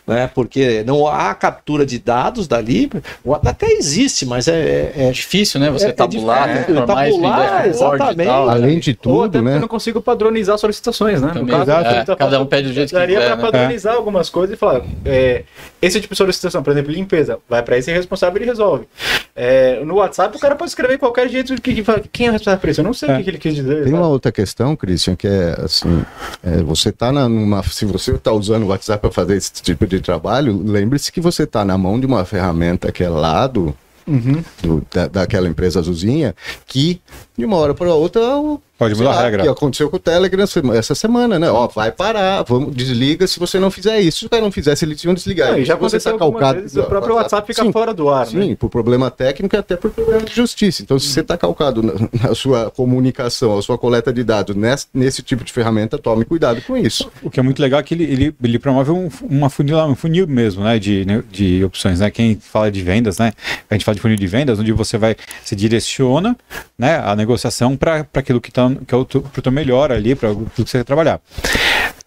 Né? 0.09 0.29
Porque 0.33 0.83
não 0.87 1.07
há 1.07 1.33
captura 1.35 1.85
de 1.85 1.99
dados 1.99 2.47
dali, 2.47 2.89
o 3.23 3.33
até 3.35 3.67
existe, 3.73 4.25
mas 4.25 4.47
é, 4.47 4.53
é- 4.95 5.09
É 5.09 5.11
difícil, 5.11 5.59
né? 5.59 5.69
Você 5.69 5.85
É- 5.85 5.89
é 5.89 5.91
tabular, 5.91 6.47
difícil, 6.49 6.73
transformar 6.85 7.07
isso 7.07 7.17
em 7.17 7.21
tabular, 7.21 7.67
exatamente. 7.67 8.27
tal. 8.27 8.49
Além 8.49 8.79
de 8.79 8.89
Ou 8.89 8.93
até 8.93 9.01
tudo, 9.03 9.21
porque 9.31 9.37
eu 9.37 9.41
né? 9.43 9.59
não 9.59 9.67
consigo 9.67 10.01
padronizar 10.01 10.57
solicitações, 10.57 11.21
né? 11.21 11.27
No 11.27 11.33
Também, 11.35 11.55
caso, 11.65 11.71
é, 11.71 12.03
tá 12.03 12.15
cada 12.15 12.41
um 12.41 12.45
pede 12.45 12.69
do 12.69 12.73
jeito 12.73 12.89
que 12.89 12.95
daria 12.95 13.21
pra 13.21 13.35
né? 13.35 13.41
padronizar 13.41 13.95
algumas 13.95 14.29
coisas 14.29 14.55
e 14.55 14.57
falar, 14.59 14.81
é, 15.05 15.43
esse 15.81 16.01
tipo 16.01 16.13
de 16.13 16.17
solicitação, 16.17 16.63
por 16.63 16.71
exemplo, 16.71 16.91
limpeza, 16.91 17.37
vai 17.47 17.61
pra 17.61 17.77
esse 17.77 17.91
responsável 17.91 18.35
e 18.37 18.43
ele 18.43 18.49
resolve. 18.49 18.87
É, 19.35 19.79
no 19.85 19.95
WhatsApp 19.95 20.35
o 20.35 20.39
cara 20.39 20.55
pode 20.55 20.71
escrever 20.71 20.93
de 20.93 20.99
qualquer 20.99 21.29
jeito 21.29 21.53
que, 21.61 21.73
que 21.75 21.83
fala, 21.83 22.01
quem 22.11 22.25
é 22.27 22.29
o 22.29 22.33
responsável 22.33 22.59
por 22.59 22.69
isso? 22.69 22.81
Eu 22.81 22.85
não 22.85 22.93
sei 22.93 23.09
É. 23.09 23.17
o 23.19 23.23
que, 23.23 23.29
ele 23.29 23.37
quis 23.37 23.55
dizer. 23.55 23.83
Tem 23.83 23.93
uma 23.93 24.07
outra 24.07 24.31
questão, 24.31 24.75
Christian, 24.75 25.15
que 25.15 25.27
é 25.27 25.55
assim, 25.63 26.03
é, 26.43 26.57
você 26.63 26.91
tá 26.91 27.11
na, 27.11 27.29
numa, 27.29 27.61
se 27.63 27.85
você 27.85 28.11
está 28.15 28.31
usando 28.31 28.63
o 28.63 28.67
WhatsApp 28.67 28.99
para 29.01 29.11
fazer 29.11 29.37
esse 29.37 29.51
tipo 29.61 29.85
de 29.87 29.98
trabalho, 30.01 30.61
lembre-se 30.63 31.11
que 31.11 31.21
você 31.21 31.43
está 31.43 31.63
na 31.65 31.77
mão 31.77 31.99
de 31.99 32.05
uma 32.05 32.23
ferramenta 32.25 32.91
que 32.91 33.03
é 33.03 33.09
lá 33.09 33.45
do, 33.47 33.75
Uhum. 34.07 34.43
do- 34.61 34.85
da, 34.93 35.07
daquela 35.07 35.47
empresa 35.47 35.79
azulzinha, 35.79 36.35
que 36.65 36.99
de 37.37 37.45
uma 37.45 37.57
hora 37.57 37.73
para 37.75 37.93
outra 37.93 38.21
o- 38.37 38.59
Pode 38.79 38.95
mudar 38.95 39.09
a 39.11 39.15
lá, 39.15 39.21
regra. 39.23 39.43
que 39.43 39.49
aconteceu 39.49 39.89
com 39.89 39.97
o 39.97 39.99
Telegram 39.99 40.45
essa 40.73 40.95
semana, 40.95 41.37
né? 41.37 41.51
Ó, 41.51 41.67
vai 41.67 41.91
parar, 41.91 42.43
vamos, 42.43 42.73
desliga 42.73 43.27
se 43.27 43.37
você 43.37 43.59
não 43.59 43.69
fizer 43.69 43.99
isso. 43.99 44.19
Se 44.19 44.25
o 44.25 44.29
cara 44.29 44.41
não 44.41 44.51
fizesse, 44.51 44.85
eles 44.85 45.03
iam 45.03 45.13
desligar. 45.13 45.51
Não, 45.51 45.59
e 45.59 45.65
já 45.65 45.75
Se 45.75 45.81
você 45.81 45.99
tá 45.99 46.17
calcado- 46.17 46.61
vezes, 46.61 46.77
o 46.77 46.83
próprio 46.83 47.15
WhatsApp 47.15 47.45
fica 47.45 47.61
Sim, 47.61 47.73
fora 47.73 47.93
do 47.93 48.09
ar, 48.09 48.25
Sim, 48.27 48.37
né? 48.51 48.55
por 48.55 48.69
problema 48.69 49.11
técnico 49.11 49.53
e 49.53 49.59
até 49.59 49.75
por 49.75 49.91
problema 49.91 50.21
de 50.23 50.33
justiça. 50.33 50.81
Então, 50.81 50.97
se 50.97 51.07
você 51.09 51.19
está 51.19 51.37
calcado 51.37 51.83
na, 51.83 51.93
na 52.29 52.33
sua 52.33 52.71
comunicação, 52.71 53.57
a 53.57 53.61
sua 53.61 53.77
coleta 53.77 54.13
de 54.13 54.23
dados 54.23 54.55
nesse, 54.55 54.87
nesse 54.93 55.21
tipo 55.21 55.43
de 55.43 55.51
ferramenta, 55.51 55.97
tome 55.97 56.23
cuidado 56.23 56.61
com 56.61 56.77
isso. 56.77 57.11
O 57.21 57.29
que 57.29 57.37
é 57.39 57.43
muito 57.43 57.61
legal 57.61 57.81
é 57.81 57.83
que 57.83 57.93
ele, 57.93 58.05
ele, 58.05 58.35
ele 58.41 58.59
promove 58.59 58.91
um, 58.91 59.09
uma 59.23 59.49
funil, 59.49 59.77
um 59.79 59.95
funil 59.95 60.25
mesmo, 60.25 60.63
né? 60.63 60.79
De, 60.79 61.03
né, 61.05 61.21
de 61.29 61.63
opções, 61.65 61.99
né? 61.99 62.09
Quem 62.09 62.35
fala 62.39 62.71
de 62.71 62.81
vendas, 62.81 63.17
né? 63.17 63.33
A 63.69 63.73
gente 63.73 63.83
fala 63.83 63.95
de 63.95 64.01
funil 64.01 64.15
de 64.15 64.27
vendas, 64.27 64.57
onde 64.57 64.71
você 64.71 64.97
vai, 64.97 65.17
se 65.43 65.53
direciona 65.55 66.35
né, 66.77 67.01
a 67.03 67.13
negociação 67.15 67.75
para 67.75 68.05
aquilo 68.13 68.39
que, 68.39 68.51
tá, 68.51 68.68
que 68.75 68.93
é 68.93 68.97
o 68.97 69.05
teu 69.05 69.51
melhor 69.51 69.91
ali, 69.91 70.15
para 70.15 70.31
o 70.31 70.45
que 70.45 70.61
você 70.61 70.79
quer 70.79 70.83
trabalhar. 70.83 71.21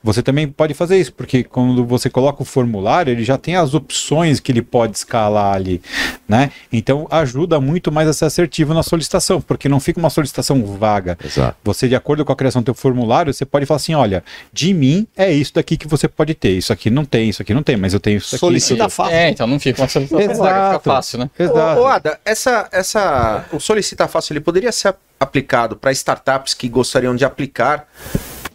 Você 0.03 0.23
também 0.23 0.49
pode 0.49 0.75
fazer 0.75 0.99
isso, 0.99 1.13
porque 1.13 1.45
quando 1.45 1.85
você 1.85 2.11
coloca 2.11 2.43
o 2.43 2.45
formulário, 2.45 3.13
ele 3.13 3.25
já 3.25 3.39
tem 3.39 3.57
as 3.57 3.73
opções 3.75 4.41
que 4.41 4.51
ele 4.51 4.63
pode 4.63 4.97
escalar 4.97 5.55
ali, 5.55 5.81
né? 6.29 6.51
Então 6.73 7.07
ajuda 7.11 7.61
muito 7.61 7.93
mais 7.93 8.09
a 8.09 8.13
ser 8.13 8.25
assertivo 8.25 8.75
na 8.75 8.83
solicitação, 8.83 9.41
porque 9.41 9.69
não 9.69 9.79
fica 9.79 10.01
uma 10.01 10.11
solicitação 10.11 10.65
vaga. 10.65 11.17
Exato. 11.25 11.57
Você, 11.63 11.89
de 11.89 11.95
acordo 11.95 12.25
com 12.25 12.33
a 12.33 12.37
criação 12.37 12.63
do 12.63 12.67
teu 12.67 12.75
formulário, 12.75 13.33
você 13.33 13.45
pode 13.45 13.65
falar 13.65 13.77
assim, 13.77 13.95
olha, 13.95 14.25
de 14.53 14.75
mim 14.75 15.07
é 15.17 15.31
isso 15.31 15.55
daqui 15.55 15.77
que 15.77 15.87
você 15.87 16.09
pode 16.09 16.35
ter. 16.35 16.51
Isso 16.51 16.73
aqui 16.73 16.91
não 16.91 17.05
tem, 17.05 17.29
isso 17.29 17.43
aqui 17.43 17.55
não 17.55 17.63
tem, 17.63 17.77
mas 17.77 17.95
eu 17.95 18.01
tenho 18.01 18.19
isso 18.19 18.35
aqui. 18.35 18.41
solicita 18.41 18.87
isso 18.87 18.97
fácil. 18.97 19.15
É, 19.15 19.31
então 19.31 19.47
não 19.47 19.61
fica 19.61 19.83
uma 19.83 19.89
solicitação 19.89 20.37
vaga, 20.37 20.79
fica 20.79 20.81
fácil, 20.81 21.19
né? 21.19 21.31
Exato. 21.39 21.81
Ô, 21.81 21.85
ô, 21.85 21.87
Ada, 21.87 22.19
essa, 22.25 22.69
essa, 22.73 23.45
o 23.53 23.61
Solicita 23.61 24.09
Fácil 24.09 24.33
ele 24.33 24.41
poderia 24.41 24.73
ser 24.73 24.95
aplicado 25.21 25.77
para 25.77 25.93
startups 25.93 26.55
que 26.55 26.69
gostariam 26.69 27.15
de 27.15 27.25
aplicar 27.25 27.87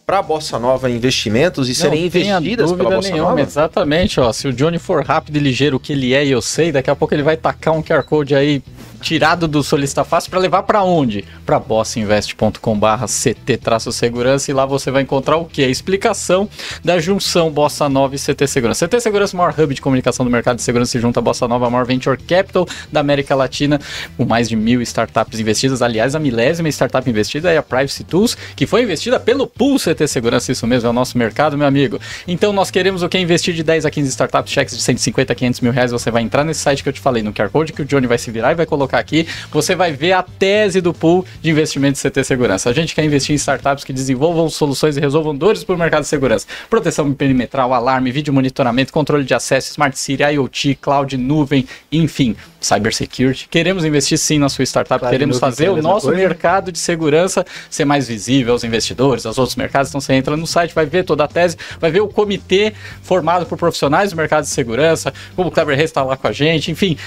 para 0.08 0.20
a 0.20 0.22
Bossa 0.22 0.58
Nova 0.58 0.90
investimentos 0.90 1.68
e 1.68 1.76
serem 1.76 2.04
não 2.04 2.10
tenha 2.10 2.38
investidas 2.38 2.72
pela 2.72 2.92
Bossa 2.92 3.10
nenhuma, 3.10 3.32
Nova? 3.32 3.42
exatamente, 3.42 4.22
ó. 4.22 4.32
Se 4.32 4.48
o 4.48 4.54
Johnny 4.54 4.80
for 4.80 5.04
rápido 5.04 5.36
e 5.36 5.40
ligeiro, 5.40 5.76
o 5.76 5.80
que 5.82 5.92
ele 5.92 6.14
é 6.14 6.26
e 6.26 6.32
eu 6.32 6.42
sei, 6.42 6.72
daqui 6.72 6.90
a 6.90 6.96
pouco 6.96 7.14
ele 7.14 7.24
vai 7.24 7.36
tacar 7.36 7.74
um 7.74 7.84
QR 7.84 8.04
Code 8.04 8.34
aí 8.34 8.64
tirado 9.02 9.48
do 9.48 9.64
Solicita 9.64 10.04
Fácil 10.04 10.30
para 10.30 10.40
levar 10.40 10.64
para 10.64 10.84
onde? 10.84 11.24
Para 11.46 11.58
bossainvest.com/ct-segurança 11.60 14.52
e 14.52 14.54
lá 14.54 14.66
você 14.66 14.92
vai 14.92 15.04
encontrar 15.04 15.38
o 15.38 15.46
que? 15.46 15.64
A 15.64 15.68
explicação 15.68 16.50
da 16.84 17.00
junção 17.00 17.52
Bossa 17.52 17.88
Nova 17.88 18.16
e 18.16 18.20
CT 18.20 18.48
Segurança. 18.48 18.88
CT 18.88 19.02
Segurança, 19.02 19.36
o 19.36 19.38
maior 19.38 19.54
hub 19.58 19.74
de 19.74 19.82
comunicação 19.82 20.26
do 20.26 20.32
mercado 20.32 20.58
de 20.58 20.64
segurança, 20.64 20.92
se 20.92 21.00
junta 21.00 21.20
a 21.20 21.24
Bossa 21.24 21.48
Nova, 21.48 21.68
a 21.68 21.70
maior 21.70 21.86
venture 21.86 22.18
capital 22.18 22.68
da 22.92 23.00
América 23.00 23.36
Latina, 23.36 23.80
com 24.16 24.26
mais 24.26 24.50
de 24.50 24.56
mil 24.56 24.82
startups 24.82 25.40
investidas. 25.40 25.82
Aliás, 25.82 26.16
a 26.16 26.20
milésima 26.20 26.70
startup 26.70 27.10
investida 27.10 27.52
é 27.52 27.58
a 27.58 27.64
Privacy 27.64 28.04
Tools, 28.04 28.38
que 28.56 28.66
foi 28.66 28.84
investida 28.84 29.20
pelo 29.20 29.48
Pool 29.48 29.78
CT 29.78 30.08
Segurança, 30.08 30.52
isso 30.52 30.66
mesmo, 30.66 30.88
é 30.88 30.90
o 30.90 30.94
nosso 30.94 31.18
mercado, 31.18 31.58
meu 31.58 31.68
amigo. 31.68 32.00
Então 32.28 32.54
nós 32.54 32.72
queremos 32.72 33.04
o 33.04 33.10
que? 33.10 33.18
Investir 33.18 33.54
de 33.54 33.64
10 33.64 33.86
a 33.86 33.92
15 33.92 34.10
startups, 34.10 34.52
cheques 34.52 34.76
de 34.76 34.82
150 34.82 35.34
a 35.34 35.36
500 35.36 35.62
mil 35.62 35.72
reais. 35.72 35.92
Você 35.92 36.10
vai 36.10 36.24
entrar 36.24 36.44
nesse 36.44 36.62
site 36.62 36.84
que 36.84 36.90
eu 36.90 36.94
te 36.94 37.02
falei, 37.02 37.24
no 37.24 37.34
QR 37.34 37.50
Code, 37.50 37.74
que 37.74 37.82
o 37.82 37.86
Johnny 37.86 38.08
vai 38.08 38.18
se 38.18 38.32
virar 38.32 38.52
e 38.52 38.56
vai 38.56 38.66
colocar 38.66 38.87
aqui. 38.96 39.28
Você 39.52 39.76
vai 39.76 39.92
ver 39.92 40.14
a 40.14 40.24
tese 40.24 40.82
do 40.82 40.94
pool 40.94 41.26
de 41.42 41.50
investimento 41.50 42.00
de 42.02 42.10
CT 42.10 42.24
Segurança. 42.24 42.70
A 42.70 42.74
gente 42.74 42.94
quer 42.96 43.04
investir 43.04 43.34
em 43.34 43.36
startups 43.36 43.84
que 43.84 43.94
desenvolvam 43.94 44.50
soluções 44.50 44.98
e 44.98 45.00
resolvam 45.00 45.36
dores 45.36 45.64
para 45.64 45.76
o 45.76 45.78
mercado 45.78 46.04
de 46.04 46.08
segurança. 46.08 46.48
Proteção 46.70 47.12
perimetral, 47.14 47.74
alarme, 47.74 48.12
vídeo 48.12 48.34
monitoramento, 48.34 48.94
controle 48.94 49.24
de 49.24 49.34
acesso, 49.34 49.72
Smart 49.72 49.98
City, 49.98 50.24
IoT, 50.24 50.76
cloud, 50.82 51.18
nuvem, 51.18 51.68
enfim, 51.92 52.36
cybersecurity. 52.60 53.48
Queremos 53.50 53.86
investir 53.86 54.18
sim 54.18 54.40
na 54.40 54.50
sua 54.50 54.64
startup, 54.64 55.00
Claro, 55.00 55.12
queremos 55.12 55.40
fazer 55.40 55.70
o 55.70 55.82
nosso 55.82 56.08
coisa. 56.08 56.22
mercado 56.22 56.72
de 56.72 56.80
segurança 56.80 57.46
ser 57.70 57.86
mais 57.86 58.08
visível 58.08 58.54
aos 58.54 58.64
investidores, 58.64 59.26
aos 59.26 59.38
outros 59.38 59.56
mercados. 59.56 59.90
Então 59.90 60.02
você 60.02 60.14
entra 60.14 60.36
no 60.36 60.48
site, 60.48 60.74
vai 60.74 60.86
ver 60.86 61.04
toda 61.04 61.24
a 61.24 61.28
tese, 61.28 61.58
vai 61.80 61.92
ver 61.92 62.02
o 62.02 62.08
comitê 62.08 62.74
formado 63.02 63.46
por 63.46 63.58
profissionais 63.58 64.12
do 64.12 64.18
mercado 64.18 64.44
de 64.44 64.50
segurança, 64.50 65.14
como 65.36 65.50
o 65.50 65.52
Clever 65.52 65.78
Reis 65.78 65.90
está 65.90 66.04
lá 66.04 66.18
com 66.18 66.28
a 66.28 66.32
gente, 66.32 66.72
enfim 66.72 66.98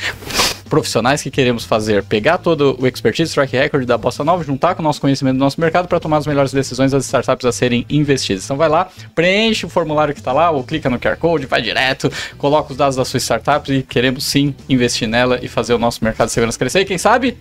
profissionais 0.71 1.23
que 1.23 1.31
queremos 1.31 1.65
fazer, 1.65 2.03
pegar 2.05 2.39
todo 2.39 2.79
o 2.81 2.87
expertise, 2.87 3.35
track 3.35 3.55
record 3.55 3.85
da 3.85 3.99
Bossa 3.99 4.25
Nova, 4.25 4.43
juntar 4.45 4.75
com 4.75 4.81
o 4.81 4.85
nosso 4.85 5.01
conhecimento 5.01 5.35
do 5.35 5.41
nosso 5.41 5.61
mercado 5.61 5.89
para 5.89 5.99
tomar 6.01 6.19
as 6.19 6.27
melhores 6.27 6.53
decisões 6.53 6.93
das 6.93 7.05
startups 7.05 7.45
a 7.45 7.53
serem 7.53 7.85
investidas. 7.91 8.45
Então 8.45 8.57
vai 8.57 8.69
lá, 8.69 8.89
preenche 9.15 9.67
o 9.67 9.69
formulário 9.69 10.15
que 10.15 10.21
está 10.21 10.33
lá, 10.33 10.51
ou 10.51 10.63
clica 10.63 10.89
no 10.89 10.99
QR 10.99 11.17
Code, 11.17 11.47
vai 11.47 11.61
direto, 11.61 12.11
coloca 12.39 12.71
os 12.71 12.79
dados 12.79 12.97
da 12.97 13.05
sua 13.05 13.19
startup 13.19 13.71
e 13.71 13.83
queremos 13.83 14.25
sim 14.25 14.55
investir 14.69 15.09
nela 15.09 15.41
e 15.43 15.49
fazer 15.49 15.75
o 15.75 15.79
nosso 15.79 16.03
mercado 16.05 16.29
de 16.29 16.33
segurança 16.33 16.59
crescer. 16.59 16.81
E 16.81 16.85
quem 16.85 16.97
sabe? 16.97 17.37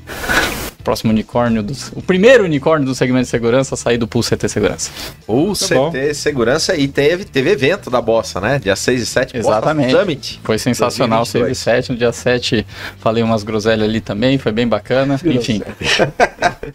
Próximo 0.84 1.12
unicórnio, 1.12 1.62
do, 1.62 1.74
o 1.94 2.02
primeiro 2.02 2.44
unicórnio 2.44 2.86
do 2.86 2.96
segmento 2.96 3.24
de 3.24 3.30
segurança 3.30 3.76
a 3.76 3.78
sair 3.78 3.98
do 3.98 4.08
Pool 4.08 4.24
CT 4.24 4.48
Segurança. 4.50 4.92
O 5.28 5.54
bom. 5.54 5.92
CT 5.92 6.14
Segurança 6.14 6.76
e 6.76 6.88
teve, 6.88 7.26
teve 7.26 7.50
evento 7.52 7.90
da 7.90 8.02
Bossa, 8.02 8.40
né? 8.40 8.60
Dia 8.60 8.76
6 8.76 9.02
e 9.02 9.06
7, 9.06 9.38
Exatamente. 9.38 9.92
Bossa 9.92 10.00
Summit. 10.00 10.40
Foi 10.44 10.58
sensacional, 10.58 11.26
6 11.26 11.34
e 11.34 11.46
2022. 11.46 11.60
7. 11.60 11.92
No 11.92 11.98
dia 11.98 12.12
7 12.12 12.66
falei 12.98 13.24
umas 13.24 13.44
groselhas 13.44 13.88
ali 13.88 14.02
também, 14.02 14.38
foi 14.38 14.52
bem 14.52 14.68
bacana. 14.68 15.20
Enfim, 15.24 15.62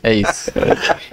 é 0.02 0.14
isso. 0.14 0.52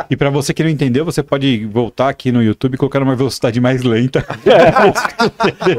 E 0.10 0.16
pra 0.16 0.30
você 0.30 0.54
que 0.54 0.64
não 0.64 0.70
entendeu, 0.70 1.06
você 1.06 1.24
pode 1.24 1.66
voltar 1.66 2.10
aqui 2.10 2.32
no 2.32 2.44
YouTube 2.44 2.76
e 2.76 2.78
colocar 2.78 3.00
numa 3.00 3.16
velocidade 3.16 3.60
mais 3.60 3.84
lenta. 3.84 4.26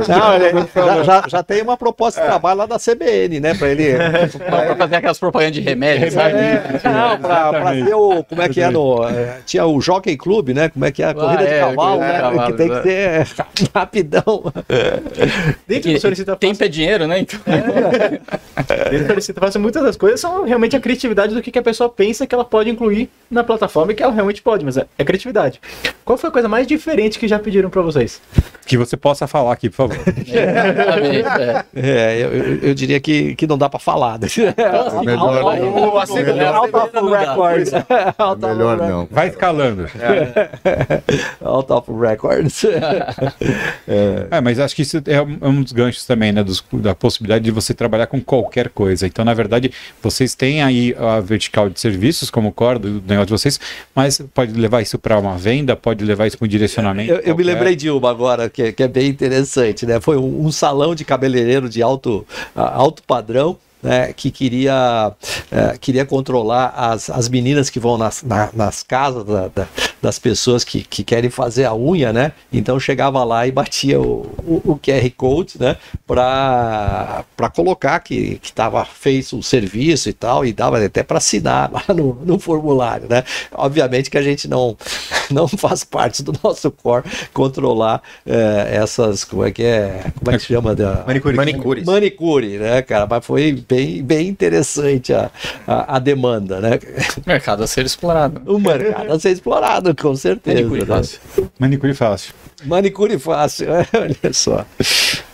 Não, 0.09 0.35
ele 0.35 0.67
já, 0.75 1.03
já, 1.03 1.25
já 1.29 1.43
tem 1.43 1.63
uma 1.63 1.77
proposta 1.77 2.21
de 2.21 2.27
trabalho 2.27 2.59
lá 2.59 2.67
da 2.67 2.79
CBN, 2.79 3.41
né? 3.41 3.55
Pra 3.55 3.69
ele. 3.69 3.95
Pra 4.39 4.77
fazer 4.77 4.97
aquelas 4.97 5.19
propagandas 5.19 5.55
de 5.55 5.61
remédio, 5.61 6.11
sabe? 6.13 6.37
É, 6.37 6.81
não, 7.09 7.18
pra, 7.18 7.50
pra 7.50 7.74
ser 7.74 7.94
o. 7.94 8.24
Como 8.24 8.42
é 8.42 8.48
que 8.48 8.61
é 8.61 8.70
no. 8.70 9.07
é, 9.09 9.38
tinha 9.46 9.66
o 9.66 9.80
Jockey 9.80 10.16
Club, 10.16 10.50
né? 10.50 10.68
Como 10.68 10.84
é 10.84 10.90
que 10.90 11.03
é? 11.03 11.07
A 11.07 11.14
corrida 11.14 11.44
de 11.44 11.53
é, 11.53 11.61
cavalo, 11.61 12.00
de 12.00 12.07
né? 12.07 12.20
cavalo, 12.20 12.46
que 12.46 12.53
tem 12.59 12.68
que 12.68 12.82
ser 12.82 13.28
rapidão. 13.74 14.53
Dentro 15.66 15.92
do 15.92 16.00
solicita 16.00 16.36
Tempo 16.36 16.64
é 16.64 16.68
dinheiro, 16.68 17.07
né? 17.07 17.20
Então, 17.20 17.40
Dentro 18.90 19.05
do 19.05 19.07
solicita 19.09 19.40
fácil, 19.40 19.61
muitas 19.61 19.82
das 19.82 19.96
coisas 19.96 20.20
são 20.20 20.44
realmente 20.44 20.76
a 20.76 20.80
criatividade 20.80 21.34
do 21.34 21.42
que, 21.42 21.50
que 21.50 21.59
a 21.59 21.62
pessoa 21.62 21.88
pensa 21.88 22.26
que 22.26 22.34
ela 22.34 22.44
pode 22.44 22.70
incluir 22.70 23.11
na 23.30 23.44
plataforma 23.44 23.92
e 23.92 23.94
que 23.94 24.03
ela 24.03 24.12
realmente 24.12 24.42
pode, 24.42 24.64
mas 24.64 24.76
é, 24.76 24.86
é 24.98 25.05
criatividade. 25.05 25.61
Qual 26.05 26.18
foi 26.18 26.28
a 26.28 26.32
coisa 26.32 26.48
mais 26.48 26.66
diferente 26.66 27.18
que 27.18 27.28
já 27.28 27.38
pediram 27.38 27.70
pra 27.70 27.82
vocês? 27.82 28.20
que 28.66 28.78
você 28.78 28.96
possa 28.96 29.26
falar 29.26 29.53
aqui, 29.53 29.68
por 29.68 29.88
favor. 29.88 29.96
exatamente, 30.07 31.28
é. 31.42 31.64
É, 31.74 32.16
eu, 32.18 32.32
eu, 32.32 32.59
eu 32.59 32.74
diria 32.74 32.98
que, 33.00 33.34
que 33.34 33.46
não 33.46 33.59
dá 33.59 33.68
pra 33.68 33.78
falar. 33.78 34.18
Né? 34.18 34.28
melhor 35.05 36.68
Ó, 36.72 36.88
não. 36.91 36.91
Dá. 36.93 37.18
records. 37.18 37.72
Of 37.72 38.47
Melhor 38.47 38.76
não. 38.78 39.09
Vai 39.11 39.28
escalando. 39.28 39.86
Out 41.45 41.72
of 41.72 41.90
records. 41.93 42.64
É, 43.86 44.40
mas 44.40 44.59
acho 44.59 44.74
que 44.76 44.82
isso 44.82 45.03
é 45.07 45.20
um 45.22 45.38
é 45.40 45.49
um 45.49 45.62
dos 45.62 45.72
ganchos 45.72 46.05
também, 46.07 46.32
né? 46.32 46.43
dos- 46.43 46.62
da 46.72 46.95
possibilidade 46.95 47.45
de 47.45 47.51
você 47.51 47.74
trabalhar 47.74 48.07
com 48.07 48.20
qualquer 48.20 48.68
coisa. 48.68 49.07
Então, 49.07 49.24
na 49.24 49.34
verdade, 49.34 49.72
vocês 50.03 50.34
têm 50.34 50.62
aí 50.62 50.95
a 50.99 51.20
vertical 51.20 51.68
de 51.68 51.80
serviços 51.80 52.30
como 52.30 52.53
core 52.53 52.78
do 52.78 52.90
negócio 53.07 53.26
de 53.26 53.32
vocês, 53.32 53.61
mas 53.95 54.20
pode 54.34 54.53
levar 54.53 54.80
isso 54.82 54.99
para 54.99 55.18
uma 55.18 55.36
venda, 55.36 55.74
pode 55.76 56.05
levar 56.05 56.26
isso 56.26 56.38
para 56.38 56.45
um 56.45 56.49
direcionamento. 56.49 57.12
Eu, 57.12 57.20
eu 57.20 57.36
me 57.36 57.43
lembrei 57.43 57.74
de 57.76 57.90
uma 57.90 58.11
agora, 58.11 58.49
que, 58.49 58.72
que 58.72 58.82
é 58.82 58.88
bem 58.88 59.09
interessante, 59.09 59.86
né? 59.86 60.01
Foi 60.01 60.16
um, 60.16 60.47
um 60.47 60.53
salão 60.53 60.95
de 60.95 61.05
cabeleireiro 61.05 61.68
de 61.68 61.82
alto, 61.82 62.26
alto 62.55 63.03
padrão. 63.03 63.57
Né, 63.83 64.12
que 64.12 64.30
queria, 64.30 65.12
eh, 65.51 65.76
queria 65.80 66.07
controlar 66.07 66.72
as, 66.76 67.11
as 67.11 67.28
meninas 67.28 67.68
que 67.68 67.80
vão 67.80 67.99
nas, 67.99 68.22
na- 68.22 68.49
nas 68.55 68.83
casas 68.85 69.24
da- 69.24 69.49
da- 69.49 69.66
das 70.01 70.18
pessoas 70.20 70.62
que, 70.62 70.83
que 70.85 71.03
querem 71.03 71.30
fazer 71.30 71.64
a 71.64 71.74
unha, 71.74 72.12
né? 72.12 72.33
Então 72.53 72.78
chegava 72.78 73.22
lá 73.24 73.45
e 73.47 73.51
batia 73.51 74.01
o, 74.01 74.26
o, 74.45 74.62
o 74.72 74.78
QR 74.78 75.11
Code, 75.16 75.55
né? 75.59 75.76
Para 76.07 77.24
colocar 77.55 77.99
que 78.01 78.39
estava 78.43 78.85
feito 78.85 79.37
o 79.39 79.43
serviço 79.43 80.09
e 80.09 80.12
tal, 80.12 80.45
e 80.45 80.53
dava 80.53 80.85
até 80.85 81.03
para 81.03 81.18
assinar 81.18 81.70
lá 81.72 81.83
no, 81.95 82.14
no 82.24 82.39
formulário, 82.39 83.07
né? 83.09 83.24
Obviamente 83.53 84.11
que 84.11 84.18
a 84.18 84.22
gente 84.22 84.47
não, 84.49 84.76
não 85.30 85.49
faz 85.49 85.83
parte 85.85 86.22
do 86.22 86.33
nosso 86.43 86.70
core 86.70 87.05
controlar 87.33 88.03
eh, 88.26 88.70
essas, 88.74 89.24
como 89.24 89.45
é 89.45 89.51
que 89.51 89.62
é, 89.62 90.05
como 90.18 90.35
é 90.35 90.39
que 90.39 90.45
chama? 90.45 90.74
Da, 90.74 91.05
Manicure. 91.37 91.85
Manicure, 91.85 92.59
né, 92.59 92.83
cara? 92.83 93.07
Mas 93.09 93.24
foi 93.24 93.53
bem, 93.73 94.03
bem 94.03 94.29
interessante 94.29 95.12
a, 95.14 95.31
a, 95.66 95.97
a 95.97 95.99
demanda, 95.99 96.61
né? 96.61 96.79
Mercado 97.27 97.62
a 97.62 97.66
ser 97.66 97.87
explorado. 97.87 98.43
O 98.47 98.59
mercado 98.59 99.12
a 99.12 99.18
ser 99.18 99.31
explorado, 99.31 99.95
com 99.95 100.14
certeza. 100.14 100.57
Manicure 100.59 100.81
né? 100.81 100.87
fácil. 100.87 101.20
Manicure 101.59 101.95
fácil. 101.95 102.35
Manicure 102.64 103.18
fácil, 103.18 103.66
olha 103.95 104.33
só. 104.33 104.64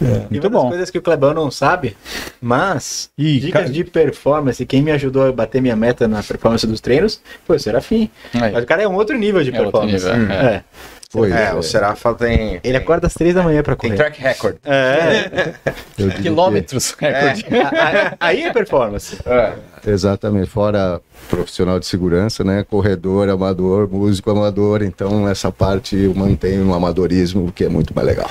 E 0.00 0.04
Muito 0.30 0.44
uma 0.46 0.50
das 0.50 0.50
bom. 0.62 0.68
coisas 0.68 0.90
que 0.90 0.96
o 0.98 1.02
Clebão 1.02 1.34
não 1.34 1.50
sabe, 1.50 1.94
mas 2.40 3.10
Ih, 3.18 3.38
dicas 3.40 3.62
cara- 3.62 3.72
de 3.72 3.84
performance, 3.84 4.64
quem 4.64 4.80
me 4.82 4.90
ajudou 4.92 5.26
a 5.26 5.32
bater 5.32 5.60
minha 5.60 5.76
meta 5.76 6.06
na 6.08 6.22
performance 6.22 6.66
dos 6.66 6.80
treinos 6.80 7.20
foi 7.46 7.56
o 7.56 7.60
Serafim. 7.60 8.08
Aí. 8.34 8.52
Mas 8.52 8.62
o 8.64 8.66
cara 8.66 8.82
é 8.82 8.88
um 8.88 8.94
outro 8.94 9.18
nível 9.18 9.42
de 9.42 9.50
É 9.54 9.60
outro 9.60 9.72
performance. 9.80 10.06
nível, 10.18 10.32
é. 10.32 10.44
É. 10.54 10.64
Foi. 11.10 11.32
É, 11.32 11.54
o 11.54 11.62
Serafa 11.62 12.12
tem. 12.14 12.60
Ele 12.62 12.76
acorda 12.76 13.06
às 13.06 13.14
três 13.14 13.34
da 13.34 13.42
manhã 13.42 13.62
pra 13.62 13.74
Tem 13.74 13.90
correr. 13.90 13.96
track 13.96 14.20
record. 14.20 14.56
É. 14.62 15.54
Que- 15.96 16.22
Quilômetros, 16.22 16.90
recorde. 17.00 17.46
A- 17.56 18.08
a- 18.10 18.16
Aí 18.20 18.42
é 18.42 18.52
performance. 18.52 19.16
Exatamente, 19.86 20.50
fora 20.50 21.00
profissional 21.30 21.78
de 21.80 21.86
segurança, 21.86 22.44
né? 22.44 22.62
Corredor, 22.68 23.28
amador, 23.30 23.88
músico 23.90 24.30
amador, 24.30 24.82
então 24.82 25.26
essa 25.28 25.50
parte 25.50 25.96
eu 25.96 26.14
mantenho 26.14 26.62
no 26.64 26.74
amadorismo, 26.74 27.50
que 27.52 27.64
é 27.64 27.68
muito 27.70 27.94
mais 27.94 28.06
legal. 28.06 28.30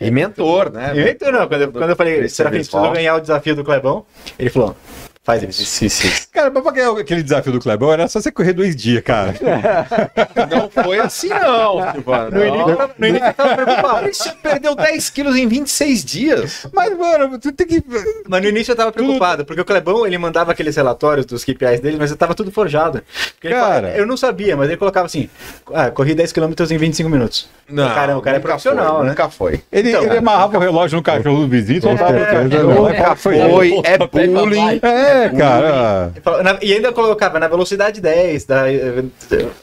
E 0.00 0.10
mentor, 0.12 0.70
né? 0.70 0.92
Eu 0.94 1.08
então 1.08 1.32
não, 1.32 1.48
quando 1.48 1.62
eu, 1.62 1.72
quando 1.72 1.90
eu 1.90 1.96
falei, 1.96 2.18
Christian 2.18 2.36
Serafim, 2.36 2.56
Griswold. 2.58 2.86
preciso 2.88 3.02
ganhar 3.04 3.16
o 3.16 3.20
desafio 3.20 3.56
do 3.56 3.64
Clebão, 3.64 4.04
ele 4.38 4.50
falou, 4.50 4.76
faz 5.24 5.42
exercício. 5.42 6.10
Cara, 6.30 6.50
mas 6.52 6.62
pra 6.62 6.72
ganhar 6.72 6.90
aquele 6.90 7.22
desafio 7.22 7.52
do 7.52 7.58
Clebão 7.60 7.92
era 7.92 8.06
só 8.08 8.20
você 8.20 8.30
correr 8.30 8.52
dois 8.52 8.76
dias, 8.76 9.02
cara. 9.02 9.34
Não 10.50 10.68
foi 10.68 10.98
assim, 10.98 11.28
não, 11.28 11.92
Silvano. 11.92 12.30
No 12.30 12.44
início, 12.44 12.70
eu 12.70 12.76
tava- 12.76 12.94
no 12.98 13.06
início 13.06 13.26
eu 13.26 13.34
tava 13.34 13.54
preocupado. 13.56 14.06
Você 14.12 14.30
perdeu 14.42 14.74
10 14.74 15.10
quilos 15.10 15.36
em 15.36 15.46
26 15.48 16.04
dias. 16.04 16.66
Mas, 16.72 16.96
mano, 16.98 17.38
tu 17.38 17.52
tem 17.52 17.66
que. 17.66 17.82
Mas 18.28 18.42
no 18.42 18.48
início 18.48 18.72
eu 18.72 18.76
tava 18.76 18.92
preocupado, 18.92 19.44
porque 19.44 19.60
o 19.60 19.64
Clebão, 19.64 20.06
ele 20.06 20.18
mandava 20.18 20.52
aqueles 20.52 20.76
relatórios 20.76 21.24
dos 21.26 21.44
KPIs 21.44 21.80
dele, 21.80 21.96
mas 21.98 22.10
eu 22.10 22.16
tava 22.16 22.34
tudo 22.34 22.50
forjado. 22.50 23.02
Porque 23.34 23.46
ele 23.48 23.54
Cara. 23.54 23.74
fala- 23.88 23.96
eu 23.96 24.06
não 24.06 24.16
sabia, 24.16 24.56
mas 24.56 24.68
ele 24.68 24.76
colocava 24.76 25.06
assim, 25.06 25.28
ah, 25.72 25.90
corri 25.90 26.14
10km 26.14 26.70
em 26.70 26.76
25 26.78 27.08
minutos. 27.08 27.48
Caramba, 27.94 28.18
o 28.18 28.22
cara 28.22 28.36
é 28.36 28.40
profissional, 28.40 28.96
foi, 28.96 29.02
né? 29.04 29.08
Nunca 29.10 29.28
foi. 29.30 29.62
Ele, 29.72 29.88
Então, 29.90 30.02
ele 30.04 30.18
amarrava 30.18 30.56
o 30.58 30.60
relógio 30.60 30.96
no 30.96 31.02
cachorro 31.02 31.40
do 31.40 31.48
vizinho, 31.48 31.80
soltava 31.80 32.10
o 32.12 32.18
certeza 32.18 32.42
relógio. 32.42 32.68
não. 32.74 32.88
Nunca 32.88 33.16
Foi. 33.16 33.38
É 33.84 33.98
bullying. 33.98 34.80
É, 34.82 35.13
cara. 35.38 36.10
Ele 36.14 36.20
falava- 36.22 36.42
na- 36.42 36.58
E 36.62 36.72
ainda 36.72 36.92
colocava 36.92 37.38
na 37.38 37.48
velocidade 37.48 38.00
10. 38.00 38.44
Da, 38.44 38.62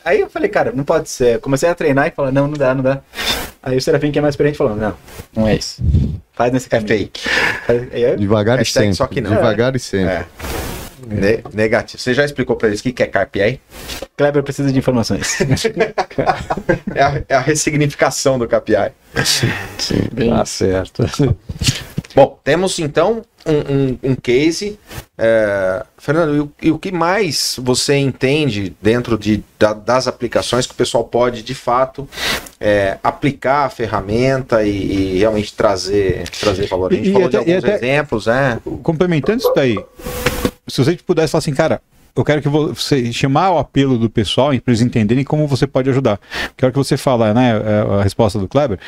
aí 0.06 0.20
eu 0.22 0.30
falei, 0.30 0.50
cara, 0.50 0.72
não 0.74 0.84
pode 0.84 1.10
ser. 1.10 1.40
Comecei 1.40 1.70
a 1.70 1.76
treinar 1.76 2.08
e 2.08 2.12
falar, 2.12 2.32
não, 2.32 2.48
não 2.48 2.54
dá, 2.58 2.74
não 2.74 2.84
dá. 2.84 3.00
Aí 3.64 3.78
o 3.78 3.82
Serafim, 3.82 4.12
que 4.12 4.18
é 4.20 4.22
mais 4.22 4.34
experiente, 4.34 4.58
falou, 4.58 4.76
não, 4.76 4.94
Não 5.36 5.48
é 5.48 5.56
isso. 5.56 5.84
faz 6.34 6.52
nesse 6.52 6.66
É 6.68 6.70
caminho. 6.70 6.88
fake. 6.88 7.22
Aí 7.94 8.02
eu- 8.04 8.18
Devagar 8.18 8.62
e 8.62 8.66
sempre. 8.66 8.94
só 8.96 9.06
que 9.08 9.22
não. 9.22 9.30
Devagar 9.32 9.76
e 9.76 9.80
sempre. 9.80 10.14
É. 10.14 10.26
Ne- 11.08 11.44
negativo. 11.54 12.02
Você 12.02 12.14
já 12.14 12.24
explicou 12.24 12.56
pra 12.56 12.68
eles 12.70 12.80
o 12.80 12.84
que 12.84 13.04
é 13.04 13.08
KPI? 13.08 13.60
Kleber 14.16 14.44
precisa 14.44 14.72
de 14.72 14.78
informações. 14.80 15.38
É 16.94 17.02
a, 17.04 17.22
é 17.30 17.36
a 17.36 17.40
ressignificação 17.40 18.38
do 18.38 18.48
KPI. 18.48 18.92
Bem, 20.14 20.30
Tá 20.30 20.46
certo. 20.46 21.04
Bom, 22.16 22.40
temos 22.44 22.78
então 22.80 23.22
um, 23.46 23.52
um- 23.54 24.12
um 24.12 24.16
case. 24.16 24.78
é, 25.18 25.84
Fernando, 25.98 26.36
e 26.36 26.40
o, 26.40 26.52
e 26.64 26.72
o 26.72 26.80
que 26.80 26.92
mais 26.92 27.56
você 27.62 27.96
entende 27.96 28.76
dentro 28.82 29.18
de, 29.18 29.44
da- 29.60 29.74
das 29.74 30.08
aplicações 30.08 30.66
que 30.66 30.74
o 30.74 30.76
pessoal 30.76 31.04
pode, 31.04 31.44
de 31.44 31.54
fato, 31.56 32.08
é, 32.60 32.98
aplicar 33.04 33.66
a 33.66 33.70
ferramenta 33.70 34.64
e, 34.64 35.16
e 35.16 35.20
realmente 35.20 35.54
trazer, 35.54 36.28
trazer 36.40 36.68
valor? 36.68 36.92
A 36.92 36.96
gente 36.96 37.10
E- 37.10 37.14
falou 37.14 37.30
de 37.30 37.38
até- 37.38 37.50
e 37.50 37.54
alguns 37.56 37.64
até- 37.70 37.76
exemplos, 37.78 38.26
né? 38.26 38.60
Complementando 38.84 39.40
isso 39.40 39.54
daí, 39.56 39.78
se 40.68 40.84
você 40.84 40.96
pudesse 40.98 41.32
falar 41.32 41.40
assim, 41.40 41.54
cara, 41.54 41.82
eu 42.16 42.24
quero 42.24 42.42
que 42.42 42.50
você 42.50 43.12
chamar 43.12 43.52
o 43.52 43.58
apelo 43.58 43.98
do 43.98 44.10
pessoal 44.10 44.50
para 44.50 44.72
eles 44.72 44.82
entenderem 44.82 45.24
como 45.24 45.48
você 45.48 45.66
pode 45.66 45.90
ajudar. 45.90 46.20
Quero 46.58 46.72
que 46.72 46.78
você 46.78 46.98
fala, 46.98 47.34
né, 47.34 47.52
é, 47.52 48.00
a 48.00 48.04
resposta 48.04 48.38
do 48.38 48.48
Kleber, 48.48 48.80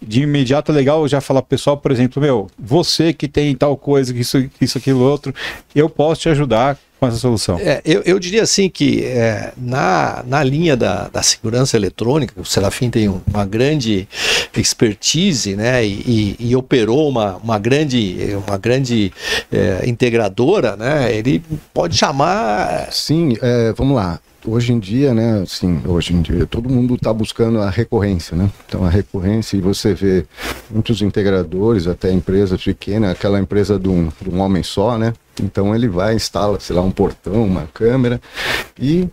de 0.00 0.22
imediato 0.22 0.72
é 0.72 0.74
legal 0.74 1.06
já 1.06 1.20
falar 1.20 1.42
pessoal, 1.42 1.76
por 1.76 1.90
exemplo, 1.90 2.22
meu, 2.22 2.48
você 2.58 3.12
que 3.12 3.28
tem 3.28 3.54
tal 3.54 3.76
coisa, 3.76 4.16
isso, 4.16 4.48
isso, 4.60 4.78
aquilo, 4.78 5.00
outro, 5.00 5.34
eu 5.74 5.88
posso 5.88 6.22
te 6.22 6.28
ajudar 6.28 6.78
com 7.00 7.06
essa 7.08 7.16
solução. 7.16 7.58
É, 7.58 7.80
eu, 7.84 8.02
eu 8.04 8.18
diria 8.18 8.42
assim 8.42 8.68
que 8.68 9.02
é, 9.04 9.52
na, 9.56 10.22
na 10.26 10.44
linha 10.44 10.76
da, 10.76 11.08
da 11.08 11.22
segurança 11.22 11.76
eletrônica, 11.76 12.34
o 12.38 12.44
Serafim 12.44 12.90
tem 12.90 13.08
um- 13.08 13.20
uma 13.26 13.46
grande 13.46 14.06
expertise, 14.56 15.56
né, 15.56 15.84
e, 15.84 16.36
e- 16.38 16.48
e 16.50 16.56
operou 16.56 17.08
uma, 17.08 17.36
uma 17.36 17.58
grande, 17.58 18.18
uma 18.46 18.58
grande 18.58 19.12
é, 19.50 19.82
integradora, 19.88 20.76
né, 20.76 21.12
ele 21.14 21.42
pode 21.72 21.96
chamar 21.96 22.88
Sim, 22.92 23.34
é, 23.40 23.72
vamos 23.76 23.96
lá. 23.96 24.20
Hoje 24.46 24.72
em 24.72 24.78
dia, 24.78 25.12
né, 25.12 25.42
assim, 25.42 25.82
hoje 25.86 26.14
em 26.14 26.22
dia, 26.22 26.46
todo 26.46 26.66
mundo 26.66 26.94
está 26.94 27.12
buscando 27.12 27.60
a 27.60 27.68
recorrência, 27.68 28.34
né? 28.34 28.50
Então, 28.66 28.86
a 28.86 28.88
recorrência, 28.88 29.58
e 29.58 29.60
você 29.60 29.92
vê 29.92 30.24
muitos 30.70 31.02
integradores, 31.02 31.86
até 31.86 32.10
empresas 32.10 32.62
pequenas, 32.64 33.10
aquela 33.10 33.38
empresa 33.38 33.78
de 33.78 33.88
um, 33.88 34.08
de 34.18 34.30
um 34.30 34.40
homem 34.40 34.62
só, 34.62 34.96
né? 34.96 35.12
Então, 35.42 35.74
ele 35.74 35.88
vai, 35.88 36.14
instala, 36.14 36.58
sei 36.58 36.74
lá, 36.74 36.80
um 36.80 36.90
portão, 36.90 37.44
uma 37.44 37.68
câmera 37.74 38.18
e, 38.78 39.06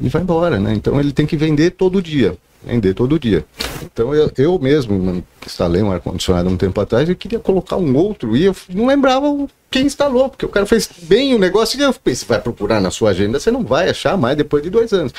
e 0.00 0.08
vai 0.08 0.22
embora, 0.22 0.58
né? 0.58 0.72
Então, 0.72 0.98
ele 0.98 1.12
tem 1.12 1.26
que 1.26 1.36
vender 1.36 1.72
todo 1.72 2.00
dia, 2.00 2.34
vender 2.64 2.94
todo 2.94 3.18
dia. 3.18 3.44
Então, 3.84 4.14
eu, 4.14 4.30
eu 4.36 4.58
mesmo, 4.58 5.22
instalei 5.46 5.82
um 5.82 5.90
ar-condicionado 5.90 6.48
um 6.48 6.56
tempo 6.56 6.80
atrás 6.80 7.08
e 7.08 7.14
queria 7.14 7.38
colocar 7.38 7.76
um 7.76 7.94
outro 7.96 8.36
e 8.36 8.44
eu 8.44 8.56
não 8.68 8.86
lembrava 8.86 9.48
quem 9.72 9.86
instalou, 9.86 10.28
porque 10.28 10.44
o 10.44 10.50
cara 10.50 10.66
fez 10.66 10.88
bem 11.04 11.34
o 11.34 11.38
negócio 11.38 11.80
e 11.80 11.82
eu 11.82 11.94
pensei, 11.94 12.28
vai 12.28 12.38
procurar 12.38 12.78
na 12.78 12.90
sua 12.90 13.10
agenda, 13.10 13.40
você 13.40 13.50
não 13.50 13.64
vai 13.64 13.88
achar 13.88 14.18
mais 14.18 14.36
depois 14.36 14.62
de 14.62 14.68
dois 14.68 14.92
anos. 14.92 15.12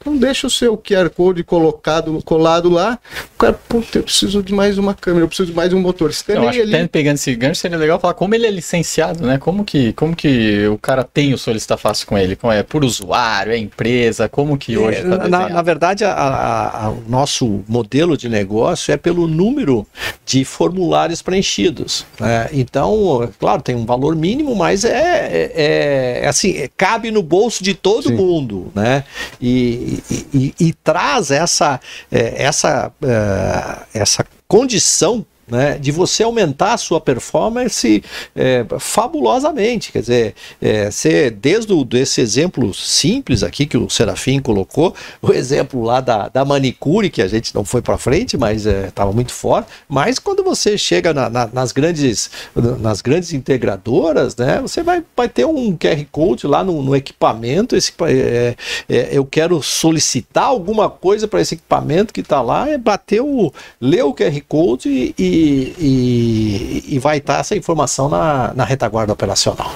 Então 0.00 0.16
deixa 0.16 0.48
o 0.48 0.50
seu 0.50 0.76
QR 0.76 1.08
Code 1.10 1.44
colocado, 1.44 2.20
colado 2.24 2.68
lá, 2.68 2.98
o 3.36 3.38
cara, 3.38 3.52
puta, 3.52 3.98
eu 3.98 4.02
preciso 4.02 4.42
de 4.42 4.52
mais 4.52 4.76
uma 4.78 4.94
câmera, 4.94 5.24
eu 5.24 5.28
preciso 5.28 5.50
de 5.50 5.56
mais 5.56 5.72
um 5.72 5.78
motor. 5.78 6.10
Eu 6.28 6.48
acho 6.48 6.60
que 6.60 6.88
pegando 6.88 7.14
esse 7.14 7.34
gancho 7.36 7.60
seria 7.60 7.78
legal 7.78 8.00
falar 8.00 8.14
como 8.14 8.34
ele 8.34 8.46
é 8.46 8.50
licenciado, 8.50 9.24
né? 9.24 9.38
Como 9.38 9.64
que, 9.64 9.92
como 9.92 10.16
que 10.16 10.66
o 10.66 10.76
cara 10.76 11.04
tem 11.04 11.32
o 11.32 11.38
solicitar 11.38 11.78
fácil 11.78 12.08
com 12.08 12.18
ele? 12.18 12.34
Como 12.34 12.52
é 12.52 12.64
por 12.64 12.84
usuário, 12.84 13.52
é 13.52 13.56
empresa, 13.56 14.28
como 14.28 14.58
que 14.58 14.76
hoje 14.76 14.98
é, 14.98 15.02
tá 15.02 15.28
na, 15.28 15.48
na, 15.48 15.62
verdade, 15.62 16.04
a, 16.04 16.12
a, 16.12 16.86
a, 16.86 16.90
o 16.90 17.04
nosso 17.08 17.62
modelo 17.68 18.09
de 18.16 18.28
negócio 18.28 18.92
é 18.92 18.96
pelo 18.96 19.26
número 19.26 19.86
de 20.24 20.44
formulários 20.44 21.22
preenchidos. 21.22 22.06
Né? 22.18 22.48
Então, 22.52 23.28
claro, 23.38 23.62
tem 23.62 23.74
um 23.74 23.84
valor 23.84 24.14
mínimo, 24.14 24.54
mas 24.54 24.84
é, 24.84 25.50
é, 25.54 26.20
é 26.22 26.28
assim, 26.28 26.56
é, 26.56 26.68
cabe 26.76 27.10
no 27.10 27.22
bolso 27.22 27.62
de 27.62 27.74
todo 27.74 28.08
Sim. 28.08 28.14
mundo, 28.14 28.70
né? 28.74 29.04
E, 29.40 30.02
e, 30.10 30.26
e, 30.32 30.54
e 30.68 30.72
traz 30.72 31.30
essa, 31.30 31.80
é, 32.10 32.44
essa, 32.44 32.92
é, 33.02 33.98
essa 33.98 34.24
condição 34.46 35.24
né, 35.50 35.78
de 35.78 35.90
você 35.90 36.22
aumentar 36.22 36.74
a 36.74 36.78
sua 36.78 37.00
performance 37.00 38.02
é, 38.34 38.64
fabulosamente. 38.78 39.92
Quer 39.92 40.00
dizer, 40.00 40.34
é, 40.60 40.90
ser, 40.90 41.30
desde 41.30 41.72
o, 41.72 41.84
desse 41.84 42.20
exemplo 42.20 42.72
simples 42.74 43.42
aqui 43.42 43.66
que 43.66 43.76
o 43.76 43.88
Serafim 43.88 44.40
colocou, 44.40 44.94
o 45.20 45.32
exemplo 45.32 45.82
lá 45.82 46.00
da, 46.00 46.28
da 46.28 46.44
manicure, 46.44 47.10
que 47.10 47.22
a 47.22 47.28
gente 47.28 47.54
não 47.54 47.64
foi 47.64 47.82
para 47.82 47.98
frente, 47.98 48.36
mas 48.36 48.66
estava 48.66 49.10
é, 49.10 49.14
muito 49.14 49.32
forte, 49.32 49.68
mas 49.88 50.18
quando 50.18 50.44
você 50.44 50.78
chega 50.78 51.12
na, 51.12 51.28
na, 51.28 51.46
nas, 51.52 51.72
grandes, 51.72 52.30
nas 52.54 53.00
grandes 53.00 53.32
integradoras, 53.32 54.36
né, 54.36 54.60
você 54.60 54.82
vai, 54.82 55.02
vai 55.16 55.28
ter 55.28 55.44
um 55.44 55.76
QR 55.76 56.04
Code 56.10 56.46
lá 56.46 56.62
no, 56.62 56.82
no 56.82 56.94
equipamento, 56.94 57.74
esse, 57.74 57.92
é, 58.02 58.54
é, 58.88 59.08
eu 59.12 59.24
quero 59.24 59.62
solicitar 59.62 60.44
alguma 60.44 60.88
coisa 60.88 61.26
para 61.26 61.40
esse 61.40 61.54
equipamento 61.54 62.12
que 62.12 62.20
está 62.20 62.40
lá, 62.40 62.68
é 62.68 62.78
bater 62.78 63.20
o, 63.20 63.52
ler 63.80 64.04
o 64.04 64.14
QR 64.14 64.40
Code 64.48 65.14
e 65.18 65.30
e, 65.30 65.39
e, 65.40 66.98
vai 66.98 67.18
estar 67.18 67.40
essa 67.40 67.56
informação 67.56 68.08
na, 68.08 68.52
na 68.54 68.64
retaguarda 68.64 69.12
operacional. 69.12 69.70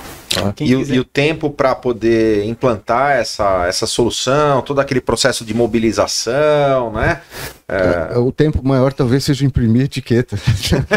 E, 0.61 0.72
e, 0.72 0.99
o 0.99 1.05
tempo 1.05 1.51
para 1.51 1.74
poder 1.74 2.45
implantar 2.47 3.12
essa, 3.12 3.66
essa 3.66 3.87
solução, 3.87 4.62
todo 4.62 4.80
aquele 4.80 5.01
processo 5.01 5.45
de 5.45 5.55
mobilização, 5.55 6.93
né? 6.93 7.20
É... 7.66 8.18
O 8.18 8.30
tempo 8.30 8.61
maior 8.62 8.93
talvez 8.93 9.24
seja 9.24 9.45
imprimir 9.45 9.85
etiqueta. 9.85 10.37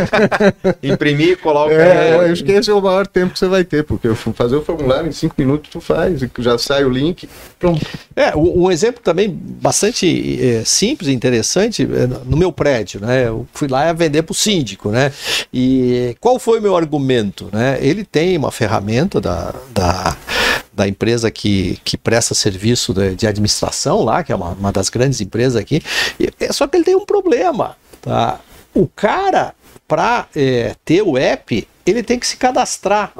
imprimir, 0.83 1.39
coloca. 1.39 1.73
É, 1.73 2.13
eu 2.13 2.21
acho 2.31 2.43
que 2.43 2.51
esse 2.51 2.69
é 2.69 2.73
o 2.73 2.81
maior 2.81 3.07
tempo 3.07 3.33
que 3.33 3.39
você 3.39 3.47
vai 3.47 3.63
ter, 3.63 3.85
porque 3.85 4.13
fazer 4.33 4.57
o 4.57 4.61
formulário 4.61 5.07
em 5.07 5.13
cinco 5.13 5.35
minutos 5.37 5.69
tu 5.71 5.79
faz, 5.79 6.19
já 6.39 6.57
sai 6.57 6.83
o 6.83 6.89
link, 6.89 7.27
pronto. 7.57 7.85
É, 8.13 8.35
um 8.35 8.69
exemplo 8.69 9.01
também 9.01 9.29
bastante 9.29 10.39
é, 10.41 10.63
simples 10.65 11.09
e 11.09 11.13
interessante, 11.13 11.83
é, 11.83 12.07
no 12.25 12.35
meu 12.35 12.51
prédio, 12.51 12.99
né? 12.99 13.27
Eu 13.27 13.47
fui 13.53 13.69
lá 13.69 13.93
vender 13.93 14.23
para 14.23 14.33
o 14.33 14.35
síndico, 14.35 14.89
né? 14.89 15.13
E 15.53 16.17
qual 16.19 16.37
foi 16.37 16.59
o 16.59 16.61
meu 16.61 16.75
argumento? 16.75 17.49
Né? 17.51 17.77
Ele 17.81 18.03
tem 18.03 18.37
uma 18.37 18.51
ferramenta 18.51 19.21
da, 19.27 19.53
da 19.73 20.17
da 20.77 20.87
empresa 20.87 21.31
que, 21.31 21.79
que 21.83 21.97
presta 21.97 22.35
serviço 22.35 22.93
de, 22.93 23.15
de 23.15 23.25
administração 23.25 24.03
lá, 24.03 24.23
que 24.23 24.31
é 24.31 24.35
uma, 24.35 24.49
uma 24.49 24.71
das 24.71 24.89
grandes 24.89 25.19
empresas 25.19 25.55
aqui. 25.55 25.81
E, 26.19 26.29
é 26.39 26.53
só 26.53 26.67
que 26.67 26.77
ele 26.77 26.85
tem 26.85 26.95
um 26.95 27.03
problema. 27.03 27.75
Tá? 27.99 28.39
O 28.75 28.87
cara, 28.87 29.55
para 29.87 30.27
é, 30.35 30.75
ter 30.85 31.01
o 31.01 31.17
app, 31.17 31.67
ele 31.83 32.03
tem 32.03 32.19
que 32.19 32.27
se 32.27 32.37
cadastrar. 32.37 33.11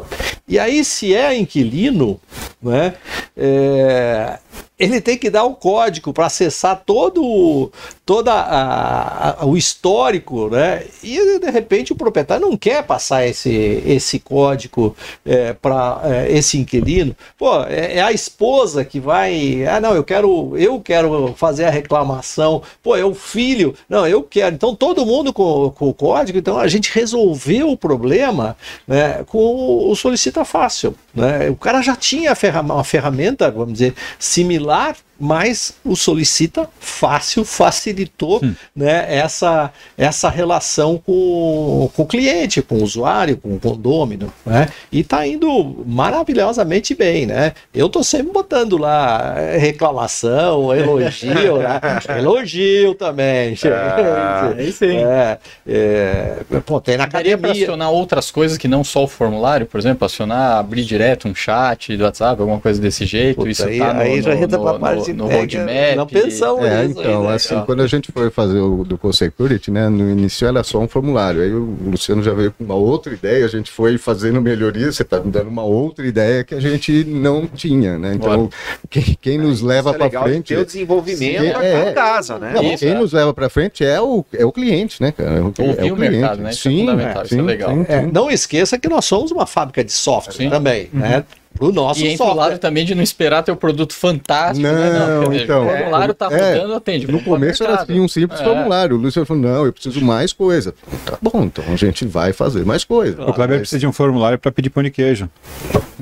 E 0.47 0.59
aí, 0.59 0.85
se 0.85 1.15
é 1.15 1.35
inquilino, 1.35 2.19
né, 2.61 2.93
é, 3.35 4.37
ele 4.79 5.01
tem 5.01 5.17
que 5.17 5.29
dar 5.29 5.43
o 5.43 5.55
código 5.55 6.13
para 6.13 6.27
acessar 6.27 6.83
todo 6.85 7.71
toda 8.05 8.31
a, 8.31 9.41
a, 9.41 9.45
o 9.45 9.57
histórico, 9.57 10.49
né? 10.49 10.83
E 11.03 11.39
de 11.39 11.49
repente 11.49 11.91
o 11.91 11.95
proprietário 11.95 12.47
não 12.47 12.55
quer 12.55 12.83
passar 12.83 13.25
esse, 13.25 13.51
esse 13.85 14.19
código 14.19 14.95
é, 15.25 15.53
para 15.53 16.01
é, 16.03 16.31
esse 16.31 16.57
inquilino. 16.59 17.15
Pô, 17.37 17.63
é, 17.63 17.95
é, 17.95 18.01
a 18.01 18.11
esposa 18.11 18.85
que 18.85 18.99
vai. 18.99 19.65
Ah, 19.65 19.81
não, 19.81 19.95
eu 19.95 20.03
quero 20.03 20.55
eu 20.57 20.79
quero 20.79 21.33
fazer 21.35 21.65
a 21.65 21.71
reclamação. 21.71 22.61
Pô, 22.83 22.95
é 22.95 23.03
o 23.03 23.15
filho. 23.15 23.73
Não, 23.89 24.07
eu 24.07 24.21
quero. 24.21 24.53
Então 24.53 24.75
todo 24.75 25.05
mundo 25.05 25.33
com, 25.33 25.71
com 25.71 25.89
o 25.89 25.93
código. 25.93 26.37
Então 26.37 26.59
a 26.59 26.67
gente 26.67 26.93
resolveu 26.93 27.71
o 27.71 27.77
problema 27.77 28.55
né, 28.87 29.23
com 29.25 29.89
o 29.89 29.95
solicita 29.95 30.45
fácil. 30.45 30.93
Né? 31.15 31.49
O 31.49 31.55
cara 31.55 31.81
já 31.81 31.95
tinha 31.95 32.33
uma 32.63 32.83
ferramenta, 32.83 33.49
vamos 33.49 33.73
dizer, 33.73 33.95
similar 34.19 34.66
lot. 34.67 35.01
Mas 35.19 35.73
o 35.83 35.95
solicita 35.95 36.69
fácil 36.79 37.43
facilitou 37.43 38.39
hum. 38.43 38.53
né, 38.75 39.05
essa, 39.09 39.71
essa 39.97 40.29
relação 40.29 40.97
com, 40.97 41.89
com 41.95 42.03
o 42.03 42.05
cliente, 42.05 42.61
com 42.61 42.75
o 42.75 42.83
usuário, 42.83 43.37
com 43.37 43.55
o 43.55 43.59
condômino, 43.59 44.31
né? 44.45 44.67
E 44.91 45.01
está 45.01 45.25
indo 45.25 45.83
maravilhosamente 45.85 46.93
bem, 46.93 47.25
né? 47.25 47.53
Eu 47.73 47.87
estou 47.87 48.03
sempre 48.03 48.31
botando 48.31 48.77
lá 48.77 49.35
reclamação, 49.57 50.73
elogio, 50.75 51.57
né? 51.57 51.79
elogio 52.17 52.93
também. 52.95 53.55
Ah, 53.65 54.53
aí 54.57 54.71
sim. 54.71 54.97
É, 54.97 55.37
é, 55.67 56.37
pô, 56.65 56.79
tem 56.79 56.97
na 56.97 57.05
academia. 57.05 57.37
para 57.37 57.51
acionar 57.51 57.91
outras 57.91 58.31
coisas 58.31 58.57
que 58.57 58.67
não 58.67 58.83
só 58.83 59.03
o 59.03 59.07
formulário, 59.07 59.65
por 59.65 59.79
exemplo, 59.79 60.05
acionar, 60.05 60.57
abrir 60.57 60.83
direto 60.83 61.27
um 61.27 61.35
chat 61.35 61.95
do 61.95 62.03
WhatsApp, 62.03 62.39
alguma 62.41 62.59
coisa 62.59 62.81
desse 62.81 63.05
jeito. 63.05 63.37
Puta, 63.37 63.49
isso 63.49 63.65
aí, 63.65 63.79
tá 63.79 63.93
no, 63.93 64.01
aí 64.01 64.21
já 64.21 64.35
entra 64.35 64.59
para 64.59 64.71
a 64.71 64.79
no, 65.13 65.25
no 65.25 65.31
roadmap. 65.31 65.95
Não 65.95 66.07
pensamos 66.07 66.65
é, 66.65 66.85
Então, 66.85 67.21
aí, 67.21 67.27
né? 67.27 67.33
assim, 67.33 67.61
quando 67.65 67.81
a 67.81 67.87
gente 67.87 68.11
foi 68.11 68.29
fazer 68.29 68.59
o 68.59 68.83
do 68.83 68.97
Co-Security, 68.97 69.71
né, 69.71 69.89
no 69.89 70.09
início 70.09 70.47
era 70.47 70.63
só 70.63 70.79
um 70.79 70.87
formulário. 70.87 71.41
Aí 71.41 71.53
o 71.53 71.77
Luciano 71.85 72.23
já 72.23 72.33
veio 72.33 72.51
com 72.51 72.63
uma 72.63 72.75
outra 72.75 73.13
ideia, 73.13 73.45
a 73.45 73.49
gente 73.49 73.71
foi 73.71 73.97
fazendo 73.97 74.41
melhoria, 74.41 74.91
você 74.91 75.03
está 75.03 75.19
me 75.19 75.31
dando 75.31 75.49
uma 75.49 75.63
outra 75.63 76.05
ideia 76.05 76.43
que 76.43 76.55
a 76.55 76.59
gente 76.59 77.03
não 77.03 77.47
tinha, 77.47 77.97
né? 77.97 78.13
Então, 78.13 78.49
quem, 78.89 79.17
quem 79.19 79.37
nos 79.37 79.61
leva 79.61 79.93
para 79.93 80.09
frente... 80.09 80.53
É 80.53 80.59
o 80.59 80.65
desenvolvimento 80.65 81.43
é, 81.43 81.89
é, 81.89 81.93
casa, 81.93 82.37
né? 82.37 82.51
Não, 82.53 82.63
Isso, 82.63 82.83
quem 82.83 82.93
é. 82.93 82.97
nos 82.97 83.13
leva 83.13 83.33
para 83.33 83.49
frente 83.49 83.83
é 83.83 83.99
o, 84.01 84.25
é 84.33 84.45
o 84.45 84.51
cliente, 84.51 85.01
né, 85.01 85.11
cara? 85.11 85.37
É 85.37 85.41
o, 85.41 85.45
Ouvir 85.45 85.61
é 85.61 85.71
o, 85.71 85.95
cliente. 85.95 85.99
mercado, 85.99 86.41
né? 86.41 86.51
Sim, 86.51 86.87
é, 86.89 87.25
sim, 87.25 87.39
é 87.39 87.41
legal. 87.41 87.71
Sim, 87.71 87.85
sim. 87.85 88.11
não 88.11 88.29
esqueça 88.29 88.77
que 88.77 88.87
nós 88.87 89.05
somos 89.05 89.31
uma 89.31 89.45
fábrica 89.45 89.83
de 89.83 89.91
software 89.91 90.49
também, 90.49 90.89
uhum. 90.93 90.99
né? 90.99 91.23
Pro 91.57 91.71
nosso 91.71 92.01
e 92.01 92.07
entra 92.07 92.25
o 92.25 92.33
lado 92.33 92.57
também 92.57 92.85
de 92.85 92.93
não 92.93 93.03
esperar 93.03 93.43
ter 93.43 93.51
o 93.51 93.55
produto 93.55 93.93
fantástico. 93.93 94.65
Não, 94.65 94.73
né? 94.73 94.99
não 94.99 95.33
então. 95.33 95.65
O 95.65 95.69
formulário 95.69 96.13
tá 96.13 96.27
é, 96.31 96.53
rodando, 96.55 96.75
atende. 96.75 97.11
No 97.11 97.21
começo 97.21 97.63
era 97.63 97.75
assim, 97.75 97.99
um 97.99 98.07
simples 98.07 98.39
é. 98.39 98.43
formulário. 98.43 98.95
O 98.95 98.99
Luciano 98.99 99.25
falou, 99.25 99.43
não, 99.43 99.65
eu 99.65 99.73
preciso 99.73 100.03
mais 100.03 100.31
coisa. 100.33 100.73
Tá 101.05 101.17
bom, 101.21 101.43
então 101.43 101.63
a 101.67 101.75
gente 101.75 102.05
vai 102.05 102.33
fazer 102.33 102.65
mais 102.65 102.83
coisa. 102.83 103.21
O 103.23 103.33
Kleber 103.33 103.59
precisa 103.59 103.79
de 103.79 103.87
um 103.87 103.91
formulário 103.91 104.37
para 104.37 104.51
pedir 104.51 104.69
pão 104.69 104.83
de 104.83 104.91
queijo. 104.91 105.29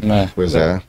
É. 0.03 0.27
Pois 0.35 0.55
é. 0.55 0.81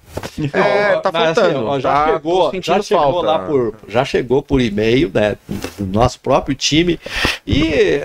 É, 0.53 0.97
tá 0.97 1.13
faltando. 1.13 1.71
Assim, 1.71 1.81
já 1.81 1.93
tá 1.93 2.13
chegou, 2.13 2.53
já 2.63 2.83
chegou 2.83 3.23
lá 3.23 3.39
por, 3.39 3.75
já 3.87 4.05
chegou 4.05 4.43
por 4.43 4.61
e-mail, 4.61 5.11
né, 5.13 5.37
do 5.79 5.87
nosso 5.87 6.19
próprio 6.21 6.55
time 6.55 6.99
e 7.47 8.01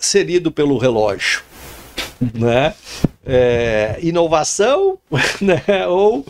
serido 0.00 0.50
pelo 0.50 0.78
relógio, 0.78 1.42
né? 2.34 2.74
É, 3.28 3.98
inovação 4.00 4.96
né, 5.40 5.62
ou 5.86 6.24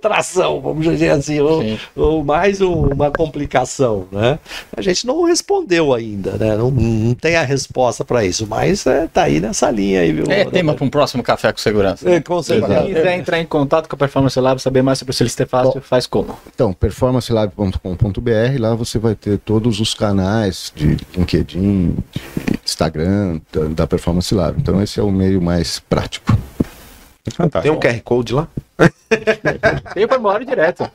tração, 0.00 0.60
vamos 0.60 0.84
dizer 0.84 1.10
assim, 1.10 1.40
ou, 1.40 1.62
ou 1.94 2.24
mais 2.24 2.60
um, 2.60 2.86
uma 2.86 3.10
complicação. 3.10 4.06
Né? 4.10 4.38
A 4.74 4.80
gente 4.80 5.06
não 5.06 5.24
respondeu 5.24 5.92
ainda, 5.92 6.32
né? 6.32 6.56
não, 6.56 6.70
não 6.70 7.14
tem 7.14 7.36
a 7.36 7.42
resposta 7.42 8.04
para 8.04 8.24
isso, 8.24 8.46
mas 8.46 8.86
é, 8.86 9.06
tá 9.06 9.24
aí 9.24 9.40
nessa 9.40 9.70
linha 9.70 10.00
aí, 10.00 10.12
viu? 10.12 10.24
É 10.28 10.46
tema 10.46 10.74
para 10.74 10.84
um 10.84 10.90
próximo 10.90 11.22
café 11.22 11.52
com 11.52 11.58
segurança. 11.58 12.08
É, 12.08 12.20
com 12.20 12.42
certeza. 12.42 12.80
Se 12.80 12.86
quiser 12.86 13.18
entrar 13.18 13.38
em 13.38 13.46
contato 13.46 13.88
com 13.88 13.94
a 13.94 13.98
Performance 13.98 14.38
Lab, 14.40 14.60
saber 14.60 14.82
mais 14.82 14.98
sobre 14.98 15.10
o 15.12 15.14
Solicite 15.14 15.44
Fácil, 15.44 15.74
Bom, 15.74 15.80
faz 15.80 16.06
como? 16.06 16.38
Então, 16.54 16.72
performancelab.com.br, 16.72 18.58
lá 18.58 18.74
você 18.74 18.98
vai 18.98 19.14
ter 19.14 19.38
todos 19.38 19.80
os 19.80 19.92
canais 19.92 20.72
de 20.74 20.96
LinkedIn, 21.14 21.94
de 21.94 22.64
Instagram, 22.64 23.40
da, 23.52 23.64
da 23.64 23.86
Performance 23.86 24.34
Lab. 24.34 24.58
Então, 24.58 24.82
esse 24.82 24.98
é 24.98 25.02
o 25.02 25.10
meio 25.10 25.42
mais 25.42 25.80
prático. 25.80 26.37
Fantástico. 27.30 27.62
Tem 27.62 27.70
um 27.70 27.80
QR 27.80 28.02
Code 28.02 28.34
lá? 28.34 28.48
Tem 29.94 30.04
o 30.04 30.08
formulário 30.08 30.46
direto. 30.46 30.90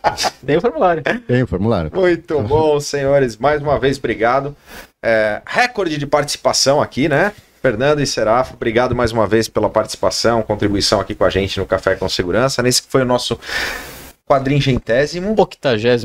Tem 0.46 0.58
o 0.58 0.62
formulário. 0.62 1.04
Tem 1.28 1.44
o 1.44 1.48
formulário. 1.48 1.92
Muito 1.94 2.42
bom, 2.42 2.80
senhores. 2.80 3.38
Mais 3.38 3.62
uma 3.62 3.80
vez, 3.80 3.98
obrigado. 3.98 4.56
É, 5.04 5.42
recorde 5.46 5.98
de 5.98 6.08
participação 6.08 6.82
aqui, 6.82 7.10
né? 7.10 7.34
Fernando 7.62 8.02
e 8.02 8.06
Serafo, 8.06 8.56
obrigado 8.56 8.94
mais 8.94 9.14
uma 9.14 9.26
vez 9.26 9.48
pela 9.48 9.70
participação, 9.70 10.42
contribuição 10.42 11.00
aqui 11.00 11.16
com 11.16 11.24
a 11.24 11.30
gente 11.30 11.58
no 11.58 11.66
Café 11.66 11.96
com 11.96 12.10
Segurança. 12.10 12.62
Nesse 12.62 12.82
que 12.82 12.90
foi 12.90 13.04
o 13.04 13.06
nosso 13.06 13.40
quadringentésimo 14.34 15.36
83 15.38 16.04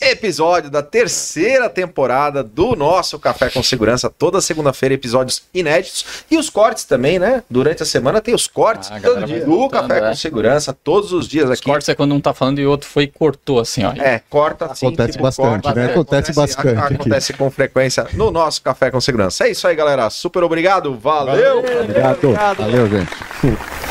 episódio 0.00 0.70
da 0.70 0.82
terceira 0.82 1.68
temporada 1.68 2.42
do 2.42 2.74
nosso 2.74 3.18
Café 3.18 3.50
com 3.50 3.62
Segurança. 3.62 4.08
Toda 4.10 4.40
segunda-feira, 4.40 4.94
episódios 4.94 5.42
inéditos. 5.52 6.24
E 6.30 6.38
os 6.38 6.48
cortes 6.48 6.84
também, 6.84 7.18
né? 7.18 7.42
Durante 7.50 7.82
a 7.82 7.86
semana 7.86 8.20
tem 8.20 8.34
os 8.34 8.46
cortes 8.46 8.90
Ah, 8.90 8.98
do 8.98 9.44
voltando, 9.44 9.70
Café 9.70 9.98
é. 9.98 10.08
com 10.08 10.14
Segurança, 10.14 10.72
todos 10.72 11.12
os 11.12 11.28
dias 11.28 11.46
Os 11.46 11.52
aqui. 11.52 11.64
cortes 11.64 11.88
é 11.88 11.94
quando 11.94 12.14
um 12.14 12.20
tá 12.20 12.32
falando 12.32 12.58
e 12.60 12.66
o 12.66 12.70
outro 12.70 12.88
foi 12.88 13.04
e 13.04 13.08
cortou 13.08 13.60
assim, 13.60 13.84
ó. 13.84 13.92
É, 13.92 14.20
corta 14.30 14.66
assim. 14.66 14.86
Acontece 14.86 15.18
bastante, 15.18 15.62
corta, 15.62 15.74
né? 15.80 15.90
Acontece 15.90 16.32
bastante. 16.32 16.94
Acontece 16.94 17.32
com 17.34 17.50
frequência 17.50 18.06
no 18.14 18.30
nosso 18.30 18.62
Café 18.62 18.90
com 18.90 19.00
Segurança. 19.00 19.46
É 19.46 19.50
isso 19.50 19.66
aí, 19.66 19.74
galera. 19.74 20.08
Super 20.10 20.42
obrigado. 20.42 20.94
Valeu. 20.96 21.58
Obrigado. 21.58 22.32
Valeu, 22.56 22.88
gente. 22.88 23.89